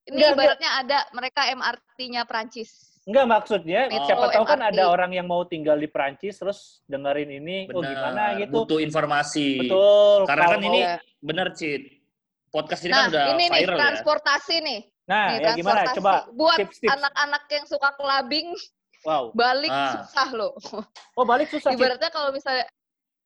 ini 0.05 0.15
Enggak, 0.15 0.31
ibaratnya 0.31 0.71
ada 0.75 0.97
mereka 1.11 1.41
MRT-nya 1.49 2.21
Prancis 2.23 2.69
Enggak 3.05 3.25
maksudnya, 3.27 3.85
Metro, 3.85 4.05
siapa 4.07 4.25
tahu 4.33 4.45
kan 4.45 4.59
MRT. 4.59 4.69
ada 4.73 4.83
orang 4.87 5.11
yang 5.13 5.27
mau 5.27 5.45
tinggal 5.45 5.77
di 5.77 5.85
Prancis 5.85 6.35
terus 6.35 6.81
dengerin 6.85 7.37
ini, 7.37 7.69
oh 7.69 7.77
gimana 7.79 8.33
gitu. 8.35 8.65
Butuh 8.65 8.81
informasi. 8.81 9.61
Betul. 9.61 10.25
Karena 10.25 10.45
kan 10.47 10.59
ini 10.59 10.79
mau- 10.81 10.97
bener, 11.21 11.47
Cid. 11.53 11.85
Podcast 12.55 12.81
ini 12.81 12.91
nah 12.91 13.03
kan 13.03 13.11
udah 13.11 13.23
ini 13.27 13.43
nih 13.43 13.49
viral 13.59 13.75
ya. 13.75 13.81
transportasi 13.83 14.55
nih 14.63 14.79
Nah, 15.05 15.25
nih 15.27 15.37
ya 15.37 15.49
gimana? 15.53 15.81
transportasi. 15.85 15.97
Coba 15.99 16.13
buat 16.33 16.57
anak-anak 16.87 17.43
yang 17.51 17.65
suka 17.67 17.89
clubbing 17.93 18.49
Wow. 19.03 19.29
balik 19.37 19.69
Ah. 19.69 20.01
susah 20.01 20.29
loh 20.33 20.53
Oh, 21.13 21.21
balik 21.21 21.51
susah 21.51 21.69
ibaratnya 21.69 22.09
kalau 22.09 22.33
misalnya 22.33 22.65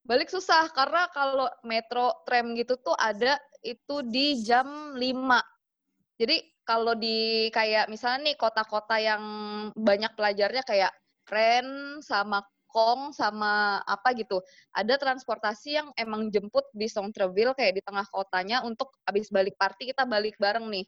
balik 0.02 0.28
susah 0.28 0.68
karena 0.70 1.08
kalau 1.08 1.48
metro 1.62 2.12
tram 2.26 2.52
gitu 2.52 2.76
tuh 2.76 2.92
ada 2.94 3.38
itu 3.62 4.04
di 4.04 4.42
jam 4.42 4.66
5 4.92 5.40
jadi 6.16 6.36
kalau 6.62 6.92
di 6.92 7.48
kayak 7.48 7.88
misalnya 7.88 8.28
nih 8.28 8.36
kota-kota 8.36 9.00
yang 9.00 9.22
banyak 9.72 10.12
pelajarnya 10.12 10.60
kayak 10.62 10.92
Ren 11.26 11.64
sama 12.02 12.44
Kong 12.70 13.10
sama 13.10 13.78
apa 13.82 14.14
gitu 14.14 14.38
ada 14.70 14.94
transportasi 14.96 15.76
yang 15.76 15.88
emang 15.94 16.30
jemput 16.30 16.64
di 16.70 16.86
Centreville 16.86 17.52
kayak 17.52 17.78
di 17.78 17.82
tengah 17.82 18.06
kotanya 18.08 18.62
untuk 18.62 18.94
abis 19.04 19.28
balik 19.28 19.54
party 19.54 19.90
kita 19.90 20.06
balik 20.06 20.38
bareng 20.38 20.66
nih 20.66 20.86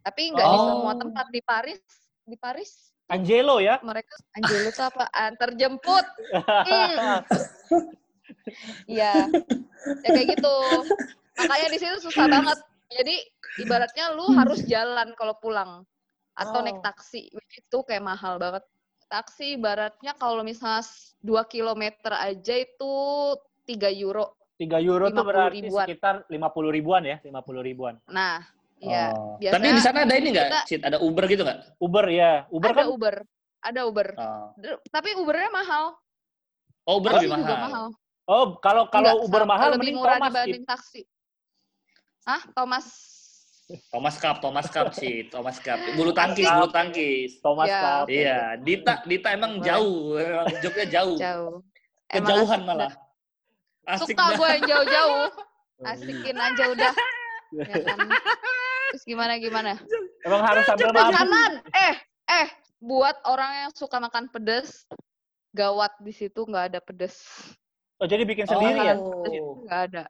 tapi 0.00 0.32
nggak 0.32 0.46
di 0.46 0.58
semua 0.60 0.92
Oh. 0.92 0.98
tempat 1.00 1.26
di 1.28 1.40
Paris 1.40 1.80
di 2.24 2.36
Paris 2.36 2.92
Angelo 3.10 3.58
ya. 3.58 3.82
mereka 3.82 4.14
Angelo 4.32 4.70
tuh 4.70 4.86
apa 4.86 5.04
antar 5.10 5.50
jemput 5.58 6.06
Hmm. 6.30 7.26
Iya, 8.86 9.26
ya 10.04 10.08
kayak 10.12 10.38
gitu. 10.38 10.56
Makanya 11.36 11.68
di 11.68 11.78
situ 11.80 11.96
susah 12.00 12.28
banget. 12.28 12.58
Jadi 12.90 13.16
ibaratnya 13.58 14.14
lu 14.14 14.30
harus 14.34 14.62
jalan 14.64 15.10
kalau 15.16 15.34
pulang 15.38 15.82
atau 16.34 16.58
naik 16.60 16.78
Oh. 16.78 16.84
taksi, 16.84 17.28
which 17.32 17.54
itu 17.58 17.78
kayak 17.82 18.04
mahal 18.04 18.36
banget. 18.36 18.62
Taksi 19.10 19.58
ibaratnya 19.58 20.14
kalau 20.14 20.46
misalnya 20.46 20.86
2 21.18 21.42
kilometer 21.50 22.14
aja 22.14 22.54
itu 22.54 22.92
3 23.66 23.90
euro. 23.98 24.38
3 24.54 24.78
euro 24.86 25.10
50 25.10 25.26
berarti 25.26 25.58
ribuan. 25.66 25.86
sekitar 25.90 26.14
50 26.30 26.76
ribuan 26.78 27.02
ya, 27.02 27.16
50 27.18 27.58
ribuan. 27.66 27.98
Nah, 28.06 28.38
iya. 28.78 29.10
Oh. 29.10 29.34
biasanya 29.34 29.58
Tapi 29.58 29.68
di 29.74 29.82
sana 29.82 29.98
ada 30.06 30.14
ini 30.14 30.28
nggak? 30.30 30.50
Ada 30.62 30.98
Uber 31.02 31.24
gitu 31.26 31.42
nggak? 31.42 31.58
Uber 31.82 32.06
ya. 32.06 32.46
Uber 32.54 32.70
ada 32.70 32.78
kan 32.78 32.86
Uber, 32.86 33.16
ada 33.66 33.80
Uber. 33.90 34.08
Oh. 34.14 34.54
Tapi 34.94 35.18
Ubernya 35.18 35.50
mahal. 35.50 35.98
Oh, 36.86 37.02
Uber 37.02 37.18
lebih 37.18 37.34
juga 37.34 37.50
mahal. 37.50 37.66
mahal. 37.66 37.86
Oh, 38.30 38.44
kalau 38.62 38.86
kalau 38.94 39.18
Enggak, 39.18 39.26
Uber 39.26 39.42
mahal 39.42 39.68
lebih 39.74 39.90
mending 39.90 39.96
murah 39.98 40.16
Thomas 40.22 40.30
dibanding 40.30 40.64
taksi. 40.70 41.02
Hah, 42.22 42.42
Thomas? 42.54 42.86
Thomas 43.90 44.16
Cup, 44.18 44.36
Thomas 44.42 44.66
Cup, 44.68 44.90
Cid. 44.98 45.30
Thomas 45.30 45.58
Cup. 45.58 45.78
Bulu 45.94 46.10
tangkis, 46.10 46.46
bulu 46.46 46.68
tangkis. 46.70 47.30
Thomas 47.44 47.68
Ya. 47.68 47.80
Cup. 47.80 48.06
Iya, 48.10 48.38
Dita, 48.60 48.94
Dita 49.04 49.28
emang 49.34 49.62
jauh, 49.62 50.18
emang 50.18 50.46
jobnya 50.58 50.86
jauh. 50.88 51.16
Jauh. 51.16 51.54
Emang 52.10 52.26
Kejauhan 52.26 52.60
malah. 52.66 52.92
Asik 53.86 54.14
Suka 54.14 54.22
dah. 54.22 54.36
gue 54.36 54.48
yang 54.58 54.64
jauh-jauh. 54.66 55.26
Asikin 55.90 56.36
aja 56.36 56.64
udah. 56.70 56.92
Ya 57.56 57.76
kan? 57.82 57.98
Terus 58.92 59.04
gimana 59.06 59.38
gimana? 59.38 59.72
Emang 60.26 60.42
harus 60.44 60.66
sambil. 60.66 60.90
Makanan. 60.90 61.62
Eh, 61.70 61.94
eh, 62.28 62.48
buat 62.82 63.16
orang 63.24 63.66
yang 63.66 63.70
suka 63.72 63.96
makan 63.96 64.26
pedes, 64.28 64.84
gawat 65.54 65.94
di 66.02 66.12
situ 66.12 66.42
nggak 66.44 66.74
ada 66.74 66.80
pedes. 66.82 67.22
Oh, 68.00 68.08
jadi 68.08 68.24
bikin 68.24 68.44
sendiri 68.48 68.80
ya? 68.80 68.94
Oh. 68.98 69.62
Nggak 69.64 69.80
ada. 69.92 70.02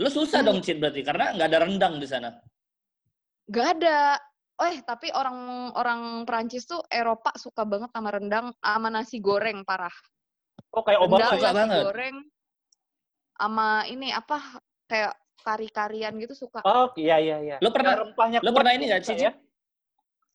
Lu 0.00 0.08
susah 0.08 0.40
dong, 0.40 0.64
Cid, 0.64 0.80
berarti. 0.80 1.04
Karena 1.04 1.36
nggak 1.36 1.48
ada 1.52 1.58
rendang 1.66 1.94
di 2.00 2.08
sana. 2.08 2.32
Nggak 3.50 3.68
ada. 3.78 3.98
Eh, 4.60 4.76
tapi 4.84 5.08
orang 5.10 5.72
orang 5.72 6.00
Prancis 6.28 6.68
tuh 6.68 6.84
Eropa 6.86 7.32
suka 7.34 7.64
banget 7.64 7.90
sama 7.90 8.12
rendang 8.12 8.46
sama 8.60 8.88
nasi 8.92 9.18
goreng 9.18 9.64
parah. 9.64 9.92
Oh, 10.70 10.84
kayak 10.84 11.00
Rendang, 11.02 11.18
Obama 11.18 11.32
suka 11.34 11.40
ya? 11.40 11.50
nasi 11.50 11.56
banget. 11.58 11.82
goreng 11.88 12.16
sama 13.34 13.68
ini 13.88 14.08
apa 14.12 14.36
kayak 14.84 15.12
kari-karian 15.40 16.12
gitu 16.20 16.36
suka. 16.36 16.60
Oh, 16.62 16.92
iya 16.94 17.16
iya 17.16 17.36
iya. 17.40 17.56
Lo 17.64 17.72
pernah- 17.72 17.96
Yang 17.96 18.12
rempahnya 18.12 18.38
lo 18.44 18.50
pernah 18.52 18.72
ini 18.76 18.84
tuh 18.84 18.88
nggak, 18.92 19.02
suka 19.02 19.12
Cici? 19.16 19.24
ya? 19.24 19.32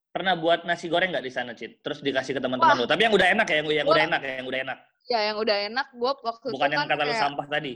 Pernah 0.09 0.33
buat 0.41 0.59
nasi 0.65 0.85
goreng 0.89 1.13
nggak 1.13 1.25
di 1.27 1.31
sana, 1.31 1.51
Cid? 1.53 1.85
Terus 1.85 1.99
dikasih 2.01 2.33
ke 2.33 2.41
teman-teman 2.41 2.81
lu. 2.81 2.87
Tapi 2.89 3.05
yang 3.05 3.13
udah 3.13 3.27
enak 3.29 3.45
ya, 3.45 3.55
yang, 3.61 3.67
yang 3.69 3.87
udah 3.87 4.03
enak 4.09 4.21
ya, 4.25 4.33
yang 4.41 4.47
udah 4.49 4.59
enak. 4.65 4.77
Ya 5.05 5.19
yang 5.29 5.37
udah 5.37 5.57
enak 5.69 5.87
gue 5.93 6.11
waktu 6.25 6.47
Bukan 6.49 6.65
itu 6.65 6.73
yang 6.73 6.81
kan 6.81 6.89
kata 6.89 7.03
lu 7.05 7.11
kayak 7.13 7.21
sampah 7.21 7.45
tadi. 7.45 7.73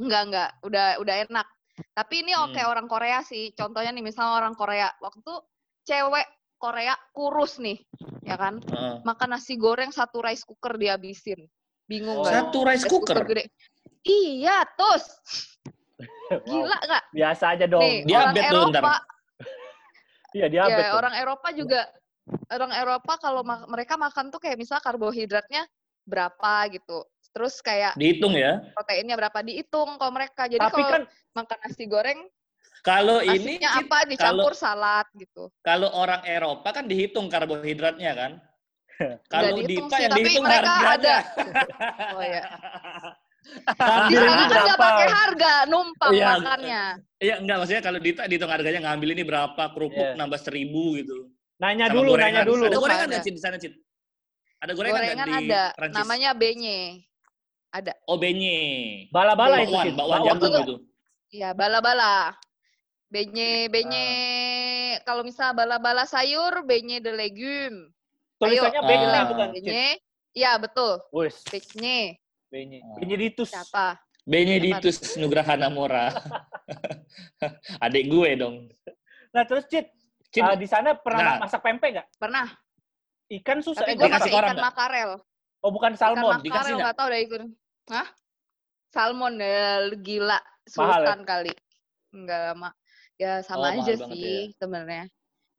Enggak, 0.00 0.22
enggak. 0.24 0.50
Udah 0.64 0.86
udah 1.04 1.16
enak. 1.28 1.46
Tapi 1.72 2.20
ini 2.20 2.32
Hmm. 2.32 2.48
oke 2.48 2.60
orang 2.62 2.86
Korea 2.86 3.20
sih. 3.22 3.52
Contohnya 3.52 3.90
nih, 3.90 4.04
misalnya 4.04 4.38
orang 4.38 4.52
Korea. 4.52 4.92
Waktu 4.98 5.32
cewek 5.82 6.26
Korea 6.56 6.94
kurus 7.10 7.58
nih, 7.58 7.80
ya 8.22 8.36
kan? 8.36 8.60
Heeh. 8.60 8.94
Makan 9.02 9.28
nasi 9.30 9.56
goreng 9.56 9.90
satu 9.90 10.20
rice 10.20 10.44
cooker 10.44 10.76
dihabisin. 10.76 11.48
Bingung 11.84 12.20
Oh. 12.20 12.22
nggak? 12.22 12.34
Satu 12.48 12.58
rice 12.62 12.86
cooker. 12.86 13.18
gede. 13.24 13.50
Iya, 14.02 14.62
tus. 14.72 15.04
Gila 16.48 16.76
nggak? 16.78 17.04
Biasa 17.12 17.44
aja 17.50 17.66
dong. 17.66 17.82
Nih, 17.82 18.02
Dia 18.04 18.18
orang. 18.22 18.34
Eropa, 18.36 18.92
Iya, 20.36 20.46
diabetes. 20.48 20.80
ya 20.80 20.88
tuh. 20.88 20.96
orang 20.96 21.14
Eropa 21.14 21.48
juga 21.52 21.80
orang 22.48 22.72
Eropa 22.72 23.12
kalau 23.18 23.42
ma- 23.42 23.66
mereka 23.66 24.00
makan 24.00 24.30
tuh 24.30 24.40
kayak 24.40 24.56
misal 24.56 24.78
karbohidratnya 24.78 25.66
berapa 26.02 26.52
gitu. 26.70 27.04
Terus 27.32 27.54
kayak 27.58 27.96
Dihitung 27.96 28.32
ya. 28.32 28.60
proteinnya 28.72 29.16
berapa 29.16 29.40
dihitung 29.40 29.96
kalau 29.96 30.12
mereka. 30.12 30.44
Jadi 30.44 30.60
Tapi 30.60 30.76
kalau 30.76 30.92
kan 30.92 31.02
makan 31.34 31.58
nasi 31.60 31.84
goreng 31.86 32.20
Kalau 32.82 33.22
ini, 33.22 33.56
apa 33.58 34.04
dicampur 34.04 34.52
salad 34.52 35.06
gitu. 35.14 35.46
kalau 35.62 35.86
orang 35.92 36.18
Eropa 36.24 36.66
kan 36.68 36.84
dihitung 36.84 37.26
karbohidratnya 37.26 38.12
kan. 38.12 38.32
Kalau 39.32 39.54
dihitung 39.56 39.86
Dita 39.86 39.96
sih, 39.96 40.02
yang 40.02 40.12
tapi 40.12 40.20
dihitung 40.20 40.44
mereka 40.44 40.70
harganya. 40.70 40.92
ada. 40.92 41.16
Oh 42.14 42.22
ya. 42.22 42.44
Di 44.04 44.14
sana 44.14 44.44
kan 44.46 44.60
nggak 44.62 44.80
pakai 44.80 45.06
harga, 45.08 45.52
numpang 45.66 46.12
Iya. 46.12 46.26
makannya. 46.36 46.82
Iya 47.18 47.34
enggak 47.38 47.56
maksudnya 47.58 47.82
kalau 47.82 47.98
Dita 47.98 48.22
dihitung 48.26 48.50
harganya 48.50 48.80
ngambil 48.82 49.08
ini 49.14 49.22
berapa 49.22 49.62
kerupuk 49.70 50.06
Iya. 50.12 50.18
nambah 50.18 50.38
seribu 50.38 50.82
gitu. 50.98 51.16
Nanya 51.58 51.86
Sama 51.86 51.96
dulu, 51.96 52.10
gorengan. 52.12 52.30
nanya 52.34 52.42
dulu. 52.44 52.62
Ada 52.66 52.78
gorengan 52.78 53.00
ada. 53.00 53.10
nggak 53.14 53.22
Cid 53.22 53.34
di 53.34 53.42
sana? 53.42 53.56
Ada 53.56 54.72
gorengan 54.72 54.90
nggak 54.92 55.06
Gorengan 55.14 55.26
di 55.30 55.50
ada, 55.50 55.62
Prancis? 55.74 55.96
namanya 55.96 56.30
benye. 56.34 56.80
Ada. 57.72 57.96
Oh 58.04 58.20
benye. 58.20 58.56
Bala-bala 59.08 59.64
itu 59.64 59.72
bakwan, 59.72 59.84
sih. 59.88 59.92
bakwan 59.96 60.20
jagung 60.22 60.52
gitu. 60.60 60.74
Iya, 61.32 61.56
bala-bala. 61.56 62.36
Benye, 63.08 63.68
benye. 63.68 64.08
Kalau 65.02 65.24
misal 65.24 65.52
bala-bala 65.52 66.04
sayur, 66.04 66.60
benye 66.62 67.00
de 67.00 67.08
legume. 67.10 67.88
Tulisannya 68.36 68.76
Ayo, 68.76 68.88
benye 68.88 69.06
Ah. 69.08 69.24
bukan. 69.24 69.48
Benye. 69.56 69.86
Iya, 70.32 70.56
betul. 70.56 71.00
Wes, 71.10 71.40
Benye. 71.44 72.20
benye. 72.48 72.80
Oh. 72.82 72.96
Beneditus. 73.00 73.48
Siapa? 73.48 73.96
Benedictus 74.22 75.16
Nugraha 75.16 75.56
Namora. 75.56 76.12
Adik 77.84 78.06
gue 78.06 78.30
dong. 78.36 78.56
Nah, 79.32 79.44
terus 79.44 79.64
Cid, 79.66 79.88
Cid, 80.28 80.40
ah, 80.42 80.54
di 80.54 80.64
sana 80.64 80.92
pernah 80.94 81.36
Nah. 81.36 81.48
masak 81.48 81.60
pempek 81.60 81.96
nggak? 81.96 82.08
Pernah. 82.16 82.46
Ikan 83.30 83.60
susah. 83.60 83.82
Tapi 83.82 83.92
eh, 83.92 83.96
gue 83.96 84.08
pakai 84.08 84.28
orang 84.30 84.52
ikan 84.52 84.56
nggak? 84.56 84.68
makarel. 84.68 85.10
Oh, 85.60 85.70
bukan 85.70 85.92
Ikan 85.92 86.00
salmon. 86.00 86.36
dikasih 86.38 86.52
makarel 86.52 86.76
nggak? 86.78 86.96
tahu 86.96 87.08
deh 87.08 87.20
ikut. 87.22 87.42
Hah? 87.90 88.08
Salmon 88.92 89.40
ya 89.40 89.88
gila. 89.96 90.38
Mahal 90.76 91.02
ya? 91.02 91.06
Sultan 91.08 91.20
kali. 91.24 91.52
Enggak 92.12 92.40
lama. 92.52 92.70
Ya 93.16 93.40
sama 93.42 93.72
Oh, 93.72 93.82
aja 93.82 93.94
sih 94.12 94.52
sebenarnya. 94.60 95.08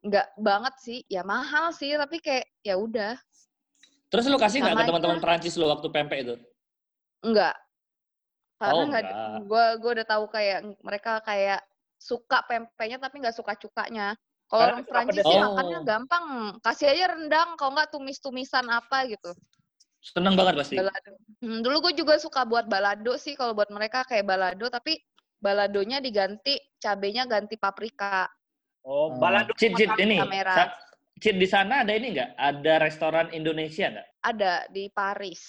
Enggak 0.06 0.28
banget 0.38 0.74
sih. 0.80 1.00
Ya 1.10 1.26
mahal 1.26 1.74
sih 1.76 1.96
tapi 1.98 2.22
kayak 2.22 2.46
ya 2.62 2.78
udah. 2.78 3.18
Terus 4.14 4.30
lu 4.30 4.38
kasih 4.38 4.62
nggak 4.62 4.78
ke 4.78 4.86
teman-teman. 4.94 5.18
Perancis 5.18 5.58
lu 5.58 5.66
waktu 5.66 5.88
pempek 5.90 6.20
itu? 6.22 6.36
Enggak. 7.26 7.58
Karena 8.62 8.80
Oh, 8.80 8.86
nggak, 8.88 9.02
enggak. 9.04 9.40
gue 9.50 9.66
gue 9.82 9.92
udah 10.00 10.08
tahu 10.08 10.24
kayak 10.30 10.60
mereka 10.86 11.20
kayak 11.26 11.60
suka 11.98 12.46
pempeknya 12.46 13.02
tapi 13.02 13.20
nggak 13.20 13.36
suka 13.36 13.58
cukanya. 13.58 14.14
Kalau 14.48 14.70
orang 14.70 14.86
Prancis 14.86 15.24
sih 15.26 15.34
ya? 15.34 15.50
makannya 15.50 15.80
Oh. 15.82 15.86
gampang, 15.88 16.26
kasih 16.62 16.94
aja 16.94 17.18
rendang, 17.18 17.58
kalau 17.58 17.74
nggak 17.74 17.90
tumis-tumisan 17.90 18.70
apa 18.70 19.10
gitu. 19.10 19.34
Seneng 20.04 20.36
banget 20.36 20.60
pasti. 20.60 20.76
Balado. 20.76 21.12
Hmm, 21.40 21.60
dulu 21.64 21.90
gue 21.90 21.94
juga 21.96 22.20
suka 22.20 22.44
buat 22.44 22.68
balado 22.68 23.16
sih 23.16 23.34
kalau 23.34 23.56
buat 23.56 23.72
mereka 23.72 24.04
kayak 24.04 24.28
balado 24.28 24.68
tapi 24.68 25.00
baladonya 25.40 26.04
diganti 26.04 26.60
cabenya 26.78 27.24
ganti 27.24 27.56
paprika. 27.56 28.28
Oh, 28.84 29.16
balado. 29.16 29.56
Cid, 29.56 29.80
Cid, 29.80 29.88
paprika 29.88 30.04
ini. 30.04 30.18
Cid, 31.24 31.40
di 31.40 31.48
sana 31.48 31.88
ada 31.88 31.96
ini 31.96 32.12
nggak? 32.12 32.36
Ada 32.36 32.74
restoran 32.84 33.32
Indonesia 33.32 33.88
nggak? 33.88 34.08
Ada 34.28 34.68
di 34.68 34.92
Paris. 34.92 35.42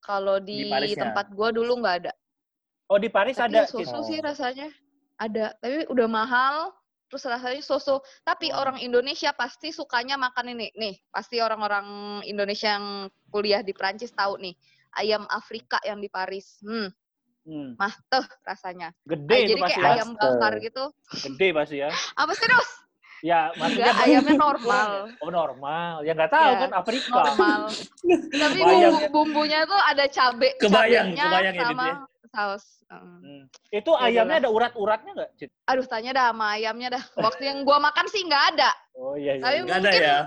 Kalau 0.00 0.40
di, 0.40 0.64
Di 0.64 0.72
Parisnya? 0.72 1.12
tempat 1.12 1.28
gue 1.28 1.48
dulu 1.52 1.84
nggak 1.84 1.96
ada. 2.00 2.12
Oh, 2.88 2.96
di 2.96 3.12
Paris 3.12 3.36
Tapi 3.36 3.52
ada. 3.52 3.60
ya 3.60 3.68
so-so 3.68 4.00
Oh. 4.00 4.04
sih 4.08 4.24
rasanya. 4.24 4.72
Ada, 5.20 5.52
tapi 5.60 5.84
udah 5.92 6.08
mahal. 6.08 6.72
Terus 7.08 7.24
rasanya 7.24 7.64
so-so. 7.64 8.04
Tapi 8.20 8.52
Oh. 8.52 8.60
orang 8.60 8.78
Indonesia 8.78 9.32
pasti 9.32 9.72
sukanya 9.72 10.20
makan 10.20 10.52
ini. 10.52 10.68
Nih, 10.76 11.00
pasti 11.08 11.40
orang-orang 11.40 12.20
Indonesia 12.28 12.76
yang 12.76 13.08
kuliah 13.32 13.64
di 13.64 13.72
Prancis 13.72 14.12
tahu 14.12 14.36
nih. 14.38 14.54
Ayam 14.92 15.24
Afrika 15.28 15.80
yang 15.84 16.00
di 16.00 16.08
Paris. 16.08 16.60
Hmm, 16.60 16.92
Hmm. 17.48 17.72
mah 17.80 17.96
tuh 18.12 18.24
rasanya. 18.44 18.92
Gede 19.08 19.32
Ay, 19.32 19.40
itu 19.48 19.56
jadi 19.56 19.62
pasti 19.64 19.72
kayak 19.72 19.88
ya. 19.88 19.92
ayam 19.96 20.08
bakar 20.20 20.52
gitu. 20.60 20.84
Gede 21.24 21.48
pasti 21.56 21.76
ya. 21.80 21.88
Apa 22.20 22.32
sih, 22.36 22.44
Dos? 22.44 22.70
Ya, 23.18 23.50
maksudnya 23.58 23.90
Enggak, 23.90 24.06
ayamnya 24.06 24.36
normal. 24.38 24.90
Oh, 25.24 25.30
normal. 25.30 25.94
Ya 26.06 26.12
nggak 26.14 26.30
tahu 26.30 26.50
Ya, 26.54 26.58
kan 26.62 26.70
Afrika. 26.74 27.18
Normal. 27.18 27.60
Tapi 28.42 28.58
bumbu, 28.62 28.98
bumbunya 29.10 29.60
tuh 29.66 29.80
ada 29.80 30.04
cabe, 30.06 30.54
Kebayang, 30.62 31.18
kebayang 31.18 31.54
ya, 31.58 31.62
sama 31.66 31.84
ya. 31.84 31.94
saus. 32.30 32.64
Hmm. 32.88 33.18
Hmm. 33.20 33.42
Itu 33.68 33.90
Ya 33.98 34.06
ayamnya 34.08 34.36
ada 34.46 34.50
urat-uratnya 34.54 35.12
nggak, 35.18 35.30
Cid? 35.36 35.50
Aduh, 35.66 35.84
tanya 35.84 36.10
dah 36.14 36.24
sama 36.30 36.46
ayamnya 36.56 36.88
dah. 36.96 37.04
Waktu 37.18 37.42
yang 37.50 37.58
gua 37.66 37.82
makan 37.82 38.06
sih 38.08 38.22
nggak 38.24 38.44
ada. 38.54 38.70
Oh 38.94 39.18
iya 39.18 39.36
iya. 39.36 39.42
Tapi 39.44 39.54
iya. 39.54 39.64
Nggak 39.66 39.78
ada 39.78 39.90
mungkin 39.90 40.02
ya? 40.06 40.18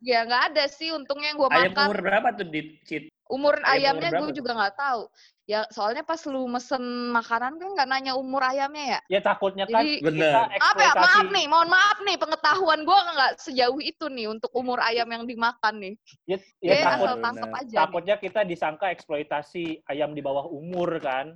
Ya 0.00 0.18
nggak 0.24 0.42
ada 0.52 0.64
sih 0.64 0.88
untungnya 0.96 1.28
yang 1.28 1.38
gue 1.44 1.48
Ayam 1.52 1.76
makan. 1.76 1.84
umur 1.92 1.98
berapa 2.00 2.28
tuh 2.32 2.46
di 2.48 2.60
Cid? 2.88 3.12
Umur 3.30 3.54
ayam 3.62 3.94
ayamnya 4.02 4.10
gue 4.18 4.34
juga 4.34 4.58
nggak 4.58 4.74
tahu. 4.74 5.02
Ya 5.46 5.66
soalnya 5.70 6.02
pas 6.06 6.18
lu 6.26 6.46
mesen 6.46 7.10
makanan 7.10 7.58
kan 7.58 7.68
nggak 7.74 7.88
nanya 7.90 8.12
umur 8.18 8.42
ayamnya 8.42 8.98
ya. 8.98 9.18
Ya 9.18 9.20
takutnya 9.22 9.66
kan 9.70 9.82
Jadi- 9.82 10.02
Bener. 10.02 10.50
Apa 10.58 10.78
ya? 10.82 10.92
Maaf 10.94 11.26
nih, 11.30 11.46
mohon 11.46 11.68
maaf 11.70 11.98
nih 12.02 12.16
pengetahuan 12.18 12.82
gue 12.82 12.98
nggak 13.14 13.32
sejauh 13.38 13.78
itu 13.78 14.06
nih 14.10 14.26
untuk 14.30 14.50
umur 14.54 14.82
ayam 14.82 15.06
yang 15.10 15.26
dimakan 15.26 15.74
nih. 15.78 15.94
Ya, 16.26 16.38
ya 16.62 16.70
Ya, 16.74 16.82
takut, 16.90 17.06
asal 17.18 17.50
aja. 17.54 17.66
nih. 17.66 17.78
takutnya 17.78 18.16
kita 18.18 18.40
disangka 18.42 18.86
eksploitasi 18.90 19.86
ayam 19.86 20.10
di 20.14 20.22
bawah 20.22 20.46
umur 20.46 20.90
kan. 20.98 21.34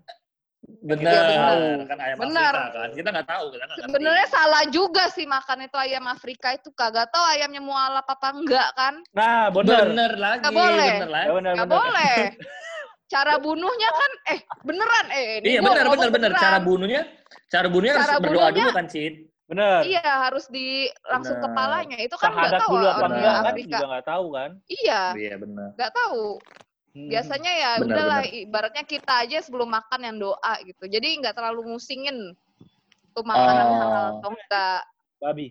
Iya, 0.64 0.86
bener. 0.86 1.84
Kan 1.84 1.98
ayam 1.98 2.16
Bener. 2.18 2.52
Afrika 2.52 2.72
kan. 2.74 2.90
Kita 2.92 3.08
nggak 3.10 3.28
tahu. 3.28 3.44
Kita. 3.50 3.64
Sebenarnya 3.80 4.26
salah 4.26 4.64
juga 4.68 5.04
sih 5.08 5.24
makan 5.24 5.58
itu 5.62 5.76
ayam 5.76 6.04
Afrika 6.06 6.48
itu 6.52 6.68
kagak 6.72 7.08
tahu 7.08 7.24
ayamnya 7.26 7.60
mualaf 7.60 8.04
apa 8.04 8.28
enggak 8.32 8.68
kan? 8.74 8.94
Nah, 9.10 9.48
bener. 9.48 9.84
Bener 9.86 10.12
lagi. 10.14 10.40
Nggak 10.40 10.54
boleh. 10.54 10.90
Bener 10.94 11.10
lagi. 11.10 11.26
Ya, 11.26 11.32
bener, 11.32 11.52
Nggak 11.54 11.68
bener. 11.68 11.82
boleh. 11.82 12.16
Cara 13.14 13.34
bunuhnya 13.36 13.90
kan 13.90 14.10
eh 14.26 14.40
beneran 14.62 15.06
eh 15.08 15.24
ini 15.38 15.46
Iya 15.46 15.60
bener 15.60 15.86
bener. 15.86 16.08
beneran. 16.10 16.40
Cara 16.40 16.58
bunuhnya, 16.58 17.02
cara 17.46 17.66
bunuhnya 17.68 17.94
harus 17.94 18.08
Cara 18.08 18.18
berdoa 18.18 18.40
bunuhnya- 18.42 18.64
dulu 18.64 18.70
kan 18.74 18.86
Cid. 18.88 19.14
Bener. 19.44 19.80
Iya 19.84 20.00
harus 20.24 20.44
di 20.48 20.88
langsung 21.04 21.36
Bener. 21.36 21.46
kepalanya 21.46 21.98
itu 22.00 22.16
kan 22.16 22.32
nggak 22.32 22.48
Syahadat 22.48 22.60
tahu 22.64 22.72
dulu 22.72 22.86
apa 22.86 22.96
orang 22.96 23.12
enggak 23.12 23.34
kan 23.36 23.44
Afrika. 23.46 23.68
juga 23.70 23.86
nggak 23.86 24.06
tahu 24.08 24.26
kan. 24.32 24.50
Iya 24.66 25.00
Iya 25.14 25.34
bener. 25.36 25.68
nggak 25.76 25.92
tahu. 25.94 26.22
Hmm. 26.94 27.10
Biasanya 27.10 27.52
ya 27.52 27.70
Benar, 27.82 27.86
udahlah 27.90 28.20
benar. 28.22 28.38
ibaratnya 28.46 28.84
kita 28.86 29.12
aja 29.26 29.38
sebelum 29.42 29.66
makan 29.66 30.00
yang 30.06 30.16
doa 30.22 30.54
gitu. 30.62 30.86
Jadi 30.86 31.18
nggak 31.18 31.34
terlalu 31.34 31.74
musingin 31.74 32.38
tuh 33.10 33.24
makanan 33.26 33.66
Oh. 33.66 33.74
halal 33.82 34.06
atau 34.18 34.30
enggak. 34.30 34.82
babi. 35.18 35.46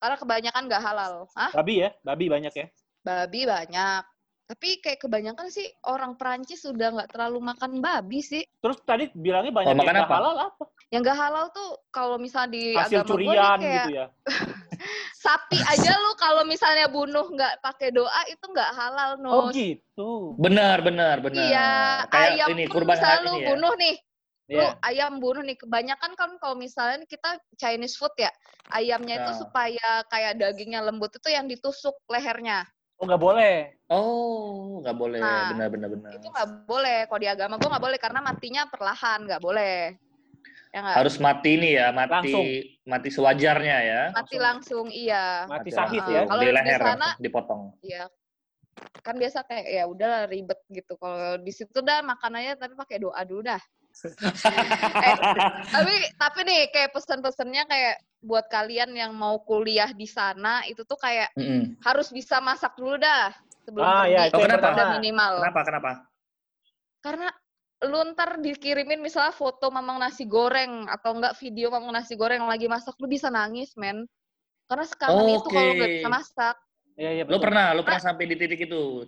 Karena 0.00 0.16
kebanyakan 0.16 0.62
nggak 0.72 0.82
halal. 0.82 1.12
Hah? 1.36 1.52
Babi 1.52 1.84
ya, 1.84 1.90
babi 2.00 2.26
banyak 2.32 2.52
ya. 2.54 2.66
Babi 3.04 3.40
banyak. 3.44 4.02
Tapi 4.46 4.78
kayak 4.78 5.02
kebanyakan 5.02 5.50
sih 5.50 5.66
orang 5.82 6.14
Perancis 6.14 6.62
udah 6.62 6.94
nggak 6.94 7.10
terlalu 7.10 7.42
makan 7.42 7.82
babi 7.82 8.22
sih. 8.22 8.46
Terus 8.62 8.78
tadi 8.86 9.10
bilangnya 9.10 9.50
banyak 9.50 9.66
Oh, 9.66 9.72
yang 9.74 9.80
makan 9.82 9.94
nggak 9.98 10.06
apa? 10.06 10.16
halal 10.16 10.34
apa? 10.38 10.64
Yang 10.86 11.00
nggak 11.02 11.18
halal 11.18 11.44
tuh 11.50 11.68
kalau 11.90 12.16
misalnya 12.16 12.50
di 12.54 12.64
Hasil 12.78 13.02
agama 13.02 13.10
gue 13.10 13.10
curian 13.26 13.58
kayak 13.58 13.74
gitu 13.74 13.90
ya. 13.90 14.06
sapi 15.26 15.58
aja 15.58 15.92
lu 15.98 16.12
kalau 16.14 16.42
misalnya 16.46 16.86
bunuh 16.86 17.26
nggak 17.26 17.58
pakai 17.58 17.90
doa 17.90 18.22
itu 18.30 18.44
nggak 18.46 18.70
halal 18.70 19.10
nus. 19.18 19.34
Oh 19.34 19.44
gitu. 19.50 20.10
Benar 20.38 20.78
benar 20.80 21.18
benar. 21.18 21.42
Iya, 21.42 21.70
Kayak 22.06 22.30
ayam 22.38 22.48
ini 22.54 22.64
pun 22.64 22.72
kurban 22.72 22.94
misalnya 22.94 23.18
lu 23.18 23.32
ini 23.32 23.42
ya. 23.42 23.46
bunuh 23.50 23.72
nih, 23.74 23.94
lu 24.46 24.62
Iya. 24.62 24.70
ayam 24.86 25.12
bunuh 25.18 25.42
nih. 25.42 25.56
Kebanyakan 25.58 26.10
kan 26.14 26.30
kalau 26.38 26.54
misalnya 26.54 27.02
kita 27.02 27.30
Chinese 27.58 27.98
food 27.98 28.14
ya, 28.14 28.30
ayamnya 28.70 29.26
itu 29.26 29.32
Nah. 29.34 29.38
supaya 29.42 29.88
kayak 30.06 30.38
dagingnya 30.38 30.86
lembut 30.86 31.10
itu 31.10 31.28
yang 31.28 31.50
ditusuk 31.50 31.98
lehernya. 32.06 32.62
Oh 32.96 33.04
nggak 33.04 33.20
boleh. 33.20 33.56
Oh, 33.86 34.80
nggak 34.82 34.96
boleh. 34.96 35.20
Nah, 35.20 35.52
benar 35.52 35.68
benar 35.70 35.88
benar. 35.92 36.10
Itu 36.16 36.26
nggak 36.32 36.48
boleh. 36.66 36.98
Kalau 37.06 37.20
di 37.20 37.28
agama 37.28 37.54
gua 37.60 37.68
nggak 37.76 37.84
boleh 37.84 37.98
karena 38.00 38.20
matinya 38.24 38.62
perlahan, 38.66 39.18
nggak 39.28 39.42
boleh. 39.44 39.94
Ya 40.74 40.78
nggak? 40.82 40.96
Harus 40.98 41.16
mati 41.20 41.52
nih 41.60 41.72
ya, 41.78 41.86
mati 41.94 42.12
Langsung. 42.12 42.46
mati 42.88 43.08
sewajarnya 43.12 43.76
ya. 43.84 44.02
Mati 44.16 44.36
langsung, 44.40 44.86
iya. 44.90 45.44
Mati 45.46 45.70
sahid 45.70 46.02
langsung. 46.02 46.16
ya. 46.16 46.20
Kalau 46.26 46.42
di 46.42 46.48
di 46.48 46.52
leher 46.56 46.80
sana- 46.80 46.96
langsung, 46.98 47.22
dipotong. 47.22 47.62
Iya. 47.84 48.04
Kan 49.00 49.14
biasa 49.16 49.38
kayak 49.46 49.66
ya 49.70 49.84
udah 49.88 50.12
ribet 50.28 50.60
gitu. 50.68 50.92
Kalau 50.98 51.38
di 51.40 51.52
situ 51.52 51.78
dah 51.80 52.00
makanannya 52.04 52.58
tapi 52.58 52.74
pakai 52.76 52.96
doa 53.00 53.20
dulu 53.24 53.44
dah. 53.44 53.60
Eh, 55.06 55.16
tapi 55.72 55.94
tapi 56.16 56.38
nih 56.44 56.68
kayak 56.68 56.90
pesan-pesannya 56.92 57.64
kayak 57.64 57.96
buat 58.20 58.44
kalian 58.48 58.92
yang 58.92 59.12
mau 59.14 59.40
kuliah 59.40 59.88
di 59.92 60.04
sana 60.04 60.64
itu 60.66 60.82
tuh 60.82 60.98
kayak 60.98 61.32
Mm-mm. 61.36 61.78
harus 61.80 62.10
bisa 62.10 62.42
masak 62.42 62.74
dulu 62.76 62.98
dah 62.98 63.32
sebelum 63.64 63.86
Ah, 63.86 64.04
pergi. 64.04 64.12
ya, 64.12 64.22
itu 64.28 64.36
yang 64.36 64.50
Udah 64.50 64.60
pertama. 64.60 64.94
minimal. 64.98 65.32
Kenapa 65.40 65.60
kenapa? 65.64 65.90
Karena 67.00 67.28
lu 67.84 68.00
ntar 68.12 68.40
dikirimin 68.40 69.04
misalnya 69.04 69.36
foto 69.36 69.68
mamang 69.68 70.00
nasi 70.00 70.24
goreng 70.24 70.88
atau 70.88 71.12
enggak 71.12 71.36
video 71.38 71.68
mamang 71.68 71.92
nasi 71.92 72.16
goreng 72.16 72.40
yang 72.42 72.50
lagi 72.50 72.66
masak 72.66 72.96
lu 72.98 73.06
bisa 73.06 73.28
nangis 73.28 73.76
men. 73.76 74.04
Karena 74.66 74.84
sekarang 74.84 75.24
itu 75.30 75.48
kalau 75.48 75.72
nggak 75.72 75.92
bisa 76.02 76.08
masak. 76.10 76.56
Iya 76.96 77.10
iya. 77.12 77.22
Lo 77.28 77.36
betul. 77.36 77.44
pernah, 77.46 77.66
lo 77.76 77.80
pernah 77.84 78.02
sampai 78.02 78.24
di 78.26 78.34
titik 78.34 78.66
itu? 78.66 79.04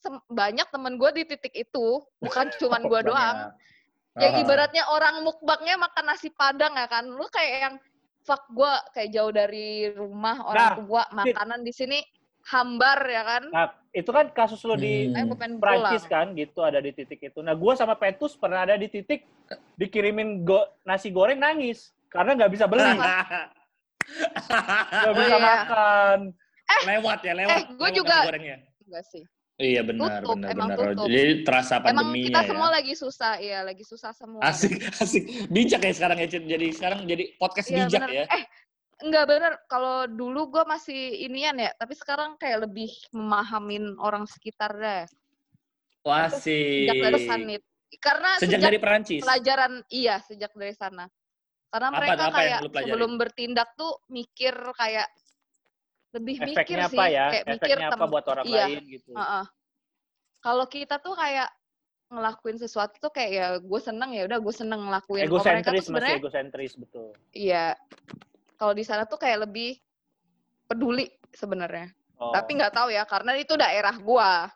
Sem- 0.00 0.24
banyak 0.28 0.66
temen 0.68 0.96
gue 0.96 1.10
di 1.12 1.24
titik 1.24 1.54
itu 1.54 1.86
bukan 2.18 2.46
cuman 2.60 2.82
gue 2.84 3.00
Banyak. 3.00 3.08
doang. 3.08 3.36
Ya 4.12 4.28
Ah. 4.28 4.40
ibaratnya 4.40 4.84
orang 4.88 5.22
mukbangnya 5.22 5.78
makan 5.78 6.04
nasi 6.04 6.28
padang 6.28 6.74
ya 6.74 6.86
kan. 6.86 7.06
Lu 7.06 7.22
kayak 7.28 7.58
yang 7.60 7.74
fuck 8.20 8.42
gue 8.48 8.72
kayak 8.92 9.10
jauh 9.10 9.30
dari 9.30 9.68
rumah 9.88 10.42
orang 10.42 10.66
Nah, 10.66 10.76
tua 10.76 11.02
makanan 11.14 11.60
di 11.62 11.70
sini 11.70 11.98
hambar 12.42 12.98
ya 13.06 13.22
kan. 13.22 13.42
Nah, 13.48 13.66
itu 13.90 14.10
kan 14.10 14.26
kasus 14.30 14.58
lo 14.62 14.74
di 14.74 15.06
Hmm. 15.06 15.30
Gue 15.30 15.58
Prancis 15.58 16.04
kan 16.04 16.34
gitu 16.34 16.60
ada 16.60 16.78
di 16.78 16.90
titik 16.90 17.22
itu. 17.22 17.38
Nah, 17.38 17.54
gua 17.54 17.74
sama 17.74 17.94
Petus 17.94 18.34
pernah 18.34 18.62
ada 18.62 18.74
di 18.74 18.88
titik 18.88 19.22
dikirimin 19.76 20.42
go 20.42 20.58
nasi 20.82 21.10
goreng 21.10 21.38
nangis 21.38 21.94
karena 22.08 22.34
nggak 22.34 22.50
bisa 22.50 22.66
beli, 22.66 22.82
nggak 24.90 25.14
bisa 25.14 25.26
Iya. 25.28 25.38
makan. 25.40 26.18
lewat 26.80 27.18
ya, 27.20 27.34
lewat. 27.34 27.50
Eh, 27.52 27.62
gua 27.68 27.78
lewat 27.82 27.90
juga- 27.94 28.14
nasi 28.16 28.28
gorengnya. 28.30 28.56
Enggak 28.86 29.04
sih. 29.06 29.24
Iya 29.60 29.84
benar, 29.84 30.24
Tutup, 30.24 30.40
benar, 30.40 30.48
emang 30.56 30.68
benar. 30.72 30.96
tutup. 30.96 31.06
Jadi 31.12 31.32
terasa 31.44 31.74
Emang 31.76 31.84
pandeminya 31.84 32.24
kita 32.24 32.40
ya. 32.40 32.48
semua 32.48 32.68
lagi 32.72 32.94
susah, 32.96 33.32
iya 33.36 33.58
lagi 33.60 33.84
susah 33.84 34.10
semua. 34.16 34.40
Asik, 34.40 34.72
asik. 35.04 35.24
Bijak 35.52 35.84
ya 35.84 35.92
sekarang 35.92 36.16
ya. 36.16 36.26
Jadi 36.32 36.66
sekarang 36.72 37.04
jadi 37.04 37.24
podcast 37.36 37.68
Iya, 37.68 37.76
bijak 37.84 38.00
bener. 38.00 38.16
ya. 38.16 38.24
Eh, 38.32 38.44
enggak 39.04 39.24
bener. 39.28 39.52
Kalau 39.68 40.08
dulu 40.08 40.48
gue 40.48 40.64
masih 40.64 41.28
inian 41.28 41.60
ya, 41.60 41.70
tapi 41.76 41.92
sekarang 41.92 42.40
kayak 42.40 42.64
lebih 42.64 42.88
memahamin 43.12 44.00
orang 44.00 44.24
sekitar 44.24 44.72
deh. 44.72 45.04
Wah, 46.08 46.32
Sejak 46.32 46.96
dari. 46.96 47.60
Karena 48.00 48.30
Sejak 48.40 48.56
sejak, 48.56 48.60
dari 48.64 48.78
Perancis. 48.80 49.20
pelajaran, 49.20 49.84
iya 49.92 50.24
sejak 50.24 50.56
dari 50.56 50.72
sana. 50.72 51.04
Karena 51.68 51.88
Apa 51.92 51.96
mereka 52.00 52.22
apa 52.32 52.36
kayak 52.40 52.60
sebelum 52.72 53.12
bertindak 53.20 53.68
tuh 53.76 53.92
mikir 54.08 54.54
kayak 54.72 55.10
lebih 56.10 56.42
mikir 56.42 56.78
Efeknya 56.78 56.86
sih, 56.90 56.98
apa 56.98 57.04
ya? 57.06 57.26
kayak 57.30 57.44
mikir 57.46 57.66
Efeknya 57.70 57.86
apa 57.86 57.98
tem- 58.02 58.10
buat 58.10 58.24
orang 58.26 58.44
iya. 58.46 58.64
lain 58.66 58.82
gitu. 58.90 59.10
Heeh. 59.14 59.44
Kalau 60.40 60.64
kita 60.66 60.96
tuh 60.98 61.12
kayak 61.12 61.48
ngelakuin 62.10 62.58
sesuatu 62.58 62.98
tuh 62.98 63.12
kayak 63.12 63.30
ya 63.30 63.46
gue 63.60 63.80
seneng 63.80 64.10
ya 64.10 64.26
udah 64.26 64.38
gue 64.40 64.54
seneng 64.54 64.80
ngelakuin. 64.82 65.28
Kalau 65.28 65.44
mereka 65.44 65.70
tuh 65.70 65.84
sebenarnya 65.84 66.16
egosentris 66.18 66.72
betul. 66.74 67.12
Iya. 67.30 67.76
Kalau 68.56 68.72
di 68.74 68.84
sana 68.84 69.04
tuh 69.04 69.16
kayak 69.16 69.46
lebih 69.46 69.78
peduli 70.66 71.06
sebenarnya. 71.32 71.92
Oh. 72.16 72.32
Tapi 72.32 72.58
nggak 72.58 72.74
tahu 72.74 72.88
ya 72.92 73.04
karena 73.04 73.32
itu 73.36 73.56
daerah 73.56 73.96
gua. 73.96 74.48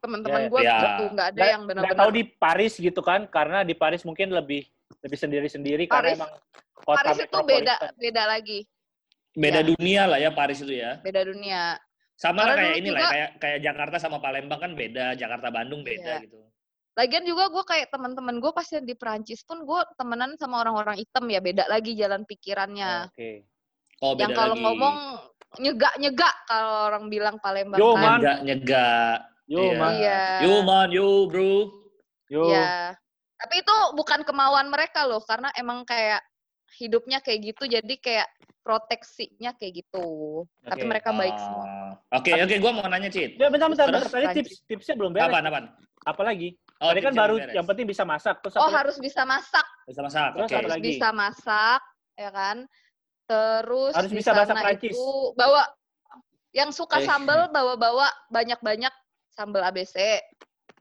Teman-teman 0.00 0.42
Ya, 0.42 0.48
gua 0.48 0.60
ya. 0.62 0.72
gitu 0.80 1.02
nggak 1.12 1.28
ada 1.28 1.36
Nggak- 1.36 1.52
yang 1.52 1.62
benar-benar. 1.66 1.98
tahu 1.98 2.10
di 2.14 2.22
Paris 2.24 2.72
gitu 2.76 3.00
kan 3.02 3.26
karena 3.26 3.66
di 3.66 3.74
Paris 3.74 4.00
mungkin 4.02 4.30
lebih 4.32 4.64
lebih 5.02 5.18
sendiri-sendiri 5.18 5.84
karena 5.86 6.14
Paris- 6.14 6.18
emang 6.18 6.32
kota 6.72 6.96
Paris 7.04 7.18
itu 7.20 7.38
beda 7.44 7.74
beda 7.96 8.22
lagi, 8.26 8.58
Beda 9.30 9.60
Iya. 9.62 9.68
dunia 9.70 10.02
lah 10.10 10.18
ya 10.18 10.30
Paris 10.32 10.58
itu 10.60 10.72
ya. 10.74 10.98
beda 11.00 11.22
dunia. 11.22 11.78
Sama 12.20 12.44
lah 12.44 12.52
Karena 12.52 12.60
kayak 12.60 12.68
dulu 12.68 12.76
ini 12.76 12.88
lah, 12.90 13.00
juga- 13.00 13.12
kayak 13.16 13.30
kayak 13.40 13.58
Jakarta 13.64 13.96
sama 13.96 14.18
Palembang 14.20 14.60
kan 14.60 14.72
beda, 14.76 15.06
Jakarta 15.16 15.48
Bandung 15.48 15.80
beda 15.80 16.20
Iya. 16.20 16.24
gitu. 16.28 16.36
Lagian 16.92 17.24
juga 17.24 17.48
gue 17.48 17.64
kayak 17.64 17.88
teman-teman 17.88 18.36
gue 18.36 18.52
pas 18.52 18.68
yang 18.68 18.84
di 18.84 18.92
Perancis 18.92 19.40
pun 19.40 19.64
gue 19.64 19.80
temenan 19.96 20.36
sama 20.36 20.60
orang-orang 20.60 21.00
hitam 21.00 21.24
ya 21.26 21.40
beda 21.40 21.64
lagi 21.64 21.96
jalan 21.96 22.28
pikirannya. 22.28 23.08
Oke. 23.08 23.48
Oh, 24.04 24.12
beda 24.12 24.20
yang 24.20 24.32
kalau 24.36 24.54
ngomong 24.54 24.96
nyegak-nyegak 25.56 26.34
kalau 26.44 26.92
orang 26.92 27.08
bilang 27.08 27.36
Palembang 27.40 27.80
Yo, 27.80 27.96
kan. 27.96 28.02
man. 28.04 28.18
nyegak 28.20 28.38
nyegak. 28.44 29.16
Yo, 29.48 29.58
Iya. 29.64 29.78
man. 29.80 29.90
Iya. 29.96 30.20
Yo 30.44 30.52
man, 30.60 30.88
yo 30.92 31.08
bro. 31.24 31.54
Yo. 32.28 32.42
Iya. 32.52 32.94
Tapi 33.34 33.54
itu 33.56 33.76
bukan 33.96 34.20
kemauan 34.22 34.68
mereka 34.68 35.08
loh, 35.08 35.24
karena 35.24 35.48
emang 35.56 35.82
kayak 35.82 36.20
hidupnya 36.80 37.20
kayak 37.20 37.52
gitu, 37.52 37.68
jadi 37.68 37.94
kayak 37.96 38.28
proteksinya 38.60 39.52
kayak 39.52 39.84
gitu. 39.84 40.06
Tapi 40.62 40.80
Oke. 40.80 40.88
mereka 40.88 41.10
baik 41.12 41.32
semua. 41.34 41.64
Ah, 42.08 42.16
Oke, 42.16 42.32
oke, 42.34 42.56
gua 42.56 42.72
mau 42.72 42.86
nanya, 42.86 43.08
Cit. 43.08 43.36
Ya, 43.36 43.48
bentar, 43.48 43.68
bentar, 43.68 43.86
bentar. 43.86 44.00
Terus? 44.02 44.12
Tadi 44.12 44.26
tips 44.38 44.52
tipsnya 44.64 44.94
belum 44.94 45.12
beres. 45.12 45.28
Apaan, 45.28 45.44
apaan? 45.44 45.66
Apa 46.02 46.22
lagi? 46.22 46.56
Oh, 46.78 46.88
Tadi 46.88 47.00
kan 47.02 47.12
baru 47.12 47.34
beres. 47.36 47.52
yang 47.52 47.66
penting 47.66 47.84
bisa 47.84 48.02
masak. 48.02 48.40
Terus 48.40 48.56
Oh 48.56 48.64
apa? 48.64 48.80
harus 48.80 48.96
bisa 48.96 49.22
masak, 49.22 49.66
Bisa 49.84 50.00
masak. 50.00 50.28
Terus 50.32 50.44
Oke. 50.44 50.54
apa 50.54 50.60
harus 50.60 50.72
lagi? 50.72 50.84
bisa 50.88 51.08
masak, 51.10 51.80
ya 52.16 52.30
kan? 52.30 52.56
Terus 53.26 53.92
Harus 53.94 54.10
di 54.10 54.16
bisa 54.16 54.30
bahasa 54.32 54.50
sana 54.50 54.62
Prancis. 54.62 54.90
itu 54.90 55.06
bawa 55.34 55.62
yang 56.50 56.70
suka 56.70 56.98
Eh. 56.98 57.06
sambal 57.06 57.46
bawa-bawa 57.48 58.08
banyak-banyak 58.28 58.90
sambal 59.30 59.62
ABC. 59.62 60.18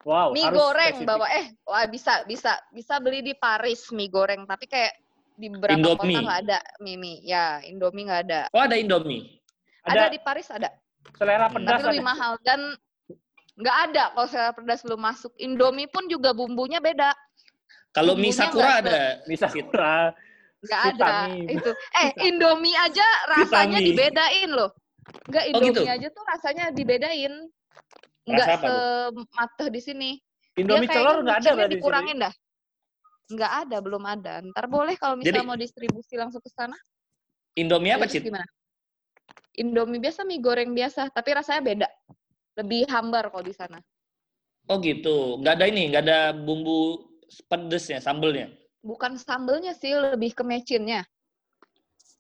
Wow, 0.02 0.32
mie 0.32 0.48
goreng 0.48 0.96
spesifik. 0.96 1.12
bawa 1.12 1.28
eh 1.30 1.46
wah 1.62 1.84
bisa 1.86 2.24
bisa 2.24 2.56
bisa 2.70 2.98
beli 2.98 3.20
di 3.20 3.36
Paris 3.36 3.92
mie 3.92 4.08
goreng 4.08 4.48
tapi 4.48 4.64
kayak 4.66 4.96
di 5.40 5.48
beberapa 5.48 5.74
Indomie. 5.74 6.12
kota 6.12 6.20
nggak 6.22 6.40
ada 6.44 6.60
mie 6.78 6.98
mie 6.98 7.24
ya 7.24 7.64
Indomie 7.64 8.04
nggak 8.04 8.22
ada. 8.28 8.42
Oh, 8.52 8.60
ada 8.60 8.76
Indomie. 8.76 9.40
ada 9.82 10.06
Ada 10.06 10.12
di 10.12 10.20
Paris 10.20 10.48
ada 10.52 10.70
selera 11.16 11.48
pedas 11.48 11.72
tapi 11.74 11.84
lebih 11.90 12.04
ada. 12.04 12.10
mahal 12.12 12.32
dan 12.44 12.60
nggak 13.56 13.78
ada 13.88 14.04
kalau 14.12 14.28
saya 14.28 14.52
pedas 14.52 14.84
belum 14.84 15.00
masuk 15.00 15.32
Indomie 15.36 15.88
pun 15.88 16.06
juga 16.06 16.32
bumbunya 16.32 16.78
beda 16.78 17.16
Kalau 17.90 18.14
mie 18.14 18.30
sakura 18.30 18.84
ada. 18.84 19.24
Bisa 19.26 19.48
kurang. 19.48 20.14
nggak 20.60 20.82
ada 20.92 21.08
Vitamin. 21.26 21.56
itu 21.56 21.72
eh 21.96 22.10
Indomie 22.22 22.76
aja 22.76 23.08
rasanya 23.32 23.80
Vitamin. 23.80 23.88
dibedain 23.88 24.50
loh 24.52 24.70
nggak 25.26 25.44
Oh, 25.46 25.50
Indomie 25.56 25.72
gitu? 25.72 25.82
aja 25.88 26.08
tuh 26.12 26.24
rasanya 26.28 26.64
dibedain 26.70 27.34
nggak 28.28 28.48
semateh 28.60 29.68
di 29.72 29.80
sini 29.80 30.10
Indomie 30.54 30.86
telur 30.86 31.24
nggak 31.24 31.38
ada 31.40 31.52
berarti 31.56 31.74
dikurangin 31.74 32.20
dah 32.20 32.34
nggak 33.30 33.52
ada 33.66 33.78
belum 33.78 34.04
ada 34.04 34.42
ntar 34.50 34.66
boleh 34.66 34.98
kalau 34.98 35.14
Jadi- 35.16 35.30
misalnya 35.30 35.46
mau 35.46 35.60
distribusi 35.60 36.18
langsung 36.18 36.42
ke 36.42 36.50
sana 36.50 36.74
Indomie 37.54 37.94
apa, 37.94 38.06
Cit? 38.06 38.26
gimana 38.26 38.46
Indomie 39.54 40.02
biasa 40.02 40.24
mie 40.24 40.40
goreng 40.40 40.74
biasa 40.74 41.10
tapi 41.10 41.38
rasanya 41.38 41.62
beda 41.62 41.88
lebih 42.58 42.90
hambar 42.90 43.30
kalau 43.30 43.46
di 43.46 43.54
sana 43.54 43.80
Oh 44.70 44.78
gitu. 44.78 45.42
Nggak 45.42 45.54
ada 45.58 45.66
ini, 45.66 45.90
nggak 45.90 46.04
ada 46.06 46.20
bumbu 46.30 47.02
pedesnya, 47.50 47.98
sambelnya. 47.98 48.54
bukan 48.86 49.18
sambelnya 49.18 49.74
sih 49.74 49.98
lebih 49.98 50.38
ke 50.38 50.46
mecinnya 50.46 51.02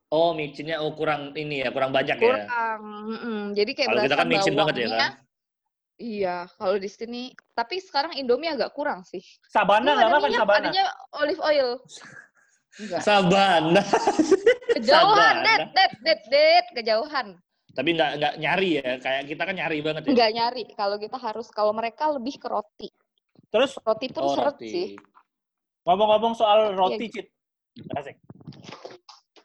Oh, 0.10 0.34
micinnya 0.34 0.82
oh 0.82 0.97
kurang 0.97 1.38
ini 1.38 1.62
ya, 1.62 1.70
kurang 1.70 1.93
banyak 1.93 2.18
ya. 2.18 2.22
kurang 2.26 2.41
mm-mm. 2.82 3.39
jadi 3.53 3.70
kayak 3.78 3.88
Kalau 3.93 4.01
kita 4.01 4.18
kan 4.18 4.28
micin 4.28 4.53
banget 4.57 4.76
ya 4.82 4.88
kan. 4.89 5.12
Iya 6.00 6.47
kalau 6.56 6.76
di 6.76 6.88
sini 6.88 7.24
tapi 7.52 7.78
sekarang 7.78 8.16
Indomie 8.16 8.50
agak 8.50 8.72
kurang 8.72 9.04
sih 9.04 9.22
Sabana 9.45 9.93
nggak 9.93 10.10
makan 10.10 10.32
sabana? 10.34 10.60
adanya 10.64 10.86
olive 11.14 11.41
oil 11.41 11.70
enggak 12.80 13.02
Sabana. 13.04 13.82
kejauhan 14.72 15.36
det 15.43 15.58
det 15.76 15.89
det 16.00 16.20
det 16.26 16.47
kejauhan 16.74 17.36
Tapi 17.70 17.93
nggak 17.93 18.12
nggak 18.18 18.34
nyari 18.39 18.70
ya, 18.76 18.97
kayak 18.97 19.30
kita 19.30 19.43
kan 19.45 19.54
nyari 19.54 19.78
banget 19.80 20.02
ya. 20.02 20.12
nggak 20.12 20.32
nyari 20.34 20.64
kalau 20.74 20.97
kita 20.97 21.16
harus 21.16 21.47
kalau 21.50 21.70
mereka 21.70 22.10
lebih 22.10 22.36
ke 22.36 22.47
roti 22.47 22.89
Terus 23.50 23.78
roti 23.78 24.08
pun 24.10 24.24
Oh, 24.24 24.34
seret 24.34 24.56
roti. 24.56 24.68
sih 24.68 24.88
ngomong-ngomong 25.82 26.34
soal 26.34 26.70
Iya. 26.70 26.76
roti, 26.76 27.06
Cit. 27.08 27.28
Asik. 27.91 28.18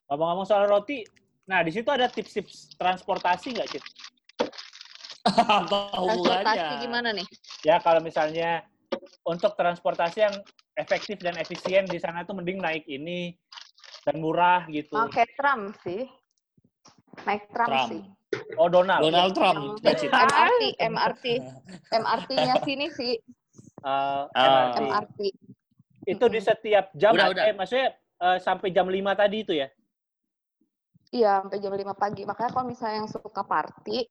Ngomong-ngomong 0.07 0.45
soal 0.45 0.67
roti, 0.67 1.01
nah 1.45 1.61
di 1.61 1.73
situ 1.73 1.87
ada 1.87 2.05
tips-tips 2.05 2.75
transportasi 2.75 3.55
nggak, 3.55 3.69
Cit? 3.71 3.85
Apa 5.29 5.79
transportasi 5.91 6.05
hubungannya? 6.53 6.83
gimana 6.85 7.09
nih 7.11 7.27
Ya 7.65 7.81
kalau 7.81 8.01
misalnya 8.01 8.69
untuk 9.25 9.57
transportasi 9.57 10.19
yang 10.21 10.35
efektif 10.75 11.17
dan 11.19 11.35
efisien 11.37 11.85
di 11.85 11.97
sana 11.97 12.23
tuh 12.23 12.37
mending 12.37 12.61
naik 12.61 12.85
ini 12.85 13.33
dan 14.05 14.21
murah 14.21 14.69
gitu. 14.69 14.93
pakai 14.93 15.25
tram 15.33 15.73
sih 15.81 16.05
naik 17.25 17.49
tram, 17.49 17.69
Trump. 17.69 17.89
sih 17.89 18.03
Oh 18.59 18.67
Donald. 18.67 19.01
Donald 19.01 19.33
Trump. 19.33 19.79
MRT 19.79 20.63
MRT 20.83 21.25
MRT-nya 21.89 22.55
sini 22.61 22.87
sih 22.91 23.15
Eh, 23.85 24.23
Ah. 24.27 24.73
MRT. 24.75 24.77
MRT 24.83 25.19
Itu 26.05 26.25
di 26.27 26.37
setiap 26.39 26.93
jam, 26.93 27.13
Udah, 27.13 27.31
udah. 27.31 27.45
eh, 27.47 27.55
maksudnya 27.55 27.89
eh, 27.95 28.39
sampai 28.39 28.69
jam 28.69 28.85
5 28.85 29.13
tadi 29.15 29.41
itu 29.41 29.53
ya? 29.55 29.69
iya 31.09 31.39
sampai 31.41 31.61
jam 31.61 31.71
5 31.71 31.95
pagi 31.95 32.25
makanya 32.25 32.51
kalau 32.51 32.67
misalnya 32.67 32.97
yang 33.01 33.09
suka 33.09 33.41
party 33.41 34.03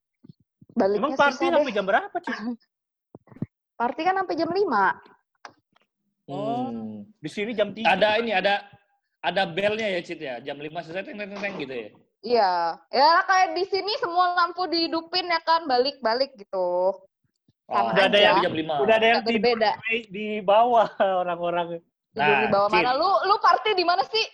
Emang 0.73 0.81
baliknya 0.81 1.15
party 1.15 1.33
susah 1.35 1.45
deh 1.45 1.57
sampai 1.59 1.73
jam 1.73 1.85
berapa, 1.85 2.15
Cit? 2.17 2.35
party 3.79 4.01
kan 4.01 4.15
sampai 4.17 4.35
jam 4.35 4.49
5 4.49 4.65
Hmm. 6.23 7.03
Di 7.19 7.27
sini 7.27 7.51
jam 7.51 7.69
3. 7.69 7.83
Ada 7.85 8.09
ini, 8.17 8.31
ada 8.31 8.63
ada 9.19 9.43
belnya 9.45 9.87
ya, 9.89 9.99
Cit 9.99 10.17
ya. 10.17 10.39
Jam 10.39 10.55
5 10.55 10.71
selesai 10.81 11.03
teng 11.05 11.19
teng 11.19 11.35
teng 11.35 11.53
gitu 11.57 11.73
ya. 11.73 11.89
Iya, 12.23 12.53
ya 12.89 13.09
kayak 13.21 13.49
di 13.51 13.67
sini 13.67 13.91
semua 13.99 14.31
lampu 14.33 14.63
dihidupin 14.65 15.27
ya 15.27 15.43
kan, 15.43 15.67
balik-balik 15.67 16.31
gitu. 16.33 16.95
Sama 17.67 17.91
Udah 17.91 18.07
ada 18.07 18.15
yang- 18.17 18.39
jam 18.39 18.55
5. 18.55 18.79
Udah 18.79 18.95
ada 18.95 19.07
yang 19.09 19.21
tidur 19.21 19.35
berbeda. 19.43 19.71
di, 19.83 19.97
di 20.07 20.25
bawah 20.39 20.87
orang-orang. 21.21 21.83
Tidur 22.09 22.23
di 22.39 22.47
Nah, 22.47 22.49
bawah 22.49 22.69
Cid. 22.71 22.75
mana? 22.79 22.91
Lu 22.95 23.09
lu 23.27 23.35
party 23.37 23.69
di 23.73 23.83
mana 23.83 24.03
sih? 24.07 24.25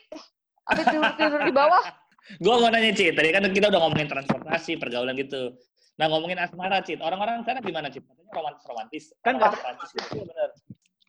Apa 0.64 0.82
tidur 0.86 1.10
tidur 1.16 1.42
di 1.42 1.52
bawah? 1.52 1.82
Gue 2.46 2.54
mau 2.54 2.70
nanya, 2.70 2.94
Cit. 2.94 3.18
Tadi 3.18 3.34
kan 3.34 3.50
kita 3.50 3.74
udah 3.74 3.82
ngomongin 3.82 4.06
transportasi, 4.08 4.78
pergaulan 4.78 5.18
gitu. 5.18 5.58
Nah, 6.00 6.08
ngomongin 6.08 6.39
asmara, 6.39 6.80
Cit. 6.80 7.04
Orang-orang 7.04 7.43
sana 7.43 7.60
gimana, 7.60 7.91
Cit? 7.91 8.08
Katanya 8.08 8.32
romantis-romantis. 8.32 9.12
Kan 9.20 9.36
nggak- 9.36 9.60
Prancis 9.60 9.91
gitu. 9.91 10.08
Iya 10.16 10.24
benar. 10.26 10.50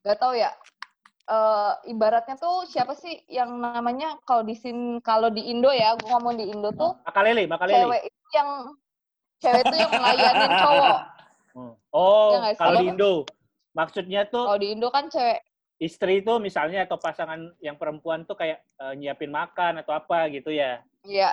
Gak 0.02 0.16
tau 0.18 0.34
ya. 0.34 0.50
Eh 1.30 1.72
ibaratnya 1.94 2.34
tuh 2.34 2.66
siapa 2.66 2.98
sih 2.98 3.22
yang 3.30 3.54
namanya 3.54 4.18
kalau 4.26 4.42
di 4.42 4.58
sini 4.58 4.98
kalau 4.98 5.30
di 5.30 5.46
Indo 5.46 5.70
ya, 5.70 5.94
gua 5.94 6.18
ngomong 6.18 6.42
di 6.42 6.50
Indo 6.50 6.74
tuh 6.74 6.98
Makalele, 7.06 7.46
makalele. 7.46 7.86
cewek 7.86 8.02
itu 8.02 8.26
yang 8.34 8.50
cewek 9.38 9.62
itu 9.62 9.76
yang 9.78 9.90
ngelayanin 9.94 10.52
cowok. 10.58 10.98
Hmm. 11.54 11.72
Oh, 11.94 12.30
Iya 12.34 12.50
sih? 12.50 12.58
kalau 12.58 12.74
di 12.74 12.86
Indo. 12.90 13.12
Maksudnya 13.70 14.20
tuh 14.26 14.42
Kalau 14.50 14.58
di 14.58 14.68
Indo 14.74 14.88
kan 14.90 15.06
cewek 15.06 15.38
istri 15.78 16.18
itu 16.18 16.32
misalnya 16.42 16.82
atau 16.82 16.98
pasangan 16.98 17.38
yang 17.62 17.78
perempuan 17.78 18.26
tuh 18.26 18.34
kayak 18.34 18.58
eh, 18.82 18.94
nyiapin 18.98 19.30
makan 19.30 19.78
atau 19.80 19.94
apa 19.94 20.26
gitu 20.28 20.50
ya. 20.50 20.82
ya 21.06 21.30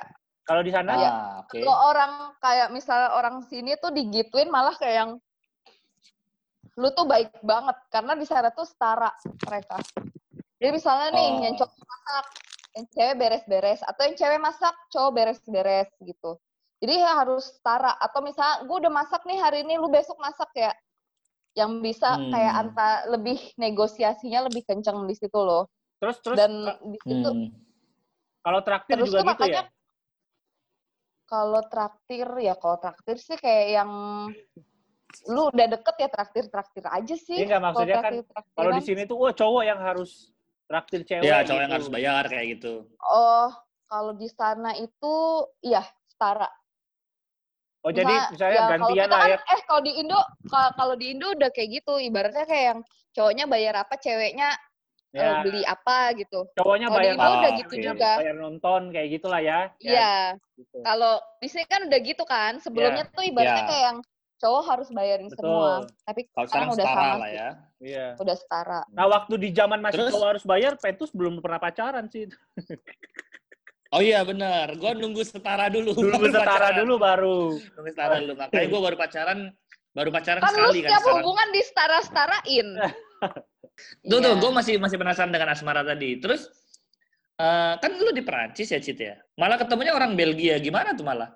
Kalau 0.47 0.63
di 0.63 0.71
sana 0.71 0.91
Iya. 0.95 1.09
Ah, 1.11 1.31
oke. 1.43 1.59
kalau 1.59 1.75
orang 1.91 2.11
kayak 2.39 2.67
misalnya 2.71 3.09
orang 3.11 3.43
sini 3.51 3.75
tuh 3.75 3.91
digituin 3.91 4.47
malah 4.47 4.71
kayak 4.79 4.95
yang 5.03 5.11
lu 6.77 6.87
tuh 6.95 7.03
baik 7.03 7.35
banget 7.43 7.75
karena 7.91 8.13
di 8.15 8.23
sana 8.23 8.47
tuh 8.55 8.63
setara 8.63 9.11
mereka. 9.43 9.75
Jadi 10.57 10.69
misalnya 10.71 11.07
nih 11.11 11.27
Oh. 11.27 11.41
yang 11.43 11.55
cowok 11.57 11.73
masak, 11.83 12.25
yang 12.73 12.85
cewek 12.93 13.15
beres-beres 13.17 13.81
atau 13.83 14.01
yang 14.07 14.15
cewek 14.15 14.39
masak, 14.39 14.75
cowok 14.93 15.11
beres-beres 15.11 15.89
gitu. 15.99 16.31
Jadi 16.77 16.93
ya 17.01 17.11
harus 17.17 17.57
setara 17.57 17.97
atau 17.97 18.21
misalnya 18.21 18.63
gue 18.63 18.77
udah 18.87 18.93
masak 18.93 19.21
nih 19.25 19.37
hari 19.41 19.65
ini 19.65 19.75
lu 19.75 19.89
besok 19.89 20.15
masak 20.21 20.47
ya. 20.55 20.71
Yang 21.57 21.71
bisa 21.81 22.09
Hmm. 22.13 22.29
kayak 22.29 22.53
anta 22.55 22.89
lebih 23.09 23.37
negosiasinya 23.57 24.45
lebih 24.47 24.63
kenceng 24.63 25.03
di 25.03 25.15
situ 25.17 25.39
loh. 25.43 25.67
terus 25.97 26.21
terus 26.21 26.37
Dan 26.37 26.61
di 26.93 26.99
situ 27.01 27.25
Hmm. 27.25 27.49
kalau 28.45 28.61
traktir 28.61 29.01
terus 29.01 29.09
juga 29.09 29.17
tuh 29.17 29.25
gitu 29.25 29.41
makanya 29.43 29.63
ya. 29.65 29.76
Kalau 31.27 31.61
traktir 31.67 32.27
ya 32.39 32.55
kalau 32.55 32.79
traktir 32.79 33.19
sih 33.19 33.35
kayak 33.35 33.83
yang 33.83 33.91
lu 35.27 35.51
udah 35.51 35.67
deket 35.75 35.95
ya 35.99 36.07
traktir 36.07 36.45
traktir 36.47 36.85
aja 36.87 37.15
sih. 37.15 37.35
Iya 37.43 37.45
nggak, 37.55 37.61
maksudnya 37.63 37.95
kan. 37.99 38.11
Kalau 38.55 38.71
di 38.71 38.83
sini 38.83 39.01
tuh 39.03 39.15
wah 39.19 39.33
cowok 39.35 39.63
yang 39.67 39.79
harus 39.79 40.31
traktir 40.67 41.03
cewek. 41.03 41.27
Ya, 41.27 41.43
cowok 41.43 41.61
yang 41.63 41.71
gitu. 41.71 41.77
harus 41.79 41.89
bayar 41.91 42.23
kayak 42.27 42.47
gitu. 42.59 42.73
oh 43.07 43.51
kalau 43.87 44.11
di 44.15 44.27
sana 44.27 44.75
itu 44.75 45.15
iya 45.63 45.83
setara. 46.07 46.47
Oh 47.85 47.91
jadi 47.91 48.11
Misal- 48.11 48.31
misalnya 48.35 48.59
ya, 48.59 48.67
gantian 48.75 49.07
lah 49.07 49.19
kan, 49.19 49.31
ya. 49.31 49.37
Eh 49.47 49.61
kalau 49.63 49.81
di 49.83 49.91
Indo 49.95 50.19
kalau 50.51 50.95
di 50.99 51.05
Indo 51.15 51.27
udah 51.31 51.49
kayak 51.55 51.69
gitu 51.71 51.93
ibaratnya 52.03 52.43
kayak 52.43 52.65
yang 52.75 52.79
cowoknya 53.15 53.45
bayar 53.47 53.73
apa 53.79 53.95
ceweknya 53.95 54.51
Ya, 55.15 55.39
beli 55.39 55.63
apa 55.63 56.11
gitu. 56.13 56.45
cowoknya 56.53 56.87
Kalau 56.91 56.99
bayar 56.99 57.13
Indo 57.15 57.23
udah 57.23 57.39
Ah, 57.47 57.57
gitu 57.57 57.73
juga. 57.79 58.11
bayar 58.19 58.35
nonton 58.35 58.81
kayak 58.91 59.07
gitulah 59.09 59.39
ya. 59.39 59.59
Ya, 59.79 59.87
Iya. 59.87 60.13
gitu. 60.53 60.77
Kalau 60.83 61.13
di 61.39 61.47
sini 61.47 61.65
kan 61.65 61.81
udah 61.87 61.99
gitu 62.03 62.23
kan. 62.23 62.53
Sebelumnya 62.59 63.07
tuh 63.07 63.23
ibaratnya 63.23 63.63
Ya. 63.63 63.67
kayak 63.67 63.83
yang 63.87 63.97
cowok 64.37 64.63
harus 64.67 64.87
bayarin 64.91 65.29
Betul. 65.31 65.39
semua. 65.41 65.71
Tapi 66.03 66.21
Kalau 66.27 66.45
sekarang 66.45 66.45
sekarang 66.45 66.67
udah 66.69 66.85
setara 66.85 66.99
sama 66.99 67.15
lah 67.17 67.29
sih. 67.29 67.37
ya. 67.39 67.49
Iya. 67.79 68.05
Udah 68.19 68.35
setara. 68.35 68.79
Nah 68.91 69.05
waktu 69.07 69.33
di 69.37 69.49
zaman 69.51 69.79
masih 69.79 69.97
Terus? 69.97 70.11
cowok 70.13 70.27
harus 70.27 70.43
bayar, 70.45 70.71
Petrus 70.75 71.11
belum 71.15 71.33
pernah 71.39 71.57
pacaran 71.57 72.05
sih. 72.07 72.27
Oh 73.87 74.03
iya 74.03 74.19
benar, 74.21 74.75
gue 74.75 74.91
nunggu 74.93 75.23
setara 75.23 75.71
dulu. 75.71 75.95
Dulu 75.95 76.19
baru 76.19 76.27
setara 76.35 76.43
pacaran. 76.67 76.75
dulu 76.83 76.93
baru. 76.99 77.39
Nunggu 77.55 77.89
setara 77.95 78.15
dulu. 78.19 78.33
Makanya 78.35 78.67
gue 78.67 78.81
baru 78.83 78.95
pacaran, 78.99 79.39
baru 79.95 80.09
pacaran 80.11 80.41
Kan 80.43 80.51
lu 80.51 80.59
sekali 80.59 80.79
kan 80.83 80.89
setiap 80.91 81.01
sekarang. 81.01 81.15
hubungan 81.23 81.47
di 81.55 81.61
Tuh, 84.01 84.17
tuh, 84.19 84.33
Iya. 84.33 84.41
gue 84.41 84.51
masih 84.51 84.73
masih 84.81 84.97
penasaran 84.97 85.29
dengan 85.29 85.53
Asmara 85.53 85.85
tadi. 85.85 86.17
Terus, 86.17 86.49
eh, 87.37 87.73
kan 87.77 87.91
lu 87.93 88.09
di 88.09 88.25
Perancis 88.25 88.73
ya, 88.73 88.81
Cit 88.81 88.97
ya? 88.97 89.15
Malah 89.37 89.61
ketemunya 89.61 89.93
orang 89.93 90.17
Belgia. 90.17 90.57
Gimana 90.57 90.97
tuh 90.97 91.05
malah? 91.05 91.29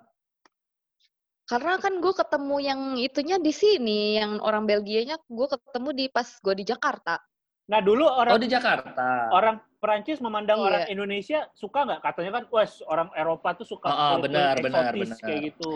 Karena 1.45 1.75
kan 1.77 1.99
gue 1.99 2.13
ketemu 2.15 2.55
yang 2.63 2.81
itunya 2.95 3.35
di 3.35 3.51
sini, 3.51 4.15
yang 4.17 4.39
orang 4.39 4.63
Belgianya 4.63 5.19
gue 5.19 5.47
ketemu 5.51 5.89
di 5.91 6.05
pas 6.07 6.27
gue 6.39 6.55
di 6.55 6.63
Jakarta. 6.63 7.19
Nah 7.67 7.79
dulu 7.83 8.07
Oh, 8.07 8.23
orang 8.23 8.39
di 8.39 8.47
Jakarta. 8.47 9.31
orang 9.31 9.59
Perancis 9.77 10.23
memandang 10.23 10.63
Iya. 10.63 10.67
orang 10.67 10.83
Indonesia 10.87 11.39
suka 11.51 11.83
nggak? 11.83 11.99
Katanya 12.03 12.31
kan, 12.39 12.43
wes 12.55 12.79
orang 12.87 13.11
Eropa 13.13 13.51
tuh 13.59 13.67
suka 13.67 13.87
Oh, 13.87 13.99
oh, 14.15 14.17
benar, 14.23 14.55
benar, 14.63 14.91
eksotis 14.95 15.09
benar. 15.11 15.19
kayak 15.27 15.39
gitu. 15.51 15.71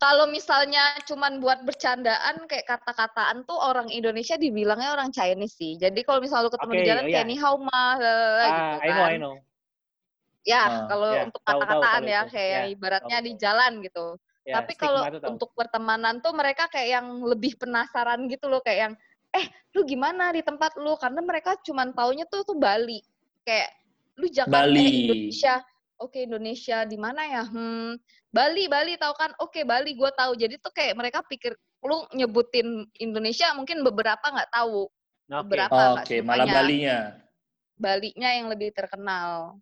Kalau 0.00 0.24
misalnya 0.32 0.96
cuman 1.04 1.44
buat 1.44 1.60
bercandaan 1.68 2.48
kayak 2.48 2.64
kata-kataan 2.64 3.44
tuh 3.44 3.60
orang 3.60 3.92
Indonesia 3.92 4.40
dibilangnya 4.40 4.96
orang 4.96 5.12
Chinese 5.12 5.60
sih. 5.60 5.76
Jadi 5.76 6.00
kalau 6.08 6.24
misalnya 6.24 6.48
lu 6.48 6.52
ketemu 6.56 6.72
di 6.72 6.80
Oke, 6.80 6.88
jalan 6.88 7.04
iya. 7.04 7.12
kayak 7.12 7.26
ni 7.28 7.36
hao 7.36 7.56
ma 7.60 8.00
lalala 8.00 8.46
gitu 8.48 8.72
Ah, 8.72 8.80
kan. 8.80 8.80
I 8.80 8.90
know, 8.96 9.04
I 9.04 9.16
know. 9.20 9.34
Ya, 10.40 10.62
Ah, 10.64 10.88
kalau 10.88 11.12
ya, 11.12 11.22
untuk 11.28 11.42
kata-kataan 11.44 12.02
ya 12.08 12.20
itu. 12.24 12.32
kayak 12.32 12.62
Ya, 12.64 12.72
ibaratnya 12.72 13.18
tahu, 13.20 13.26
di 13.28 13.32
jalan 13.36 13.72
gitu. 13.84 14.06
Ya, 14.48 14.54
Tapi 14.56 14.72
kalau 14.72 15.02
untuk 15.28 15.52
pertemanan 15.52 16.24
tuh 16.24 16.32
mereka 16.32 16.64
kayak 16.72 16.88
yang 16.96 17.06
lebih 17.20 17.60
penasaran 17.60 18.24
gitu 18.24 18.48
loh 18.48 18.64
kayak 18.64 18.78
yang 18.88 18.94
eh 19.36 19.46
lu 19.76 19.84
gimana 19.84 20.32
di 20.32 20.40
tempat 20.40 20.80
lu 20.80 20.96
karena 20.96 21.20
mereka 21.22 21.60
cuman 21.60 21.92
taunya 21.92 22.24
tuh 22.24 22.40
tuh 22.48 22.56
Bali. 22.56 23.04
Kayak 23.44 23.68
lu 24.16 24.26
Jakarta 24.32 24.64
eh, 24.64 24.80
Bali. 24.80 24.88
Indonesia. 25.04 25.60
Oke 26.00 26.24
Indonesia 26.24 26.88
di 26.88 26.96
mana 26.96 27.20
ya? 27.28 27.44
Hmm, 27.44 28.00
Bali 28.30 28.70
Bali 28.70 28.94
tahu 28.94 29.14
kan? 29.18 29.30
Oke 29.42 29.66
Bali 29.66 29.98
gue 29.98 30.10
tahu. 30.14 30.38
Jadi 30.38 30.54
tuh 30.62 30.70
kayak 30.70 30.94
mereka 30.94 31.20
pikir 31.26 31.54
lu 31.82 32.06
nyebutin 32.14 32.86
Indonesia 33.02 33.50
mungkin 33.58 33.82
beberapa 33.82 34.22
nggak 34.22 34.50
tahu. 34.54 34.86
Oke. 34.86 35.42
Beberapa 35.46 35.80
nggak 35.98 36.06
Oke, 36.06 36.16
malah 36.22 36.46
semuanya. 36.46 36.54
Balinya. 36.62 36.98
Balinya 37.80 38.30
yang 38.34 38.46
lebih 38.52 38.70
terkenal 38.70 39.58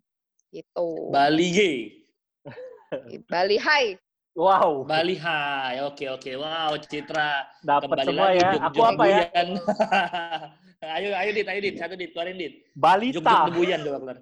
gitu. 0.53 1.09
Bali 1.09 1.47
G. 1.49 1.59
Bali 3.29 3.57
Hai. 3.57 3.97
Wow, 4.39 4.87
Bali 4.87 5.19
High. 5.19 5.83
Oke, 5.83 6.07
oke. 6.07 6.31
Wow, 6.37 6.77
Citra. 6.79 7.43
dapat 7.59 7.91
Kembali 7.91 8.07
semua 8.07 8.27
lagi 8.29 8.39
ya. 8.39 8.49
juk-juk 8.55 8.71
Aku 8.71 8.81
apa 8.87 9.03
ya? 9.09 9.21
Ayo, 10.95 11.11
ayo 11.11 11.29
Dit, 11.35 11.43
ayo 11.43 11.59
Dit. 11.59 11.75
Satu 11.75 11.99
Dit, 11.99 12.15
keluarin 12.15 12.39
Dit. 12.39 12.71
Balita. 12.71 13.51
debuyan 13.51 13.83
coba 13.83 13.99
keluar. 13.99 14.17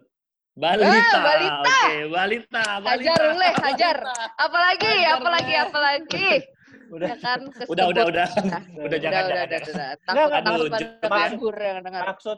Balita. 0.58 1.18
balita. 1.22 1.62
Oke, 1.62 1.94
balita. 2.10 2.64
balita. 2.82 3.14
Hajar 3.14 3.20
uleh, 3.30 3.54
hajar. 3.62 3.98
Apalagi, 4.36 4.90
Hajar, 4.90 5.14
apalagi, 5.16 5.54
Leh. 5.54 5.62
apalagi. 5.64 6.30
Udah. 6.98 7.08
Ya 7.14 7.16
kan, 7.20 7.40
Udah, 7.68 7.86
udah, 7.92 8.04
kesebut. 8.08 8.16
udah. 8.16 8.28
Nah, 8.48 8.62
Udah, 8.88 8.98
jangan, 8.98 9.22
udah, 9.22 9.28
jangan, 9.28 9.46
udah, 9.46 9.46
jangan. 9.46 9.68
udah. 9.68 9.88
Nggak, 9.88 10.00
Takut, 10.00 10.18
nggak, 10.18 10.42
takut 10.42 10.58
aduh, 10.58 11.10
kabur 11.38 11.56
yang 11.60 11.78
dengar. 11.84 12.02
Maksud 12.08 12.38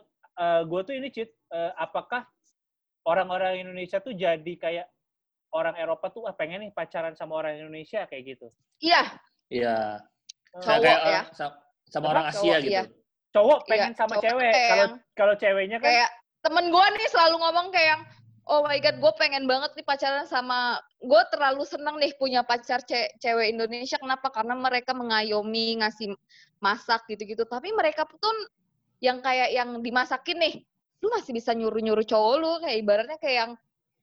gue 0.65 0.82
tuh 0.84 0.93
ini 0.95 1.07
Cit, 1.09 1.30
eh, 1.49 1.72
apakah 1.78 2.22
orang-orang 3.05 3.53
Indonesia 3.59 3.97
tuh 3.99 4.13
jadi 4.13 4.53
kayak 4.55 4.88
orang 5.51 5.76
Eropa 5.76 6.09
tuh 6.09 6.26
ah, 6.26 6.34
pengen 6.34 6.61
nih 6.61 6.72
pacaran 6.72 7.13
sama 7.13 7.38
orang 7.38 7.55
Indonesia 7.55 8.03
kayak 8.05 8.24
gitu. 8.28 8.47
Iya, 8.80 9.01
Iya. 9.49 9.78
Eh, 10.49 10.59
Cowok 10.59 10.82
Kayak, 10.82 10.99
ya. 10.99 11.22
eh, 11.22 11.24
sa- 11.32 11.57
sama 11.86 12.05
Apa? 12.05 12.11
orang 12.11 12.26
Asia 12.28 12.41
Cowok, 12.41 12.59
gitu. 12.59 12.72
iya. 12.72 12.84
cowok 13.30 13.59
Iya, 13.59 13.70
pengen 13.70 13.93
sama 13.93 14.13
cowok 14.13 14.24
cewek. 14.26 14.53
Kalau 14.65 14.86
kalau 15.13 15.34
ceweknya 15.36 15.78
kan 15.78 15.86
kayak 15.86 16.09
temen 16.40 16.72
gue 16.72 16.86
nih 16.96 17.08
selalu 17.12 17.36
ngomong 17.40 17.68
kayak 17.70 17.88
yang, 17.98 18.02
oh 18.50 18.64
my 18.64 18.80
god, 18.80 18.98
gue 18.98 19.14
pengen 19.20 19.46
banget 19.46 19.72
nih 19.76 19.86
pacaran 19.86 20.26
sama, 20.26 20.80
gue 20.98 21.22
terlalu 21.30 21.64
seneng 21.68 22.00
nih 22.00 22.16
punya 22.16 22.42
pacar 22.42 22.82
ce- 22.84 23.12
cewek 23.20 23.52
Indonesia. 23.52 24.00
Kenapa? 24.00 24.32
Karena 24.32 24.56
mereka 24.56 24.96
mengayomi, 24.96 25.84
ngasih 25.84 26.16
masak 26.60 27.06
gitu-gitu. 27.08 27.44
Tapi 27.46 27.70
mereka 27.72 28.08
pun 28.08 28.36
yang 29.00 29.20
kayak 29.20 29.52
yang 29.54 29.80
dimasakin 29.80 30.40
nih, 30.40 30.56
lu 31.00 31.08
masih 31.14 31.32
bisa 31.32 31.56
nyuruh-nyuruh 31.56 32.04
cowok 32.04 32.34
lu, 32.40 32.52
kayak 32.64 32.78
ibaratnya 32.84 33.18
kayak 33.20 33.36
yang, 33.46 33.52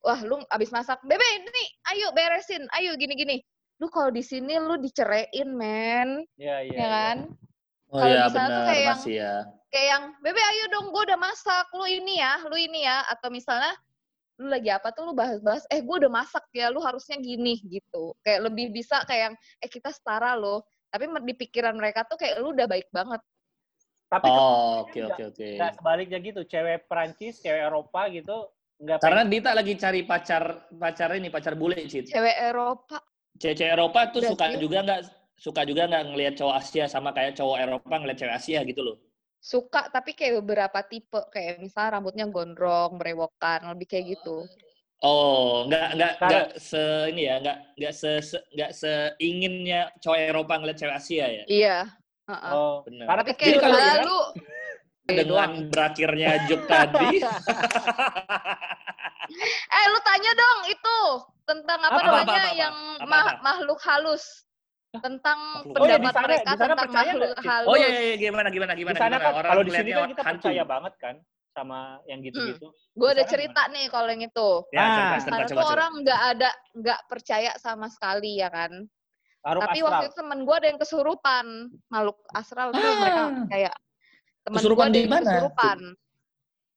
wah 0.01 0.21
lu 0.23 0.41
abis 0.49 0.71
masak, 0.71 1.01
bebe 1.05 1.25
ini, 1.37 1.65
ayo 1.93 2.13
beresin, 2.15 2.65
ayo 2.79 2.95
gini-gini. 2.97 3.43
Lu 3.77 3.93
kalau 3.93 4.09
di 4.09 4.25
sini 4.25 4.57
lu 4.57 4.81
diceraiin, 4.81 5.53
men, 5.53 6.25
ya 6.41 6.65
iya. 6.65 6.73
ya 6.73 6.73
iya. 6.73 6.87
kan? 6.89 7.17
Oh 7.93 8.01
Kalau 8.01 8.15
iya, 8.15 8.25
di 8.25 8.31
sana 8.33 8.47
tuh 8.47 8.49
benar 8.49 8.67
kayak 8.67 8.81
yang- 8.81 8.97
masih 8.97 9.15
ya. 9.21 9.35
Kayak 9.77 9.89
yang 9.93 10.05
bebe 10.25 10.41
ayo 10.41 10.65
dong 10.73 10.89
gue 10.89 11.03
udah 11.05 11.21
masak 11.21 11.69
lu 11.77 11.85
ini 11.85 12.17
ya 12.17 12.41
lu 12.49 12.57
ini 12.57 12.89
ya 12.89 13.05
atau 13.13 13.29
misalnya 13.29 13.77
lu 14.41 14.49
lagi 14.49 14.73
apa 14.73 14.89
tuh 14.89 15.05
lu 15.05 15.13
bahas-bahas 15.13 15.69
eh 15.69 15.85
gue 15.85 15.97
udah 16.01 16.09
masak 16.09 16.49
ya 16.49 16.73
lu 16.73 16.81
harusnya 16.81 17.21
gini 17.21 17.61
gitu 17.61 18.17
kayak 18.25 18.49
lebih 18.49 18.73
bisa 18.73 19.05
kayak 19.05 19.23
yang 19.29 19.35
eh 19.61 19.69
kita 19.69 19.93
setara 19.93 20.33
loh 20.33 20.65
tapi 20.89 21.05
di 21.21 21.35
pikiran 21.37 21.77
mereka 21.77 22.09
tuh 22.09 22.17
kayak 22.17 22.41
lu 22.41 22.57
udah 22.57 22.65
baik 22.65 22.89
banget 22.89 23.21
Tapi 24.07 24.31
Oh, 24.31 24.87
oke, 24.87 25.03
oke, 25.03 25.23
oke. 25.35 25.49
nggak 25.59 25.83
sebaliknya 25.83 26.23
gitu, 26.23 26.47
cewek 26.47 26.87
Perancis, 26.87 27.43
cewek 27.43 27.59
Eropa 27.59 28.07
gitu 28.09 28.49
nggak 28.79 29.03
Karena 29.03 29.27
pengen- 29.27 29.33
Dita 29.35 29.51
lagi 29.51 29.75
cari 29.75 30.01
pacar 30.07 30.43
pacar 30.73 31.11
ini 31.19 31.27
pacar 31.29 31.53
bule 31.53 31.75
Cit. 31.85 32.07
cewek 32.09 32.39
Eropa 32.39 33.03
Cewek 33.37 33.67
Eropa 33.67 34.01
tuh 34.09 34.23
Berarti- 34.25 34.31
suka 34.33 34.47
juga 34.57 34.79
nggak 34.87 35.01
suka 35.37 35.61
juga 35.67 35.83
nggak 35.91 36.05
ngelihat 36.07 36.35
cowok 36.39 36.55
Asia 36.55 36.85
sama 36.87 37.11
kayak 37.13 37.35
cowok 37.35 37.57
Eropa 37.59 37.95
ngelihat 37.99 38.19
cewek 38.23 38.37
Asia 38.39 38.61
gitu 38.63 38.81
loh. 38.81 38.97
Suka 39.47 39.87
tapi 39.95 40.19
kayak 40.19 40.43
beberapa 40.43 40.83
tipe 40.83 41.23
kayak 41.31 41.63
misalnya 41.63 42.03
rambutnya 42.03 42.27
gondrong 42.27 42.99
berewokan 42.99 43.63
lebih 43.71 43.87
kayak 43.87 44.19
gitu 44.19 44.43
Oh, 45.05 45.69
nggak 45.69 45.93
nggak 45.93 46.13
nggak 46.25 46.47
se 46.57 47.13
ini 47.13 47.29
ya, 47.29 47.37
nggak 47.37 47.59
nggak 47.77 47.93
se 47.93 48.17
se- 48.25 48.47
nggak 48.49 48.73
seinginnya 48.73 49.93
cowok 50.01 50.19
Eropa 50.25 50.57
ngeliat 50.57 50.79
cewek 50.81 50.97
Asia 50.97 51.27
ya. 51.29 51.45
iya 51.53 51.79
heeh. 52.25 52.53
Oh, 52.57 52.81
Benar. 52.89 53.05
karena 53.05 53.23
kayak 53.37 53.61
kalau 53.61 53.77
kali 53.77 53.77
ya. 53.77 53.85
misalnya 53.85 54.09
lu 54.09 54.21
Dengan 55.07 55.51
berakhirnya 55.69 56.31
joke 56.49 56.67
tadi, 56.67 57.21
eh 59.77 59.85
lu 59.93 59.99
tanya 60.03 60.33
dong 60.33 60.61
itu 60.67 60.99
tentang 61.47 61.79
apa, 61.85 61.95
Apa, 61.95 62.01
apa, 62.01 62.09
namanya 62.09 62.25
apa, 62.25 62.41
apa? 62.51 62.57
yang 62.57 62.77
Apa, 62.97 63.07
ma- 63.07 63.21
apa? 63.21 63.33
makhluk 63.45 63.81
halus 63.85 64.46
tentang 64.99 65.39
Makhluk 65.63 65.73
halus. 65.73 65.81
Oh, 65.81 65.87
ya, 65.87 65.97
di 65.97 65.99
pendapat 65.99 66.15
sana- 66.15 66.27
mereka 66.27 66.43
di 66.43 66.49
sana 66.49 66.59
tentang 66.67 66.79
percaya 66.83 67.11
makhluk 67.11 67.39
halus. 67.43 67.67
oh 67.67 67.75
iya, 67.75 67.89
iya 67.89 68.01
iya, 68.03 68.15
gimana 68.17 68.49
gimana 68.49 68.73
Di 68.73 68.79
gimana 68.79 68.97
sana 68.97 69.07
gimana 69.09 69.23
kan, 69.23 69.33
orang 69.35 69.51
kalau 69.51 69.63
di 69.63 69.73
sini 69.73 69.91
kan 69.91 70.07
kita 70.07 70.23
hantu. 70.23 70.35
percaya 70.39 70.63
banget 70.65 70.95
kan 70.97 71.15
sama 71.49 71.79
yang 72.05 72.21
gitu-gitu. 72.21 72.67
Gue 72.93 73.09
Di 73.09 73.15
ada 73.15 73.25
cerita 73.25 73.61
nih 73.67 73.85
kalau 73.89 74.09
yang 74.09 74.23
itu. 74.23 74.49
Ya, 74.69 74.79
Ah, 74.79 74.87
cerita, 74.87 75.09
Di 75.09 75.23
cerita, 75.23 75.37
coba, 75.37 75.47
tuh 75.47 75.57
coba. 75.59 75.73
orang 75.73 75.93
nggak 75.99 76.21
ada 76.31 76.51
nggak 76.75 77.01
percaya 77.07 77.51
sama 77.57 77.87
sekali 77.87 78.33
ya 78.37 78.49
kan. 78.49 78.73
Makhluk 79.41 79.63
Tapi 79.63 79.73
astral. 79.73 79.87
waktu 79.87 80.05
itu 80.05 80.17
temen 80.17 80.39
gue 80.43 80.55
ada 80.55 80.67
yang 80.67 80.79
kesurupan 80.79 81.47
makhluk 81.87 82.19
astral 82.31 82.69
tuh 82.69 82.83
mereka 82.83 83.23
Ah. 83.23 83.31
kayak 83.47 83.75
temen 84.43 84.53
gue 84.53 84.59
Kesurupan 84.59 84.85
ada 84.85 84.93
di 84.93 85.01
yang 85.01 85.11
mana? 85.11 85.25
kesurupan. 85.25 85.79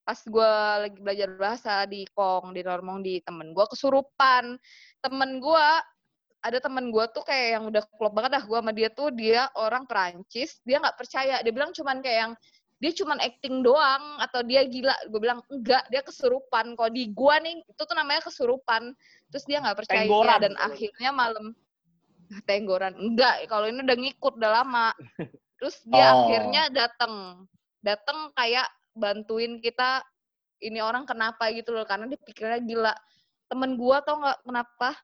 Pas 0.01 0.19
gue 0.23 0.51
lagi 0.79 0.97
belajar 0.97 1.29
bahasa 1.35 1.73
di 1.85 2.01
Kong 2.09 2.49
di 2.49 2.61
Normandy 2.61 3.15
temen 3.19 3.51
gue 3.51 3.65
kesurupan. 3.67 4.55
Temen 4.99 5.29
gue 5.37 5.67
ada 6.39 6.57
temen 6.63 6.87
gue 6.87 7.05
tuh 7.11 7.23
kayak 7.27 7.47
yang 7.59 7.63
udah 7.67 7.83
klop 7.99 8.15
banget 8.15 8.39
dah 8.39 8.43
gue 8.47 8.57
sama 8.59 8.71
dia 8.71 8.89
tuh 8.91 9.11
dia 9.11 9.51
orang 9.59 9.83
Perancis 9.83 10.63
dia 10.63 10.79
nggak 10.79 10.95
percaya. 10.95 11.43
Dia 11.43 11.51
bilang 11.51 11.75
cuman 11.75 11.99
kayak 11.99 12.19
yang 12.27 12.33
dia 12.79 12.95
cuman 12.95 13.19
acting 13.19 13.59
doang 13.59 14.03
atau 14.23 14.39
dia 14.47 14.63
gila. 14.63 14.95
Gue 15.11 15.19
bilang 15.19 15.43
enggak 15.51 15.83
dia 15.91 15.99
kesurupan. 15.99 16.79
Kalau 16.79 16.91
di 16.91 17.11
gua 17.11 17.35
nih 17.43 17.59
itu 17.59 17.81
tuh 17.83 17.91
namanya 17.91 18.23
kesurupan. 18.23 18.95
Terus 19.27 19.43
dia 19.43 19.59
nggak 19.59 19.77
percaya. 19.83 20.07
Tenggoran. 20.07 20.39
dan 20.39 20.53
akhirnya 20.55 21.11
malam 21.11 21.45
tenggoran. 22.47 22.93
Enggak 22.95 23.43
kalau 23.51 23.67
ini 23.67 23.83
udah 23.83 23.97
ngikut 23.99 24.33
udah 24.39 24.51
lama. 24.63 24.87
Terus 25.59 25.75
dia 25.83 26.07
Oh. 26.15 26.23
akhirnya 26.23 26.71
datang 26.71 27.43
datang 27.83 28.31
kayak 28.31 28.71
bantuin 28.95 29.59
kita 29.59 29.99
ini 30.63 30.79
orang 30.79 31.03
kenapa? 31.03 31.51
Gitu 31.51 31.75
loh 31.75 31.83
karena 31.83 32.07
dia 32.07 32.19
pikirnya 32.23 32.63
gila. 32.63 32.93
Temen 33.51 33.75
gua 33.75 33.99
tau 34.07 34.23
nggak 34.23 34.39
kenapa 34.47 34.95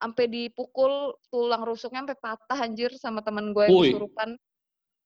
sampai 0.00 0.24
dipukul 0.26 1.12
tulang 1.28 1.60
rusuknya 1.62 2.08
sampai 2.08 2.16
patah 2.16 2.58
anjir 2.58 2.88
sama 2.96 3.20
temen 3.20 3.52
gue 3.52 3.68
yang 3.68 3.76
Wih. 3.76 3.92
kesurupan 3.92 4.28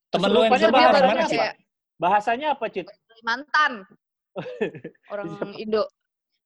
Temen 0.08 0.28
lu 0.30 0.40
yang 0.40 0.52
kesurupan 0.54 0.78
bahasanya 0.78 1.02
gimana 1.02 1.22
sih? 1.26 1.38
kayak 1.42 1.54
Bahasanya 1.94 2.46
apa, 2.54 2.64
Cit? 2.70 2.86
mantan 3.22 3.72
orang 5.14 5.30
Indo 5.54 5.86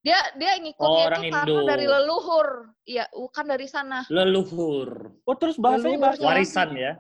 dia 0.01 0.17
dia 0.39 0.57
Oh, 0.57 0.61
ngikutnya 0.63 1.05
orang 1.05 1.23
itu 1.25 1.35
karena 1.37 1.53
Indo. 1.53 1.69
dari 1.69 1.87
leluhur 1.87 2.49
iya 2.85 3.05
bukan 3.11 3.45
dari 3.45 3.67
sana 3.67 4.05
Leluhur. 4.09 4.89
Oh, 5.27 5.37
terus 5.37 5.57
bahasanya 5.59 5.99
bahasa. 5.99 6.23
Warisan 6.23 6.71
ya. 6.73 6.97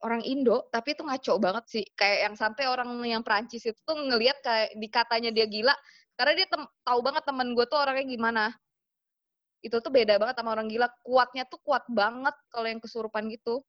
orang 0.00 0.24
Indo 0.24 0.66
tapi 0.72 0.96
itu 0.96 1.04
ngaco 1.04 1.36
banget 1.36 1.64
sih 1.68 1.84
kayak 1.92 2.18
yang 2.30 2.34
sampai 2.34 2.64
orang 2.66 2.88
yang 3.04 3.20
Perancis 3.20 3.60
itu 3.62 3.76
tuh 3.84 3.94
ngelihat 3.94 4.40
kayak 4.40 4.72
dikatanya 4.74 5.30
dia 5.30 5.44
gila 5.44 5.74
karena 6.16 6.32
dia 6.34 6.46
tahu 6.82 7.00
banget 7.04 7.22
temen 7.22 7.52
gue 7.52 7.66
tuh 7.68 7.76
orangnya 7.76 8.06
gimana 8.08 8.44
itu 9.60 9.76
tuh 9.78 9.92
beda 9.92 10.16
banget 10.16 10.36
sama 10.40 10.56
orang 10.56 10.68
gila 10.68 10.88
kuatnya 11.04 11.44
tuh 11.44 11.60
kuat 11.60 11.84
banget 11.88 12.32
kalau 12.48 12.66
yang 12.68 12.80
kesurupan 12.80 13.28
gitu 13.28 13.60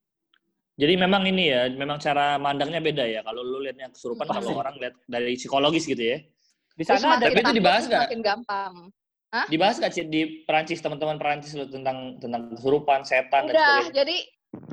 Jadi 0.72 0.96
memang 0.96 1.28
ini 1.28 1.52
ya, 1.52 1.68
memang 1.68 2.00
cara 2.00 2.40
mandangnya 2.40 2.80
beda 2.80 3.04
ya. 3.04 3.20
Kalau 3.20 3.44
lu 3.44 3.60
liatnya 3.60 3.92
kesurupan, 3.92 4.24
Pasti. 4.24 4.40
kalau 4.40 4.56
orang 4.56 4.74
lihat 4.80 4.94
dari 5.04 5.36
psikologis 5.36 5.84
gitu 5.84 6.00
ya. 6.00 6.18
Di 6.72 6.84
Terus 6.88 7.04
sana 7.04 7.20
ada 7.20 7.28
Tapi 7.28 7.44
itu 7.44 7.52
dibahas 7.52 7.84
nggak? 7.84 8.02
makin 8.08 8.20
gampang 8.24 8.74
Dibahas 9.48 9.76
nggak 9.80 9.92
Cid, 9.92 10.08
di 10.08 10.22
Perancis 10.44 10.80
teman-teman 10.80 11.16
Perancis 11.20 11.52
lu 11.52 11.68
tentang 11.68 12.16
tentang 12.20 12.52
kesurupan, 12.52 13.00
setan 13.04 13.48
dan 13.48 13.52
udah 13.52 13.64
sebagainya. 13.84 13.92
jadi 13.92 14.16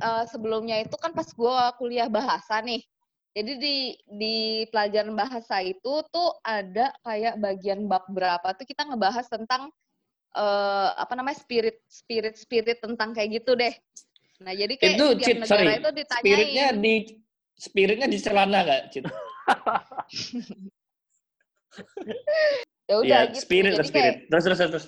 eh, 0.03 0.23
sebelumnya 0.27 0.75
itu 0.79 0.95
kan 0.99 1.11
pas 1.11 1.27
gue 1.27 1.55
kuliah 1.79 2.07
bahasa 2.11 2.59
nih 2.63 2.83
Jadi 3.35 3.51
di 3.61 3.75
di 4.09 4.35
pelajaran 4.67 5.13
bahasa 5.15 5.61
itu 5.63 5.93
tuh 6.09 6.29
ada 6.43 6.91
kayak 7.05 7.39
bagian 7.39 7.85
bab 7.85 8.03
berapa 8.09 8.51
tuh 8.57 8.65
kita 8.65 8.83
ngebahas 8.89 9.27
tentang 9.29 9.69
eh 10.29 10.89
apa 10.93 11.13
namanya 11.17 11.37
spirit 11.41 11.81
spirit 11.89 12.35
spirit 12.37 12.77
tentang 12.79 13.13
kayak 13.13 13.41
gitu 13.41 13.57
deh. 13.57 13.73
Nah 14.45 14.53
jadi 14.53 14.73
kayak 14.77 14.95
Itu, 14.95 15.07
Cit, 15.19 15.35
negara 15.41 15.49
sorry. 15.51 15.81
itu 15.81 15.89
ditanyain. 15.91 16.23
Spiritnya 16.23 16.67
di 16.77 16.95
spiritnya 17.59 18.07
di 18.07 18.17
celana 18.21 18.59
nggak, 18.63 18.81
Cit? 18.93 19.05
ya 22.89 22.95
udah 22.99 23.05
Iya, 23.05 23.19
gitu. 23.33 23.43
spirit, 23.45 23.73
Jadi 23.77 23.87
spirit. 23.89 24.13
kayak 24.15 24.29
Terus, 24.31 24.43
terus, 24.45 24.59
terus. 24.59 24.85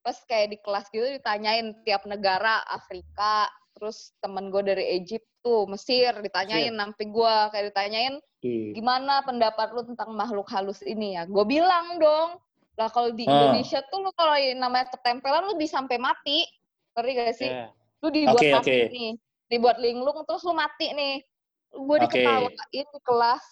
pas 0.00 0.16
kayak 0.24 0.48
di 0.48 0.58
kelas 0.64 0.86
gitu 0.88 1.04
ditanyain 1.12 1.76
tiap 1.84 2.08
negara 2.08 2.64
Afrika, 2.64 3.44
terus 3.76 4.16
temen 4.24 4.48
gue 4.48 4.64
dari 4.64 4.96
Egypt 4.96 5.28
tuh 5.44 5.68
Mesir 5.68 6.16
ditanyain 6.20 6.72
sampai 6.72 7.04
gue 7.04 7.34
kayak 7.52 7.66
ditanyain 7.72 8.14
Iya. 8.40 8.72
gimana 8.72 9.20
pendapat 9.20 9.68
lu 9.76 9.84
tentang 9.84 10.16
makhluk 10.16 10.48
halus 10.48 10.80
ini 10.80 11.12
ya? 11.20 11.28
Gue 11.28 11.44
bilang 11.44 12.00
dong, 12.00 12.40
lah 12.78 12.88
kalau 12.90 13.10
di 13.10 13.26
Ah. 13.26 13.32
Indonesia 13.50 13.80
tuh 13.90 13.98
lu 14.04 14.10
kalau 14.14 14.36
yang 14.38 14.60
namanya 14.62 14.90
ketempelan 14.94 15.46
lu 15.50 15.54
bisa 15.58 15.80
sampai 15.82 15.98
mati, 15.98 16.46
ngerti 16.94 17.10
gak 17.16 17.34
sih? 17.36 17.50
Ya. 17.50 17.66
Lu 18.00 18.08
dibuat 18.08 18.40
Oke, 18.40 18.50
mati 18.54 18.70
oke. 18.70 18.86
nih, 18.94 19.12
dibuat 19.50 19.76
linglung 19.82 20.18
terus 20.24 20.42
lu 20.46 20.54
mati 20.56 20.86
nih. 20.94 21.20
Gue 21.70 21.96
diketawain 22.02 22.50
di 22.72 23.00
kelas, 23.06 23.44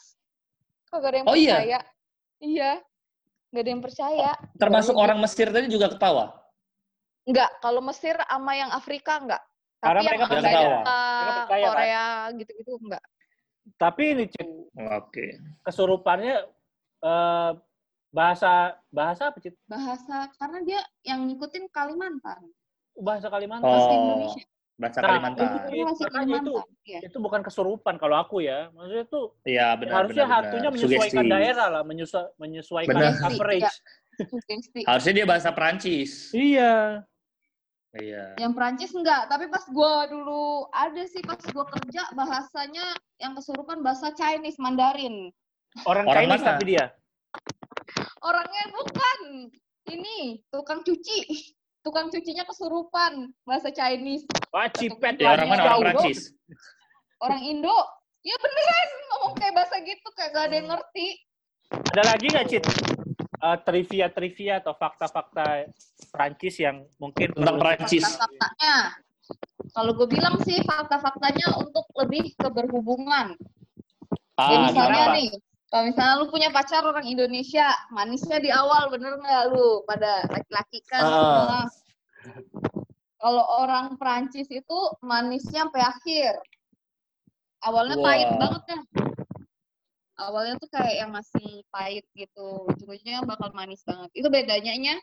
kagak 0.91 1.09
ada 1.13 1.17
yang 1.23 1.29
Oh, 1.29 1.37
iya? 1.39 1.55
percaya. 1.55 1.81
Iya, 2.39 2.73
nggak 3.51 3.63
ada 3.63 3.71
yang 3.71 3.83
percaya. 3.83 4.31
Termasuk 4.59 4.95
Baru 4.95 5.05
orang 5.11 5.19
Mesir 5.23 5.47
tadi 5.51 5.67
juga 5.71 5.87
ketawa. 5.91 6.35
Enggak, 7.29 7.51
kalau 7.61 7.83
Mesir 7.85 8.17
sama 8.19 8.53
yang 8.57 8.71
Afrika 8.73 9.21
enggak. 9.21 9.43
Karena 9.79 10.01
Tapi 10.01 10.07
yang 10.07 10.19
mereka. 10.19 10.35
Amerika, 10.35 10.99
Mereka 10.99 11.39
percaya, 11.47 11.63
kan? 11.63 11.71
Korea 11.71 12.07
gitu-gitu 12.35 12.73
enggak. 12.83 13.05
Tapi 13.77 14.03
ini 14.17 14.25
Oke. 14.97 15.27
kesurupannya 15.63 16.37
eh, 16.99 17.51
bahasa 18.09 18.77
bahasa 18.89 19.29
apa 19.29 19.39
Cit? 19.39 19.55
Bahasa 19.65 20.33
karena 20.37 20.59
dia 20.65 20.81
yang 21.05 21.29
ngikutin 21.29 21.69
Kalimantan. 21.69 22.41
Bahasa 22.97 23.29
Kalimantan. 23.29 23.69
Bahasa 23.69 23.87
Oh, 23.87 23.95
Indonesia. 23.95 24.45
bahasa 24.79 24.99
Nah, 24.99 25.09
Kalimantan. 25.11 25.43
itu- 25.45 25.59
Itu 25.59 25.85
bahasa 25.85 26.03
makanya 26.05 26.25
itu- 26.25 26.55
Kalimantan. 26.55 26.87
Iya. 26.89 26.99
Itu 27.05 27.17
bukan 27.19 27.41
kesurupan 27.43 27.95
kalau 27.97 28.17
aku 28.17 28.37
ya. 28.41 28.71
Maksudnya 28.73 29.05
tuh 29.07 29.25
Iya, 29.45 29.67
benar, 29.77 29.93
harusnya 30.03 30.25
benar, 30.25 30.35
hantunya 30.41 30.71
benar. 30.71 30.75
menyesuaikan 30.79 31.23
Sugesti. 31.23 31.35
daerah 31.35 31.67
lah, 31.69 31.83
menyesua- 31.85 32.31
menyesuaikan 32.37 32.95
Benar. 32.95 33.13
coverage. 33.19 33.75
Iya. 34.75 34.87
Harusnya 34.89 35.13
dia 35.15 35.27
bahasa 35.27 35.49
Perancis. 35.55 36.11
Iya. 36.33 36.75
Iya. 37.95 38.25
Yang 38.37 38.53
Perancis 38.53 38.93
enggak, 38.93 39.23
tapi 39.27 39.47
pas 39.47 39.65
gua 39.71 40.05
dulu 40.07 40.45
ada 40.71 41.03
sih 41.07 41.23
pas 41.23 41.41
gua 41.51 41.65
kerja 41.65 42.03
bahasanya 42.13 42.85
yang 43.17 43.33
kesurupan 43.33 43.81
bahasa 43.81 44.13
Chinese 44.13 44.59
Mandarin. 44.59 45.31
Orang, 45.85 46.05
Orang 46.05 46.15
Chinese 46.27 46.43
mana? 46.43 46.51
tapi 46.53 46.65
dia. 46.67 46.85
Orangnya 48.23 48.65
bukan 48.75 49.19
ini 49.89 50.43
tukang 50.53 50.85
cuci. 50.85 51.53
Tukang 51.81 52.11
cucinya 52.13 52.45
kesurupan 52.45 53.33
bahasa 53.47 53.73
Chinese. 53.73 54.27
Wah, 54.53 54.69
cipet 54.69 55.17
Ya, 55.23 55.39
orang 55.39 55.49
mana? 55.49 55.63
Orang 55.63 55.71
jauh. 55.71 55.83
Perancis. 55.83 56.19
Orang 57.23 57.43
Indo. 57.47 57.79
Ya 58.27 58.35
beneran 58.43 58.89
ngomong 59.15 59.33
kayak 59.39 59.55
bahasa 59.57 59.79
gitu 59.81 60.09
kayak 60.13 60.31
gak 60.35 60.45
ada 60.51 60.55
yang 60.59 60.69
ngerti. 60.69 61.07
Ada 61.95 62.03
lagi 62.13 62.27
nggak, 62.29 62.47
Cit? 62.51 62.65
Eh, 63.39 63.59
trivia-trivia 63.63 64.59
atau 64.59 64.75
fakta-fakta 64.75 65.71
Prancis 66.11 66.59
yang 66.59 66.83
mungkin 66.99 67.31
Tentang 67.31 67.57
Perancis. 67.57 68.03
Fakta-faktanya. 68.03 68.77
Kalau 69.71 69.93
gue 69.95 70.09
bilang 70.11 70.37
sih 70.43 70.59
fakta-faktanya 70.67 71.55
untuk 71.63 71.87
lebih 71.95 72.35
ke 72.35 72.49
berhubungan. 72.51 73.39
Ah, 74.35 74.51
ya 74.51 74.57
misalnya 74.67 75.03
kenapa? 75.07 75.17
nih, 75.19 75.29
kalau 75.69 75.85
misalnya 75.85 76.15
lu 76.17 76.27
punya 76.33 76.49
pacar 76.49 76.81
orang 76.81 77.05
Indonesia, 77.05 77.69
manisnya 77.93 78.41
di 78.41 78.49
awal 78.49 78.89
bener 78.89 79.21
nggak 79.21 79.53
lu? 79.53 79.85
Pada 79.85 80.25
laki-laki 80.33 80.81
kan. 80.89 81.05
Semua. 81.05 81.61
Kalau 83.19 83.45
orang 83.61 84.01
Prancis 84.01 84.49
itu 84.49 84.79
manisnya 85.05 85.69
sampai 85.69 85.83
akhir. 85.85 86.33
Awalnya 87.69 87.97
Wah. 88.01 88.05
pahit 88.07 88.31
banget 88.41 88.63
ya. 88.65 88.81
Awalnya 90.19 90.55
tuh 90.59 90.71
kayak 90.73 90.95
yang 91.05 91.11
masih 91.13 91.63
pahit 91.69 92.07
gitu. 92.17 92.65
Ujung-ujungnya 92.73 93.27
bakal 93.29 93.53
manis 93.53 93.85
banget. 93.85 94.09
Itu 94.17 94.33
bedanya 94.33 94.97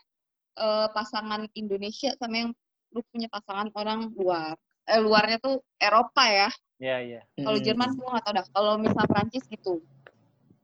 eh, 0.56 0.86
pasangan 0.90 1.46
Indonesia 1.54 2.10
sama 2.18 2.34
yang 2.42 2.50
lu 2.90 3.00
punya 3.12 3.28
pasangan 3.30 3.70
orang 3.76 4.10
luar. 4.16 4.56
Eh, 4.88 4.98
luarnya 4.98 5.38
tuh 5.38 5.62
Eropa 5.78 6.24
ya. 6.26 6.48
Iya, 6.82 6.96
iya. 7.00 7.20
Kalau 7.38 7.58
Hmm. 7.60 7.64
Jerman 7.64 7.90
gue 7.96 8.08
nggak 8.08 8.24
tau 8.24 8.34
dah. 8.34 8.46
Kalau 8.50 8.72
misal 8.80 9.04
Prancis 9.08 9.44
gitu. 9.46 9.80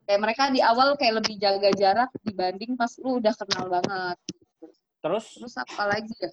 Kayak 0.02 0.20
mereka 0.20 0.42
di 0.50 0.60
awal 0.60 0.94
kayak 0.94 1.22
lebih 1.22 1.34
jaga 1.38 1.70
jarak 1.72 2.10
dibanding 2.20 2.74
pas 2.74 2.90
lu 2.98 3.18
udah 3.18 3.32
kenal 3.32 3.70
banget. 3.70 4.16
Terus 4.98 5.26
Terus 5.38 5.54
apa 5.56 5.82
lagi 5.88 6.14
ya? 6.14 6.30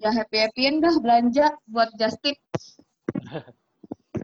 Ya 0.00 0.10
happy 0.12 0.36
happyin 0.38 0.80
dah 0.80 0.96
belanja 0.96 1.46
buat 1.66 1.92
Justin. 1.94 2.36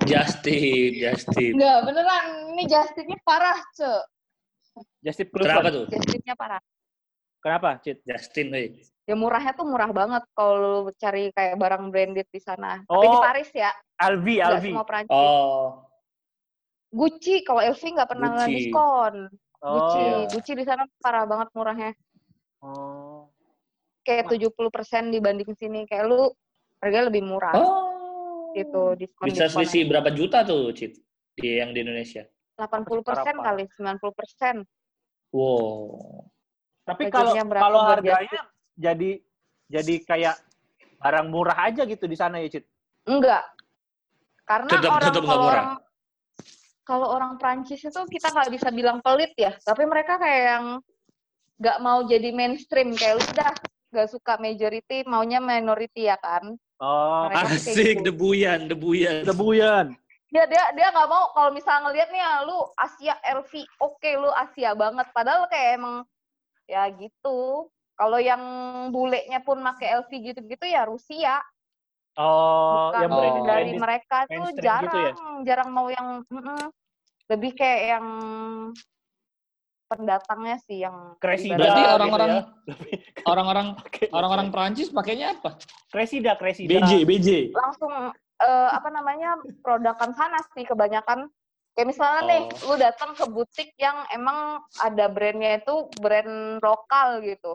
Justin, 0.07 0.91
Justin. 0.95 1.53
Enggak 1.57 1.79
beneran. 1.85 2.27
Ini 2.55 2.63
Justinnya 2.65 3.19
parah 3.23 3.59
ce. 3.73 3.93
Justin 5.01 5.27
Kenapa 5.31 5.61
Kluivert. 5.63 5.73
tuh? 5.73 5.85
Justinnya 5.91 6.35
parah. 6.35 6.63
Kenapa, 7.41 7.69
Cit? 7.79 8.03
Justin, 8.03 8.51
hei. 8.53 8.75
Ya 9.07 9.15
murahnya 9.15 9.55
tuh 9.55 9.63
murah 9.65 9.87
banget 9.89 10.27
kalau 10.35 10.91
cari 10.99 11.31
kayak 11.31 11.55
barang 11.55 11.95
branded 11.95 12.27
di 12.27 12.41
sana. 12.43 12.83
Tapi 12.83 13.07
di 13.07 13.17
Oh. 13.17 13.23
Paris 13.23 13.51
ya. 13.55 13.71
Alvi, 14.03 14.35
Nggak 14.37 14.51
Alvi. 14.51 14.71
semua 14.75 14.85
Prancis. 14.85 15.15
Oh, 15.15 15.65
Gucci 16.97 17.45
kalau 17.45 17.61
LV 17.61 17.83
nggak 17.93 18.09
pernah 18.09 18.29
Gucci. 18.35 18.53
diskon. 18.57 19.15
Gucci, 19.57 20.01
iya. 20.01 20.17
Gucci 20.27 20.53
di 20.57 20.65
sana 20.65 20.83
parah 20.97 21.29
banget 21.29 21.49
murahnya. 21.53 21.93
Oh. 22.65 23.29
Kayak 24.01 24.33
70% 24.33 25.13
dibanding 25.13 25.53
sini. 25.53 25.85
Kayak 25.85 26.09
lu 26.09 26.33
harganya 26.81 27.13
lebih 27.13 27.23
murah. 27.23 27.53
oh. 27.55 27.93
gitu 28.57 28.97
diskon 28.97 29.29
Bisa 29.29 29.45
diskon 29.45 29.69
selisih 29.69 29.85
berapa 29.85 30.09
juta 30.11 30.41
tuh, 30.41 30.73
Cit? 30.73 30.97
Di 31.37 31.61
yang 31.61 31.77
di 31.77 31.85
Indonesia? 31.85 32.25
80 32.57 33.05
persen 33.05 33.37
Berapa? 33.37 33.53
kali 33.53 33.63
90 33.69 34.17
persen 34.17 34.55
Wow. 35.29 36.25
Tapi 36.81 37.13
kalau 37.13 37.37
kalau 37.37 37.81
harganya 37.85 38.41
jadi 38.73 39.21
jadi 39.69 39.95
kayak 40.01 40.41
barang 40.97 41.29
murah 41.29 41.69
aja 41.69 41.85
gitu 41.85 42.09
di 42.09 42.17
sana 42.17 42.41
ya, 42.41 42.49
Cit. 42.49 42.65
enggak 43.05 43.45
karena 44.43 44.71
Tetap- 44.73 44.93
orang 44.95 45.05
tetap 45.05 45.23
kalau 45.23 45.37
murah. 45.43 45.53
orang 45.53 45.69
kalau 46.87 47.11
orang 47.11 47.35
Prancis 47.37 47.83
itu 47.83 48.01
kita 48.07 48.31
nggak 48.31 48.51
bisa 48.55 48.71
bilang 48.71 49.03
pelit 49.03 49.35
ya 49.35 49.53
tapi 49.61 49.83
mereka 49.85 50.17
kayak 50.17 50.43
yang 50.57 50.67
nggak 51.59 51.79
mau 51.83 52.07
jadi 52.07 52.31
mainstream 52.31 52.95
kayak 52.95 53.19
lu 53.19 53.25
udah 53.35 53.53
nggak 53.91 54.09
suka 54.09 54.39
majority 54.39 55.03
maunya 55.05 55.43
minority 55.43 56.07
ya 56.07 56.17
kan 56.17 56.55
Oh, 56.77 57.33
Mereka 57.33 57.57
Asik, 57.57 58.05
gitu. 58.05 58.13
debuyan, 58.13 58.69
debuyan. 58.69 59.25
debuyan. 59.25 59.87
dia 60.29 60.45
dia 60.45 60.65
dia 60.77 60.93
nggak 60.93 61.09
mau 61.09 61.33
kalau 61.33 61.49
misalnya 61.49 61.89
ngeliat 61.89 62.09
nih 62.13 62.21
ya, 62.21 62.45
lu 62.45 62.59
Asia 62.77 63.15
LV 63.25 63.53
oke 63.81 64.11
lu 64.21 64.29
Asia 64.37 64.77
banget 64.77 65.09
padahal 65.17 65.49
kayak 65.49 65.81
emang 65.81 65.97
ya 66.69 66.85
gitu 66.93 67.71
kalau 67.97 68.21
yang 68.21 68.43
bulenya 68.93 69.41
pun 69.41 69.57
pakai 69.65 69.97
LV 70.05 70.11
gitu-gitu 70.13 70.67
ya 70.69 70.85
Rusia 70.85 71.41
Oh, 72.17 72.91
bukan 72.91 73.01
yang 73.03 73.11
brand 73.13 73.39
dari 73.45 73.73
mereka 73.75 74.17
tuh 74.25 74.33
mainstream 74.43 74.57
jarang 74.59 74.85
gitu 74.87 74.99
ya? 74.99 75.13
jarang 75.45 75.69
mau 75.71 75.87
yang 75.87 76.09
mm-mm. 76.25 76.61
lebih 77.27 77.53
kayak 77.53 77.81
yang 77.93 78.07
pendatangnya 79.87 80.57
sih 80.59 80.81
yang 80.81 81.15
Kresida 81.17 81.55
ibarat- 81.55 81.63
Berarti 81.63 81.79
gitu 81.79 81.95
orang-orang 81.95 82.31
ya. 82.31 82.43
orang-orang 83.31 83.67
orang-orang 84.11 84.47
Perancis 84.49 84.89
pakainya 84.91 85.27
apa? 85.33 85.61
Kresida, 85.89 86.35
Kresida. 86.35 86.71
BJ, 86.75 86.93
BJ. 87.05 87.29
langsung 87.53 87.93
eh, 88.37 88.69
apa 88.69 88.89
namanya 88.89 89.37
produkan 89.61 90.11
sana 90.13 90.43
sih 90.51 90.65
kebanyakan 90.65 91.31
kayak 91.73 91.87
misalnya 91.87 92.21
nih 92.27 92.43
Oh. 92.59 92.67
lu 92.67 92.75
datang 92.77 93.13
ke 93.13 93.25
butik 93.27 93.71
yang 93.77 93.95
emang 94.11 94.59
ada 94.79 95.07
brandnya 95.07 95.57
itu 95.57 95.75
brand 95.95 96.35
lokal 96.59 97.21
gitu 97.21 97.55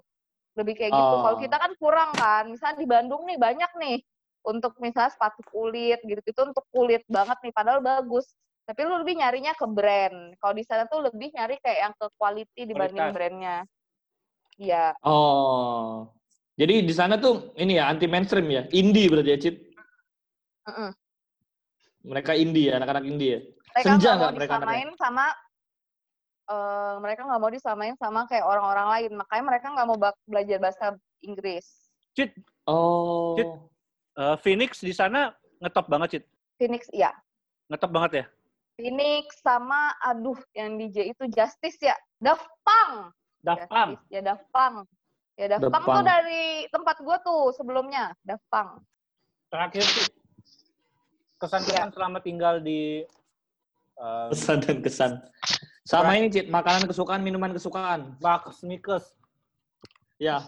lebih 0.53 0.73
kayak 0.75 0.91
gitu 0.91 1.01
Oh. 1.11 1.21
kalau 1.21 1.37
kita 1.37 1.57
kan 1.57 1.71
kurang 1.75 2.11
kan 2.13 2.47
misalnya 2.47 2.77
di 2.77 2.85
Bandung 2.85 3.25
nih 3.25 3.35
banyak 3.35 3.71
nih 3.75 3.97
untuk 4.45 4.73
misalnya 4.81 5.13
sepatu 5.13 5.41
kulit 5.49 6.01
gitu 6.01 6.21
itu 6.21 6.41
untuk 6.41 6.65
kulit 6.73 7.05
banget 7.05 7.37
nih 7.45 7.53
padahal 7.53 7.79
bagus 7.83 8.33
tapi 8.65 8.85
lu 8.85 9.01
lebih 9.01 9.19
nyarinya 9.21 9.53
ke 9.57 9.65
brand 9.69 10.33
kalau 10.37 10.53
di 10.53 10.63
sana 10.65 10.85
tuh 10.89 11.05
lebih 11.05 11.33
nyari 11.33 11.57
kayak 11.61 11.79
yang 11.89 11.93
ke 11.97 12.05
quality 12.17 12.61
dibanding 12.65 12.97
Kualitas. 12.97 13.15
brandnya 13.15 13.55
iya 14.57 14.93
Oh. 15.01 16.09
Jadi 16.59 16.85
di 16.85 16.93
sana 16.93 17.17
tuh 17.17 17.55
ini 17.57 17.81
ya 17.81 17.89
anti 17.89 18.05
mainstream 18.05 18.45
ya. 18.51 18.67
Indie 18.69 19.09
berarti 19.09 19.33
ya, 19.33 19.37
Cit. 19.39 19.55
Mm-mm. 20.69 20.93
Mereka 22.05 22.37
indie 22.37 22.69
ya, 22.69 22.77
anak-anak 22.77 23.03
indie 23.07 23.29
ya. 23.33 23.39
mereka 23.71 23.87
Senja 23.87 24.09
nggak 24.19 24.33
mereka 24.35 24.53
disamain 24.59 24.89
sama 24.99 25.25
eh, 26.51 26.93
mereka 26.99 27.21
nggak 27.23 27.41
mau 27.41 27.51
disamain 27.51 27.95
sama 27.97 28.21
kayak 28.27 28.45
orang-orang 28.45 28.87
lain 28.93 29.11
makanya 29.15 29.43
mereka 29.47 29.65
nggak 29.71 29.87
mau 29.87 29.97
belajar 30.27 30.57
bahasa 30.59 30.85
Inggris 31.23 31.65
Cit, 32.11 32.35
Oh. 32.67 33.39
Cit. 33.39 33.47
Eh, 34.17 34.35
Phoenix 34.41 34.81
di 34.81 34.91
sana 34.91 35.31
ngetop 35.61 35.87
banget, 35.87 36.07
Cit. 36.19 36.23
Phoenix 36.57 36.89
iya 36.91 37.13
Ngetop 37.71 37.91
banget 37.95 38.11
ya. 38.11 38.25
Phoenix 38.75 39.39
sama 39.39 39.95
aduh 40.03 40.35
yang 40.51 40.75
DJ 40.75 41.15
itu 41.15 41.23
Justice 41.31 41.79
ya. 41.79 41.95
Daft 42.19 42.47
Punk. 42.67 43.15
Daft 43.45 43.71
Punk. 43.71 43.95
Justice, 43.95 44.11
Ya 44.11 44.21
Daft 44.21 44.45
Punk. 44.51 44.75
Ya 45.39 45.45
Daft 45.47 45.63
Daft 45.63 45.73
Punk 45.73 45.85
tuh 45.87 46.03
dari 46.03 46.43
tempat 46.67 46.95
gua 46.99 47.17
tuh 47.23 47.55
sebelumnya, 47.55 48.11
Daft 48.27 48.43
Punk. 48.51 48.83
Terakhir 49.47 49.83
sih 49.87 50.07
kesan-kesan 51.41 51.89
selama 51.95 52.19
tinggal 52.21 52.61
di 52.61 53.01
eh, 53.97 54.27
Kesan 54.29 54.59
dan 54.61 54.77
kesan. 54.83 55.11
Sama 55.87 56.15
ini, 56.15 56.29
Cit. 56.29 56.47
Makanan 56.47 56.87
kesukaan, 56.87 57.25
minuman 57.25 57.51
kesukaan. 57.51 58.15
Max 58.21 58.61
Mikes. 58.63 59.17
Ya. 60.21 60.45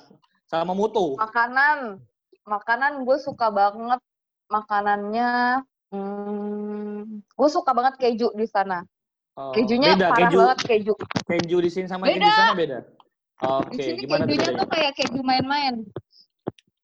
Sama 0.47 0.78
mutu. 0.78 1.18
Makanan, 1.18 1.97
makanan 2.43 3.03
gue 3.03 3.17
suka 3.19 3.49
banget 3.49 3.99
makanannya. 4.47 5.63
Hmm, 5.93 7.21
gue 7.21 7.49
suka 7.53 7.69
banget 7.71 8.01
keju 8.01 8.33
di 8.33 8.49
sana. 8.49 8.81
Oh, 9.33 9.49
Kejunya 9.53 9.97
beda, 9.97 10.09
parah 10.13 10.29
keju, 10.29 10.37
banget 10.41 10.59
keju. 10.65 10.93
keju 11.25 11.57
di 11.61 11.69
sini 11.69 11.85
sama 11.89 12.05
keju 12.05 12.17
Beda. 12.17 12.29
di 12.29 12.33
sana 12.37 12.53
beda. 12.53 12.79
Oke, 13.43 13.69
Di 13.73 13.77
sini 13.81 13.99
gimana 14.05 14.23
kejunya 14.25 14.49
tuh 14.57 14.69
kayak 14.69 14.93
keju 14.97 15.21
main-main. 15.21 15.75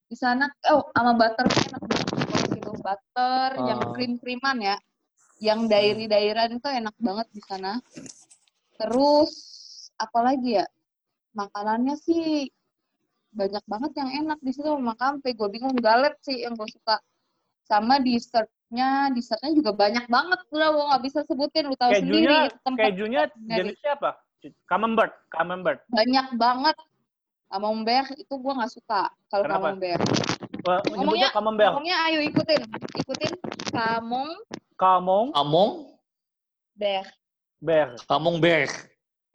Di 0.10 0.18
sana, 0.18 0.50
oh 0.74 0.90
sama 0.94 1.14
butter 1.14 1.46
enak 1.46 1.82
banget. 1.86 2.06
Situ 2.50 2.72
butter 2.82 3.50
yang 3.62 3.80
Oh. 3.86 3.94
krim-kriman 3.94 4.58
ya, 4.58 4.76
yang 5.38 5.70
dairy-dairan 5.70 6.58
itu 6.58 6.70
enak 6.70 6.96
banget 6.98 7.28
di 7.34 7.42
sana. 7.46 7.78
Terus 8.78 9.32
apalagi 9.98 10.58
ya? 10.58 10.66
Makanannya 11.38 11.94
sih 11.98 12.50
banyak 13.30 13.64
banget 13.70 13.92
yang 13.96 14.10
enak 14.26 14.40
di 14.42 14.52
situ 14.52 14.68
sama 14.68 14.94
kampe. 14.98 15.34
Gue 15.34 15.50
bingung 15.50 15.76
galet 15.78 16.16
sih 16.26 16.44
yang 16.44 16.58
gue 16.58 16.66
suka. 16.70 16.98
Sama 17.70 18.02
dessertnya, 18.02 19.14
dessertnya 19.14 19.54
juga 19.54 19.72
banyak 19.78 20.10
banget. 20.10 20.40
Udah 20.50 20.70
gue 20.74 20.84
nggak 20.90 21.04
bisa 21.06 21.20
sebutin, 21.30 21.70
lu 21.70 21.78
tahu 21.78 21.94
sendiri. 21.94 22.26
Kejunya, 22.26 22.40
itu 22.50 22.58
tempat 22.66 22.86
kejunya 22.90 23.22
jenisnya 23.46 23.92
apa? 23.98 24.12
Camembert, 24.66 25.14
Camembert. 25.30 25.80
banyak 25.92 26.28
banget. 26.40 26.78
Camembert 27.50 28.10
itu 28.16 28.34
gue 28.34 28.54
nggak 28.56 28.72
suka 28.72 29.02
kalau 29.30 29.46
camembert. 29.46 30.02
Ngomongnya- 30.96 31.34
Camembert. 31.34 31.72
Ngomongnya 31.76 31.98
ayo 32.10 32.20
ikutin, 32.24 32.62
ikutin 32.98 33.34
kamong 33.74 34.32
Kamong, 34.80 35.36
Kamong, 35.36 35.92
ber. 36.80 37.04
ber. 37.60 38.00
kamong 38.08 38.40
ber. 38.40 38.64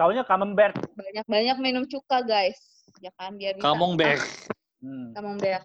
Taunya 0.01 0.25
Camembert. 0.25 0.73
Banyak-banyak 0.97 1.57
minum 1.61 1.85
cuka 1.85 2.25
guys, 2.25 2.57
ya 3.01 3.11
kan 3.19 3.35
biar 3.35 3.55
bisa. 3.59 3.65
Kamong 3.65 3.95
ber. 3.99 4.19
Hmm. 4.85 5.11
Camembert. 5.17 5.65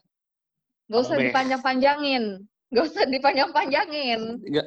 Gak 0.90 1.02
usah 1.06 1.18
dipanjang-panjangin, 1.22 2.24
gak 2.74 2.84
usah 2.90 3.04
dipanjang-panjangin. 3.06 4.20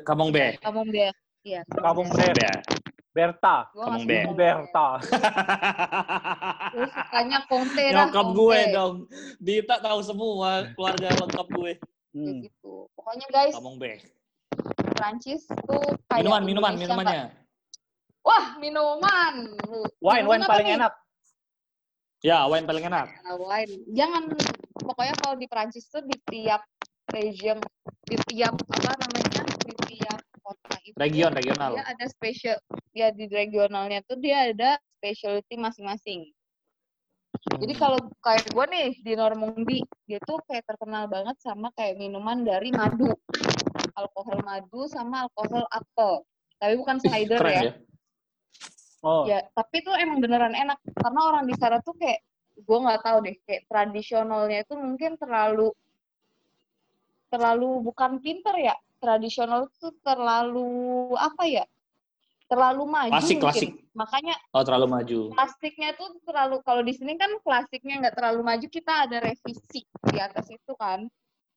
Kamong 0.07 0.31
ber. 0.31 0.55
Camembert, 0.63 1.17
iya. 1.43 1.67
Camembert. 1.67 2.37
Ber. 2.39 2.57
Berta. 3.13 3.69
Gue 3.77 3.85
Camembert. 3.85 4.27
Berta. 4.33 4.89
Gue 6.73 6.87
sukanya 6.89 7.39
Conte 7.45 7.85
dah. 7.93 8.09
Nyokap 8.09 8.29
gue 8.33 8.59
dong. 8.73 8.95
Dita 9.37 9.77
tahu 9.85 10.01
semua 10.01 10.65
keluarga 10.73 11.09
lengkap 11.21 11.47
gue. 11.53 11.73
Kayak 11.77 12.13
Hmm. 12.13 12.45
gitu. 12.45 12.89
Pokoknya 12.93 13.27
guys, 13.33 13.53
Kamong 13.57 13.77
ber. 13.81 13.97
Prancis 14.97 15.49
tuh 15.49 15.81
kayak 16.09 16.25
Minuman, 16.25 16.43
minuman, 16.45 16.73
Indonesia 16.77 16.93
minumannya. 16.93 17.25
Wah, 18.23 18.45
minuman. 18.61 19.35
Wine, 19.99 20.23
minuman 20.23 20.29
wine 20.29 20.43
paling 20.45 20.67
nih? 20.69 20.77
enak. 20.77 20.93
Ya, 22.23 22.47
wine 22.47 22.71
paling 22.71 22.87
enak. 22.87 23.11
Nah, 23.27 23.35
wine. 23.35 23.83
Jangan 23.91 24.31
pokoknya 24.79 25.15
kalau 25.19 25.35
di 25.35 25.51
Prancis 25.51 25.91
tuh 25.91 26.07
di 26.07 26.15
tiap 26.31 26.63
region, 27.11 27.59
di 28.07 28.17
tiap 28.31 28.55
apa 28.55 28.95
namanya, 28.95 29.43
di 29.67 29.75
tiap 29.91 30.23
kota 30.39 30.75
itu 30.87 30.95
Region, 30.95 31.35
regional. 31.35 31.75
dia 31.75 31.83
ada 31.83 32.07
special 32.07 32.57
ya 32.95 33.11
di 33.11 33.27
regionalnya 33.27 34.07
tuh 34.07 34.23
dia 34.23 34.55
ada 34.55 34.79
specialty 35.03 35.59
masing-masing. 35.59 36.31
Jadi 37.43 37.75
kalau 37.75 37.99
kayak 38.23 38.55
gue 38.55 38.65
nih 38.71 38.89
di 39.03 39.13
Normandy, 39.19 39.83
dia 40.07 40.23
tuh 40.23 40.39
kayak 40.47 40.63
terkenal 40.63 41.11
banget 41.11 41.35
sama 41.43 41.75
kayak 41.75 41.99
minuman 41.99 42.47
dari 42.47 42.71
madu. 42.71 43.11
Alkohol 43.99 44.47
madu 44.47 44.87
sama 44.87 45.27
alkohol 45.27 45.67
apel. 45.75 46.23
Tapi 46.63 46.75
bukan 46.79 47.03
cider 47.03 47.43
Keren 47.43 47.51
ya. 47.51 47.63
ya. 47.67 47.73
Oh, 49.03 49.27
Ya, 49.27 49.43
tapi 49.55 49.83
itu 49.83 49.91
emang 49.99 50.23
beneran 50.23 50.55
enak 50.55 50.79
karena 50.95 51.21
orang 51.27 51.45
di 51.51 51.55
sana 51.59 51.83
tuh 51.83 51.95
kayak 51.99 52.23
gue 52.55 52.79
nggak 52.79 53.03
tahu 53.03 53.19
deh, 53.27 53.37
kayak 53.43 53.67
tradisionalnya 53.67 54.63
itu 54.63 54.75
mungkin 54.79 55.19
terlalu 55.19 55.75
terlalu 57.27 57.83
bukan 57.83 58.23
pinter 58.23 58.55
ya. 58.63 58.77
Tradisional 59.03 59.67
tuh 59.83 59.91
terlalu 60.07 61.11
apa 61.19 61.43
ya? 61.51 61.65
Terlalu 62.47 62.87
maju 62.87 63.11
Klasik, 63.11 63.43
mungkin. 63.43 63.43
klasik. 63.43 63.71
Makanya 63.99 64.35
Oh, 64.55 64.63
terlalu 64.63 64.87
maju. 64.87 65.19
klasiknya 65.35 65.97
tuh 65.99 66.13
terlalu 66.23 66.61
kalau 66.63 66.85
di 66.87 66.93
sini 66.95 67.19
kan 67.19 67.33
klasiknya 67.43 68.07
nggak 68.07 68.15
terlalu 68.15 68.41
maju, 68.47 68.67
kita 68.71 69.09
ada 69.09 69.19
revisi 69.19 69.83
di 69.83 70.19
atas 70.23 70.47
itu 70.53 70.73
kan. 70.79 71.11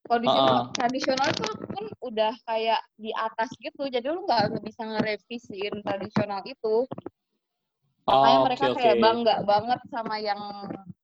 Kalau 0.06 0.20
di 0.22 0.30
sini 0.32 0.50
Ah. 0.50 0.66
tradisional 0.74 1.30
tuh 1.38 1.54
pun 1.70 1.86
udah 2.02 2.34
kayak 2.48 2.82
di 2.98 3.10
atas 3.14 3.52
gitu, 3.58 3.86
jadi 3.90 4.06
lu 4.10 4.26
nggak 4.26 4.62
bisa 4.64 4.82
ngerevisiin 4.86 5.82
tradisional 5.86 6.42
itu. 6.46 6.88
Makanya 8.06 8.38
Oh, 8.38 8.46
mereka 8.46 8.66
oke, 8.70 8.78
kayak 8.78 8.96
oke. 8.96 9.02
bangga 9.02 9.36
banget 9.42 9.80
sama 9.90 10.16
yang 10.22 10.42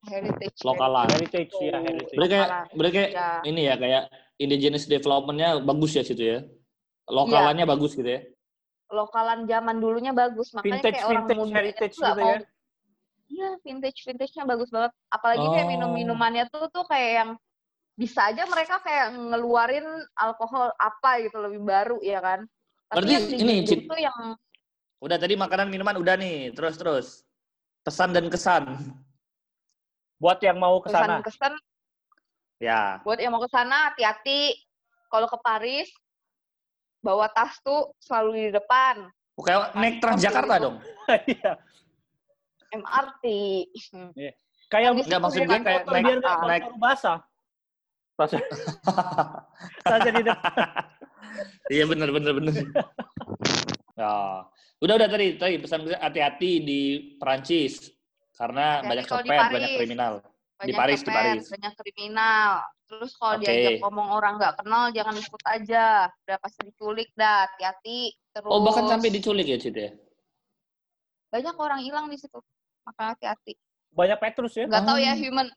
heritage. 0.05 0.57
Lokalan. 0.61 1.07
heritage 1.09 1.53
ya, 1.57 1.77
heritage. 1.81 2.13
Berarti 2.13 2.31
kayak, 2.31 2.49
berarti 2.77 2.93
kayak 2.93 3.11
Ya. 3.11 3.29
ini 3.41 3.61
ya, 3.65 3.75
kayak 3.75 4.03
indigenous 4.37 4.85
development-nya 4.85 5.49
bagus 5.61 5.91
ya 5.97 6.03
situ 6.05 6.21
ya. 6.21 6.39
Lokalannya 7.09 7.65
Iya. 7.65 7.71
bagus 7.73 7.91
gitu 7.97 8.05
ya. 8.05 8.21
Lokalan 8.91 9.49
zaman 9.49 9.81
dulunya 9.81 10.13
bagus, 10.13 10.53
makanya 10.53 10.77
Vintage, 10.77 10.93
kayak 10.93 11.07
orang 11.07 11.25
vintage, 11.25 11.39
muda 11.41 11.55
heritage 11.57 11.95
nggak 11.97 12.13
gitu 12.13 12.21
mau. 12.21 12.29
ya. 12.29 12.39
Iya, 13.31 13.49
vintage 13.63 13.99
vintage-nya 14.03 14.43
bagus 14.43 14.69
banget. 14.69 14.91
Apalagi 15.07 15.45
kayak 15.47 15.65
Oh. 15.65 15.71
minum-minumannya 15.73 16.45
tuh 16.51 16.67
tuh 16.69 16.85
kayak 16.85 17.11
yang 17.17 17.29
bisa 17.95 18.29
aja 18.29 18.43
mereka 18.45 18.77
kayak 18.83 19.15
ngeluarin 19.15 19.87
alkohol 20.13 20.69
apa 20.75 21.17
gitu 21.23 21.39
lebih 21.39 21.63
baru 21.63 21.97
ya 22.03 22.19
kan. 22.19 22.45
Tapi 22.91 22.95
Berarti 22.99 23.13
yang 23.15 23.25
ini, 23.41 23.53
itu 23.63 23.95
yang 23.95 24.17
Udah 25.01 25.17
tadi 25.17 25.33
makanan 25.33 25.67
minuman 25.67 25.97
udah 25.97 26.13
nih, 26.13 26.53
terus 26.53 26.77
terus. 26.77 27.07
Pesan 27.81 28.13
dan 28.13 28.29
kesan. 28.29 28.77
Buat 30.21 30.37
yang 30.45 30.61
mau 30.61 30.77
ke 30.77 30.93
sana. 30.93 31.17
kesan-kesan 31.17 31.53
Ya. 32.61 33.01
buat 33.01 33.17
yang 33.17 33.33
mau 33.33 33.41
ke 33.41 33.49
sana 33.49 33.89
hati-hati. 33.89 34.53
Kalau 35.09 35.25
ke 35.25 35.33
Paris 35.41 35.89
bawa 37.01 37.25
tas 37.33 37.57
tuh 37.65 37.89
selalu 37.97 38.29
di 38.37 38.49
depan. 38.53 39.09
Oke, 39.33 39.49
naik 39.73 39.97
Transjakarta 39.97 40.61
dong. 40.61 40.77
Iya. 41.25 41.57
MRT. 42.71 43.25
Kayak 44.69 44.93
Kan 44.93 44.95
di 44.95 45.01
Enggak, 45.03 45.19
maksud 45.19 45.41
gue 45.41 45.57
kayak 45.59 45.83
naik- 45.89 46.05
biar 46.05 46.17
nggak 46.21 46.37
naik- 46.45 46.65
bau 46.69 46.77
basah. 46.77 47.17
Tas 48.15 48.31
di 50.05 50.21
depan. 50.21 50.53
Iya 51.73 51.87
bener 51.89 52.11
bener 52.11 52.31
bener. 52.37 52.53
ya. 54.01 54.17
Udah 54.81 54.93
udah 54.97 55.07
tadi 55.07 55.37
tadi 55.37 55.55
pesan 55.57 55.85
pesan 55.85 56.01
hati-hati 56.01 56.51
di 56.59 56.81
Perancis 57.15 57.93
karena 58.33 58.81
Hati-hati 58.81 58.89
banyak 58.89 59.05
di 59.05 59.11
copet, 59.11 59.29
banyak 59.29 59.51
Paris. 59.61 59.77
kriminal. 59.77 60.13
Banyak 60.57 60.75
Paris, 60.75 60.97
di 60.97 61.05
copet, 61.05 61.15
Paris. 61.15 61.43
banyak 61.49 61.73
kriminal. 61.77 62.51
Terus 62.91 63.11
kalau 63.15 63.35
Oke. 63.37 63.43
diajak 63.47 63.73
ngomong 63.79 64.07
orang 64.11 64.33
nggak 64.35 64.53
kenal 64.57 64.83
jangan 64.89 65.15
ikut 65.15 65.43
aja. 65.47 65.85
Udah 66.11 66.37
pasti 66.37 66.59
diculik 66.65 67.09
dah, 67.13 67.45
hati-hati. 67.45 67.99
Terus 68.31 68.49
Oh 68.49 68.59
bahkan 68.59 68.85
sampai 68.87 69.09
diculik 69.09 69.45
ya 69.45 69.57
Cid 69.57 69.75
ya? 69.75 69.91
banyak 71.29 71.55
orang 71.55 71.79
hilang 71.79 72.11
di 72.11 72.19
situ. 72.19 72.39
Maka 72.83 73.15
hati-hati. 73.15 73.55
Banyak 73.93 74.19
Petrus 74.19 74.53
ya. 74.55 74.67
Nggak 74.67 74.83
tahu 74.83 74.99
ya 74.99 75.13
Oh. 75.13 75.17
human 75.17 75.47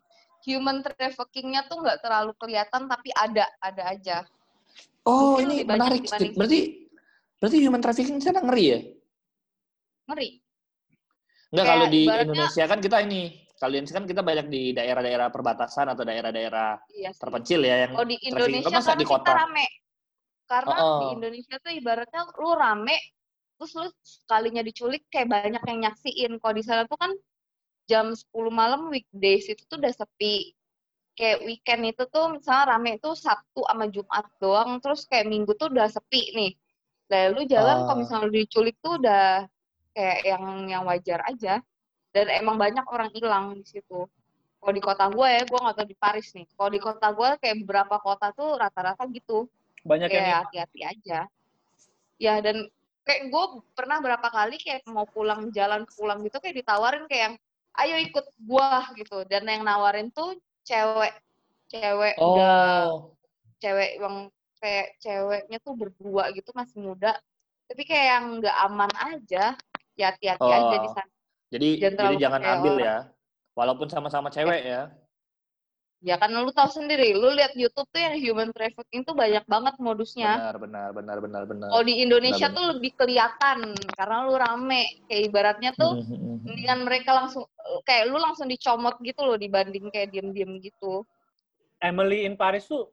human 0.45 0.77
trafficking-nya 0.79 1.67
tuh 1.67 1.81
nggak 1.81 1.99
terlalu 1.99 2.31
kelihatan 2.37 2.87
tapi 2.87 3.09
ada, 3.11 3.49
ada 3.59 3.83
aja. 3.89 4.17
Oh 5.03 5.35
Mungkin 5.35 5.47
ini 5.51 5.57
menarik. 5.65 6.03
Berarti 6.35 6.84
berarti 7.45 7.61
human 7.61 7.77
trafficking 7.79 8.17
sana 8.19 8.41
ngeri 8.41 8.65
ya? 8.65 8.79
Ngeri. 10.09 10.29
Enggak 11.53 11.67
kalau 11.69 11.87
di 11.87 12.01
ibaratnya- 12.03 12.25
Indonesia 12.25 12.65
kan 12.65 12.81
kita 12.81 12.97
ini, 13.05 13.23
kalau 13.55 13.71
di 13.71 13.77
Indonesia 13.79 13.97
kan 14.01 14.07
kita 14.09 14.23
banyak 14.25 14.47
di 14.49 14.63
daerah-daerah 14.73 15.29
perbatasan 15.29 15.87
atau 15.93 16.03
daerah-daerah 16.03 16.71
Iya 16.89 17.11
sih. 17.13 17.21
terpencil 17.21 17.61
ya 17.63 17.77
yang 17.85 17.93
Oh 17.95 18.03
di. 18.03 18.17
Indonesia 18.19 18.65
Kalau 18.65 18.81
karena 18.81 18.97
di 18.97 19.07
kota. 19.07 19.23
kita 19.23 19.35
rame. 19.37 19.67
Karena 20.45 20.77
Oh, 20.77 20.85
oh. 20.89 20.99
di 21.01 21.07
Indonesia 21.17 21.57
tuh 21.61 21.73
ibaratnya 21.73 22.21
lu 22.33 22.51
rame, 22.53 22.97
terus 23.57 23.73
lu 23.77 23.87
sekalinya 24.01 24.61
diculik 24.61 25.05
kayak 25.09 25.29
banyak 25.29 25.63
yang 25.63 25.79
nyaksiin. 25.85 26.33
Kalau 26.37 26.55
di 26.57 26.65
sana 26.65 26.83
tuh 26.85 26.97
kan 26.97 27.13
jam 27.85 28.09
10 28.09 28.25
malam 28.49 28.89
weekdays 28.89 29.45
itu 29.47 29.65
tuh 29.65 29.77
udah 29.77 29.93
sepi. 29.93 30.53
Kayak 31.15 31.45
weekend 31.45 31.83
itu 31.87 32.03
tuh 32.09 32.35
misalnya 32.35 32.75
rame 32.75 32.97
tuh 32.99 33.15
Sabtu 33.15 33.63
sama 33.63 33.87
Jumat 33.87 34.27
doang, 34.37 34.83
terus 34.83 35.07
kayak 35.07 35.29
Minggu 35.29 35.53
tuh 35.55 35.69
udah 35.71 35.87
sepi 35.87 36.33
nih. 36.35 36.53
Lalu 37.11 37.41
jalan 37.49 37.85
kalau 37.85 37.95
Oh. 37.95 38.01
misalnya 38.01 38.27
lu 38.29 38.35
diculik 38.35 38.77
tuh 38.81 38.97
udah 39.01 39.45
kayak 39.93 40.19
yang 40.25 40.45
yang 40.69 40.83
wajar 40.89 41.21
aja. 41.29 41.61
Dan 42.15 42.27
emang 42.31 42.57
banyak 42.57 42.87
orang 42.87 43.11
hilang 43.11 43.59
di 43.59 43.67
situ. 43.67 44.07
Kalau 44.61 44.73
di 44.73 44.81
kota 44.81 45.11
gue 45.11 45.29
ya, 45.29 45.43
gue 45.45 45.59
nggak 45.61 45.77
tahu 45.77 45.89
di 45.91 45.99
Paris 45.99 46.29
nih. 46.33 46.47
Kalau 46.55 46.71
di 46.71 46.81
kota 46.81 47.07
gue 47.13 47.29
kayak 47.43 47.57
beberapa 47.67 47.97
kota 48.01 48.31
tuh 48.33 48.57
rata-rata 48.57 49.05
gitu. 49.11 49.51
Banyak 49.85 50.09
yang 50.09 50.25
Kayak 50.25 50.39
hati-hati 50.49 50.81
aja. 50.87 51.19
Ya 52.17 52.35
dan 52.41 52.71
kayak 53.05 53.29
gue 53.29 53.45
pernah 53.77 54.01
berapa 54.01 54.25
kali 54.31 54.57
kayak 54.57 54.89
mau 54.89 55.05
pulang 55.05 55.53
jalan 55.53 55.85
pulang 55.93 56.25
gitu 56.25 56.41
kayak 56.41 56.57
ditawarin 56.65 57.05
kayak 57.05 57.23
yang 57.29 57.37
ayo 57.75 57.97
ikut 58.01 58.27
gua 58.47 58.87
gitu 58.97 59.27
dan 59.29 59.45
yang 59.45 59.67
nawarin 59.67 60.09
tuh 60.09 60.39
cewek 60.65 61.13
cewek 61.69 62.15
udah 62.17 62.89
Oh, 62.89 63.13
cewek 63.61 64.01
yang 64.01 64.31
kayak 64.59 64.99
ceweknya 64.99 65.59
tuh 65.61 65.75
berdua 65.75 66.31
gitu 66.31 66.51
masih 66.53 66.79
muda 66.81 67.15
tapi 67.65 67.83
kayak 67.83 68.07
yang 68.13 68.27
nggak 68.39 68.57
aman 68.65 68.93
aja 69.01 69.45
ya 69.95 70.05
hati-hati 70.11 70.43
Oh. 70.45 70.53
aja 70.53 70.77
di 70.79 70.89
sana 70.91 71.11
jadi 71.49 71.69
Jangan 71.79 71.99
jadi 72.03 72.15
jangan 72.19 72.41
ambil 72.43 72.73
orang. 72.75 72.85
ya. 72.85 72.97
Walaupun 73.55 73.87
sama-sama 73.87 74.29
cewek 74.29 74.67
ya. 74.67 74.91
ya 76.03 76.19
kan 76.19 76.29
lu 76.29 76.51
tahu 76.51 76.69
sendiri 76.69 77.17
lu 77.17 77.33
lihat 77.33 77.55
YouTube 77.57 77.89
tuh 77.89 77.97
yang 77.97 78.19
human 78.19 78.51
trafficking 78.53 79.01
tuh 79.01 79.17
banyak 79.17 79.41
banget 79.47 79.73
modusnya 79.79 80.37
Benar, 80.37 80.57
benar, 80.61 80.89
benar, 80.93 81.17
benar, 81.23 81.43
benar. 81.47 81.69
kalau 81.73 81.85
di 81.87 81.95
Indonesia 82.03 82.45
Benar, 82.45 82.57
tuh 82.59 82.65
lebih 82.77 82.93
kelihatan 82.93 83.59
karena 83.95 84.17
lu 84.27 84.35
rame 84.37 84.83
kayak 85.09 85.23
ibaratnya 85.31 85.71
tuh 85.73 85.97
Mhm, 85.97 86.13
mhm. 86.13 86.37
mendingan 86.45 86.81
mereka 86.85 87.11
langsung 87.15 87.49
kayak 87.89 88.05
lu 88.11 88.19
langsung 88.21 88.51
dicomot 88.51 89.01
gitu 89.01 89.21
loh 89.23 89.39
dibanding 89.39 89.89
kayak 89.89 90.13
diem-diem 90.13 90.61
gitu 90.61 91.07
Emily 91.81 92.29
in 92.29 92.37
Paris 92.37 92.69
tuh 92.69 92.91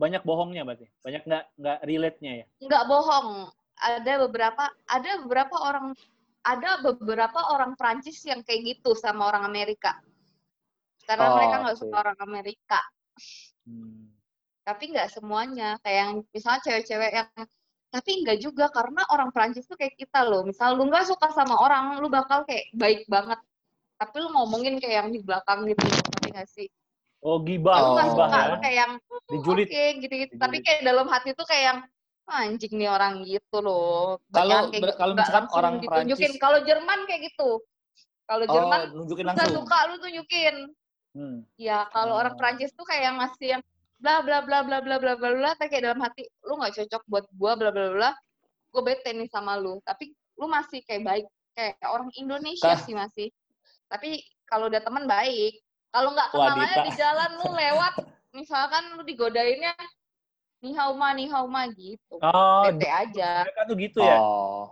banyak 0.00 0.22
bohongnya 0.24 0.64
berarti. 0.64 0.88
Banyak 1.04 1.22
nggak 1.28 1.44
nggak 1.60 1.78
relate-nya 1.84 2.32
ya. 2.40 2.46
nggak 2.64 2.84
bohong. 2.88 3.52
Ada 3.80 4.12
beberapa 4.24 4.64
ada 4.88 5.10
beberapa 5.24 5.56
orang 5.60 5.92
ada 6.40 6.80
beberapa 6.80 7.40
orang 7.52 7.76
Prancis 7.76 8.24
yang 8.24 8.40
kayak 8.40 8.64
gitu 8.64 8.96
sama 8.96 9.28
orang 9.28 9.44
Amerika. 9.44 10.00
Karena 11.04 11.28
Oh, 11.28 11.36
mereka 11.36 11.56
nggak 11.68 11.78
suka 11.78 11.96
orang 12.00 12.18
Amerika. 12.24 12.80
Hmm. 13.68 14.08
tapi 14.64 14.92
nggak 14.94 15.10
semuanya. 15.12 15.76
Kayak 15.82 15.98
yang 15.98 16.12
misalnya 16.30 16.60
cewek-cewek 16.64 17.10
yang 17.12 17.28
tapi 17.90 18.10
nggak 18.24 18.38
juga. 18.40 18.72
Karena 18.72 19.04
orang 19.12 19.28
Prancis 19.34 19.68
tuh 19.68 19.76
kayak 19.76 19.98
kita 20.00 20.24
loh. 20.24 20.46
Misal 20.48 20.78
lu 20.80 20.88
nggak 20.88 21.10
suka 21.10 21.28
sama 21.36 21.60
orang 21.60 22.00
lu 22.00 22.08
bakal 22.08 22.48
kayak 22.48 22.72
baik 22.72 23.04
banget. 23.10 23.36
Tapi 24.00 24.16
lu 24.16 24.32
ngomongin 24.32 24.80
kayak 24.80 25.04
yang 25.04 25.08
di 25.12 25.20
belakang 25.20 25.68
gitu. 25.68 25.84
Ngerti 25.84 26.26
nggak 26.32 26.48
sih 26.48 26.68
Oh 27.20 27.36
gibah, 27.38 27.76
nggak 27.76 28.06
Oh. 28.06 28.12
suka 28.16 28.24
lu 28.24 28.32
ya. 28.50 28.58
kayak 28.58 28.76
yang 28.78 28.92
"Hmm, 28.96 29.28
Dijulit. 29.30 29.66
oke 29.68 29.84
gitu-gitu 30.00 30.34
tapi 30.36 30.56
kayak 30.60 30.80
dalam 30.82 31.06
hati 31.06 31.30
tuh 31.32 31.44
kayak 31.44 31.64
yang 31.66 31.78
"Ah, 32.24 32.46
anjing 32.46 32.72
nih 32.72 32.88
orang 32.88 33.20
gitu 33.22 33.56
loh 33.58 34.22
Kalau- 34.30 34.70
ber- 34.70 34.94
kalau 34.94 35.12
misalkan 35.12 35.46
orang 35.50 35.74
ditunjukin 35.78 36.16
Prancis- 36.30 36.40
kalau 36.40 36.58
Jerman 36.62 36.98
kayak 37.04 37.20
gitu 37.26 37.50
kalau 38.24 38.44
Jerman 38.46 38.80
Oh, 38.86 38.96
nunjukin 38.96 39.24
nggak 39.26 39.36
langsung. 39.36 39.56
suka 39.60 39.78
lu 39.84 39.94
tunjukin 39.98 40.56
Hmm. 41.10 41.42
Ya, 41.56 41.90
kalau 41.90 42.14
orang 42.14 42.32
Oh. 42.32 42.38
Prancis 42.38 42.70
tuh 42.70 42.86
kayak 42.86 43.02
yang 43.04 43.16
ngasih 43.18 43.48
yang 43.50 43.62
bla 43.98 44.22
bla 44.22 44.40
bla 44.40 44.62
bla 44.62 44.78
bla 44.78 44.96
bla 44.96 45.12
bla 45.12 45.30
bla 45.34 45.50
tapi 45.52 45.68
kayak 45.68 45.84
dalam 45.84 46.00
hati 46.00 46.22
lu 46.40 46.54
nggak 46.54 46.72
cocok 46.72 47.02
buat 47.04 47.26
gua 47.32 47.52
bla 47.52 47.68
bla 47.68 47.90
bla 47.90 48.10
gue 48.70 48.80
bete 48.80 49.10
nih 49.10 49.26
sama 49.26 49.58
lu 49.58 49.82
tapi 49.82 50.08
lu 50.34 50.46
masih 50.46 50.80
kayak 50.80 51.02
baik 51.02 51.26
kayak 51.52 51.76
orang 51.84 52.08
Indonesia 52.14 52.70
Kah? 52.70 52.78
sih 52.78 52.94
masih 52.94 53.28
tapi 53.84 54.22
kalau 54.46 54.66
udah 54.66 54.78
teman 54.78 55.04
baik 55.04 55.58
kalau 55.90 56.10
nggak 56.10 56.28
kenal 56.30 56.46
aja 56.48 56.56
Wanita. 56.56 56.80
di 56.82 56.92
jalan 56.94 57.30
lu 57.36 57.48
lewat 57.62 57.94
misalkan 58.30 58.84
lu 58.94 59.02
digodainnya 59.02 59.74
nih 60.60 60.74
hauma 60.74 61.08
nih 61.12 61.28
hauma 61.28 61.62
gitu 61.68 62.14
Oh, 62.16 62.62
bete 62.64 62.86
aja 62.86 63.42
mereka 63.42 63.62
tuh 63.64 63.76
gitu 63.76 63.98
ya. 63.98 64.16
Oh. 64.16 64.70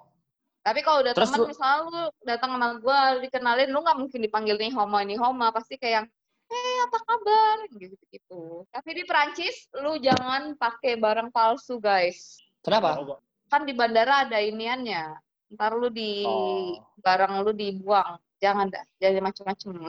tapi 0.61 0.81
kalau 0.81 1.01
udah 1.01 1.13
Terus 1.13 1.29
teman 1.29 1.39
lu- 1.41 1.49
misalnya 1.49 1.81
lu 1.83 2.03
datang 2.23 2.51
sama 2.53 2.69
gue 2.77 2.99
dikenalin 3.25 3.69
lu 3.69 3.81
nggak 3.81 3.99
mungkin 3.99 4.21
dipanggil 4.21 4.57
nih 4.57 4.71
homa 4.71 5.01
nih 5.03 5.17
homa 5.17 5.49
pasti 5.49 5.75
kayak 5.75 5.95
yang 5.95 6.07
eh 6.49 6.79
apa 6.83 6.99
kabar 7.03 7.57
gitu 7.73 7.97
gitu 8.09 8.41
tapi 8.69 8.91
di 8.93 9.05
Prancis 9.05 9.69
lu 9.75 9.97
jangan 9.99 10.55
pakai 10.55 10.97
barang 10.97 11.29
palsu 11.29 11.77
guys 11.77 12.41
Kenapa? 12.59 13.01
Kan 13.49 13.65
di 13.65 13.73
bandara 13.73 14.25
ada 14.25 14.39
iniannya 14.39 15.17
ntar 15.51 15.73
lu 15.73 15.89
di 15.89 16.21
Oh. 16.23 16.77
barang 16.99 17.41
lu 17.41 17.53
dibuang 17.53 18.17
jangan 18.37 18.69
dah 18.69 18.85
jangan 18.97 19.25
macam-macam 19.25 19.89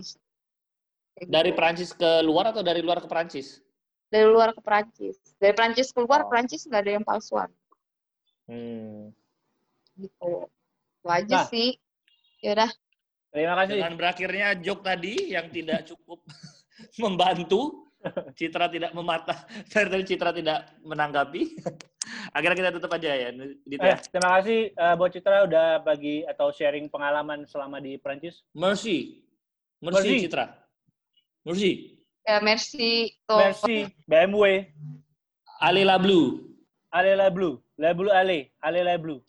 Dari 1.26 1.52
gitu. 1.52 1.58
Prancis 1.58 1.92
ke 1.92 2.22
luar 2.22 2.52
atau 2.52 2.62
dari 2.62 2.80
luar 2.80 3.00
ke 3.00 3.08
Prancis? 3.08 3.60
dari 4.10 4.26
luar 4.26 4.58
ke 4.58 4.62
Prancis 4.62 5.22
dari 5.38 5.54
Prancis 5.54 5.94
keluar 5.94 6.26
Oh. 6.26 6.30
Prancis 6.30 6.66
nggak 6.66 6.82
ada 6.82 6.92
yang 6.98 7.06
palsuan 7.06 7.50
Hmm. 8.46 9.14
gitu 9.94 10.50
itu 11.00 11.08
aja 11.08 11.36
Nah. 11.36 11.46
sih 11.46 11.78
yaudah 12.42 12.72
Terima 13.30 13.54
kasih. 13.62 13.78
Dengan 13.78 13.94
berakhirnya 13.94 14.48
joke 14.58 14.82
tadi 14.82 15.38
yang 15.38 15.54
tidak 15.54 15.86
cukup 15.86 16.26
membantu, 17.04 17.86
Citra 18.34 18.66
tidak 18.74 18.90
mematah, 18.90 19.38
dari 19.70 19.86
tadi 19.86 20.04
Citra 20.10 20.34
tidak 20.34 20.74
menanggapi. 20.82 21.54
Akhirnya 22.34 22.58
kita 22.58 22.70
tutup 22.74 22.90
aja 22.90 23.14
ya, 23.14 23.30
Dit 23.62 23.78
Eh, 23.78 23.86
ya. 23.86 24.02
terima 24.02 24.42
kasih 24.42 24.74
eh, 24.74 24.96
buat 24.98 25.14
Citra 25.14 25.46
udah 25.46 25.78
bagi 25.78 26.26
atau 26.26 26.50
sharing 26.50 26.90
pengalaman 26.90 27.46
selama 27.46 27.78
di 27.78 28.02
Prancis. 28.02 28.42
Mercy. 28.50 29.22
Mercy, 29.78 29.94
Mercy. 30.10 30.16
Citra. 30.26 30.46
Mercy. 31.46 31.98
ya 32.28 32.38
merci 32.44 33.16
tuh 33.26 33.40
Merci 33.40 33.90
BMW. 34.06 34.70
Alila 35.60 36.00
Blue. 36.00 36.46
Ale 36.92 37.14
la 37.16 37.30
blue. 37.30 37.62
La 37.78 37.94
blue 37.94 38.10
ale. 38.10 38.52
Ale 38.62 38.82
la 38.84 38.98
blue. 38.98 39.22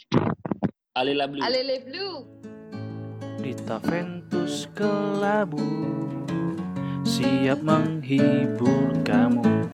Alila 1.00 1.30
Blue. 1.30 1.40
Alele 1.40 1.78
Blue 1.86 2.26
Dita 3.38 3.78
Ventus 3.78 4.66
Kelabu 4.74 5.62
Siap 7.06 7.62
menghibur 7.62 8.90
kamu 9.06 9.59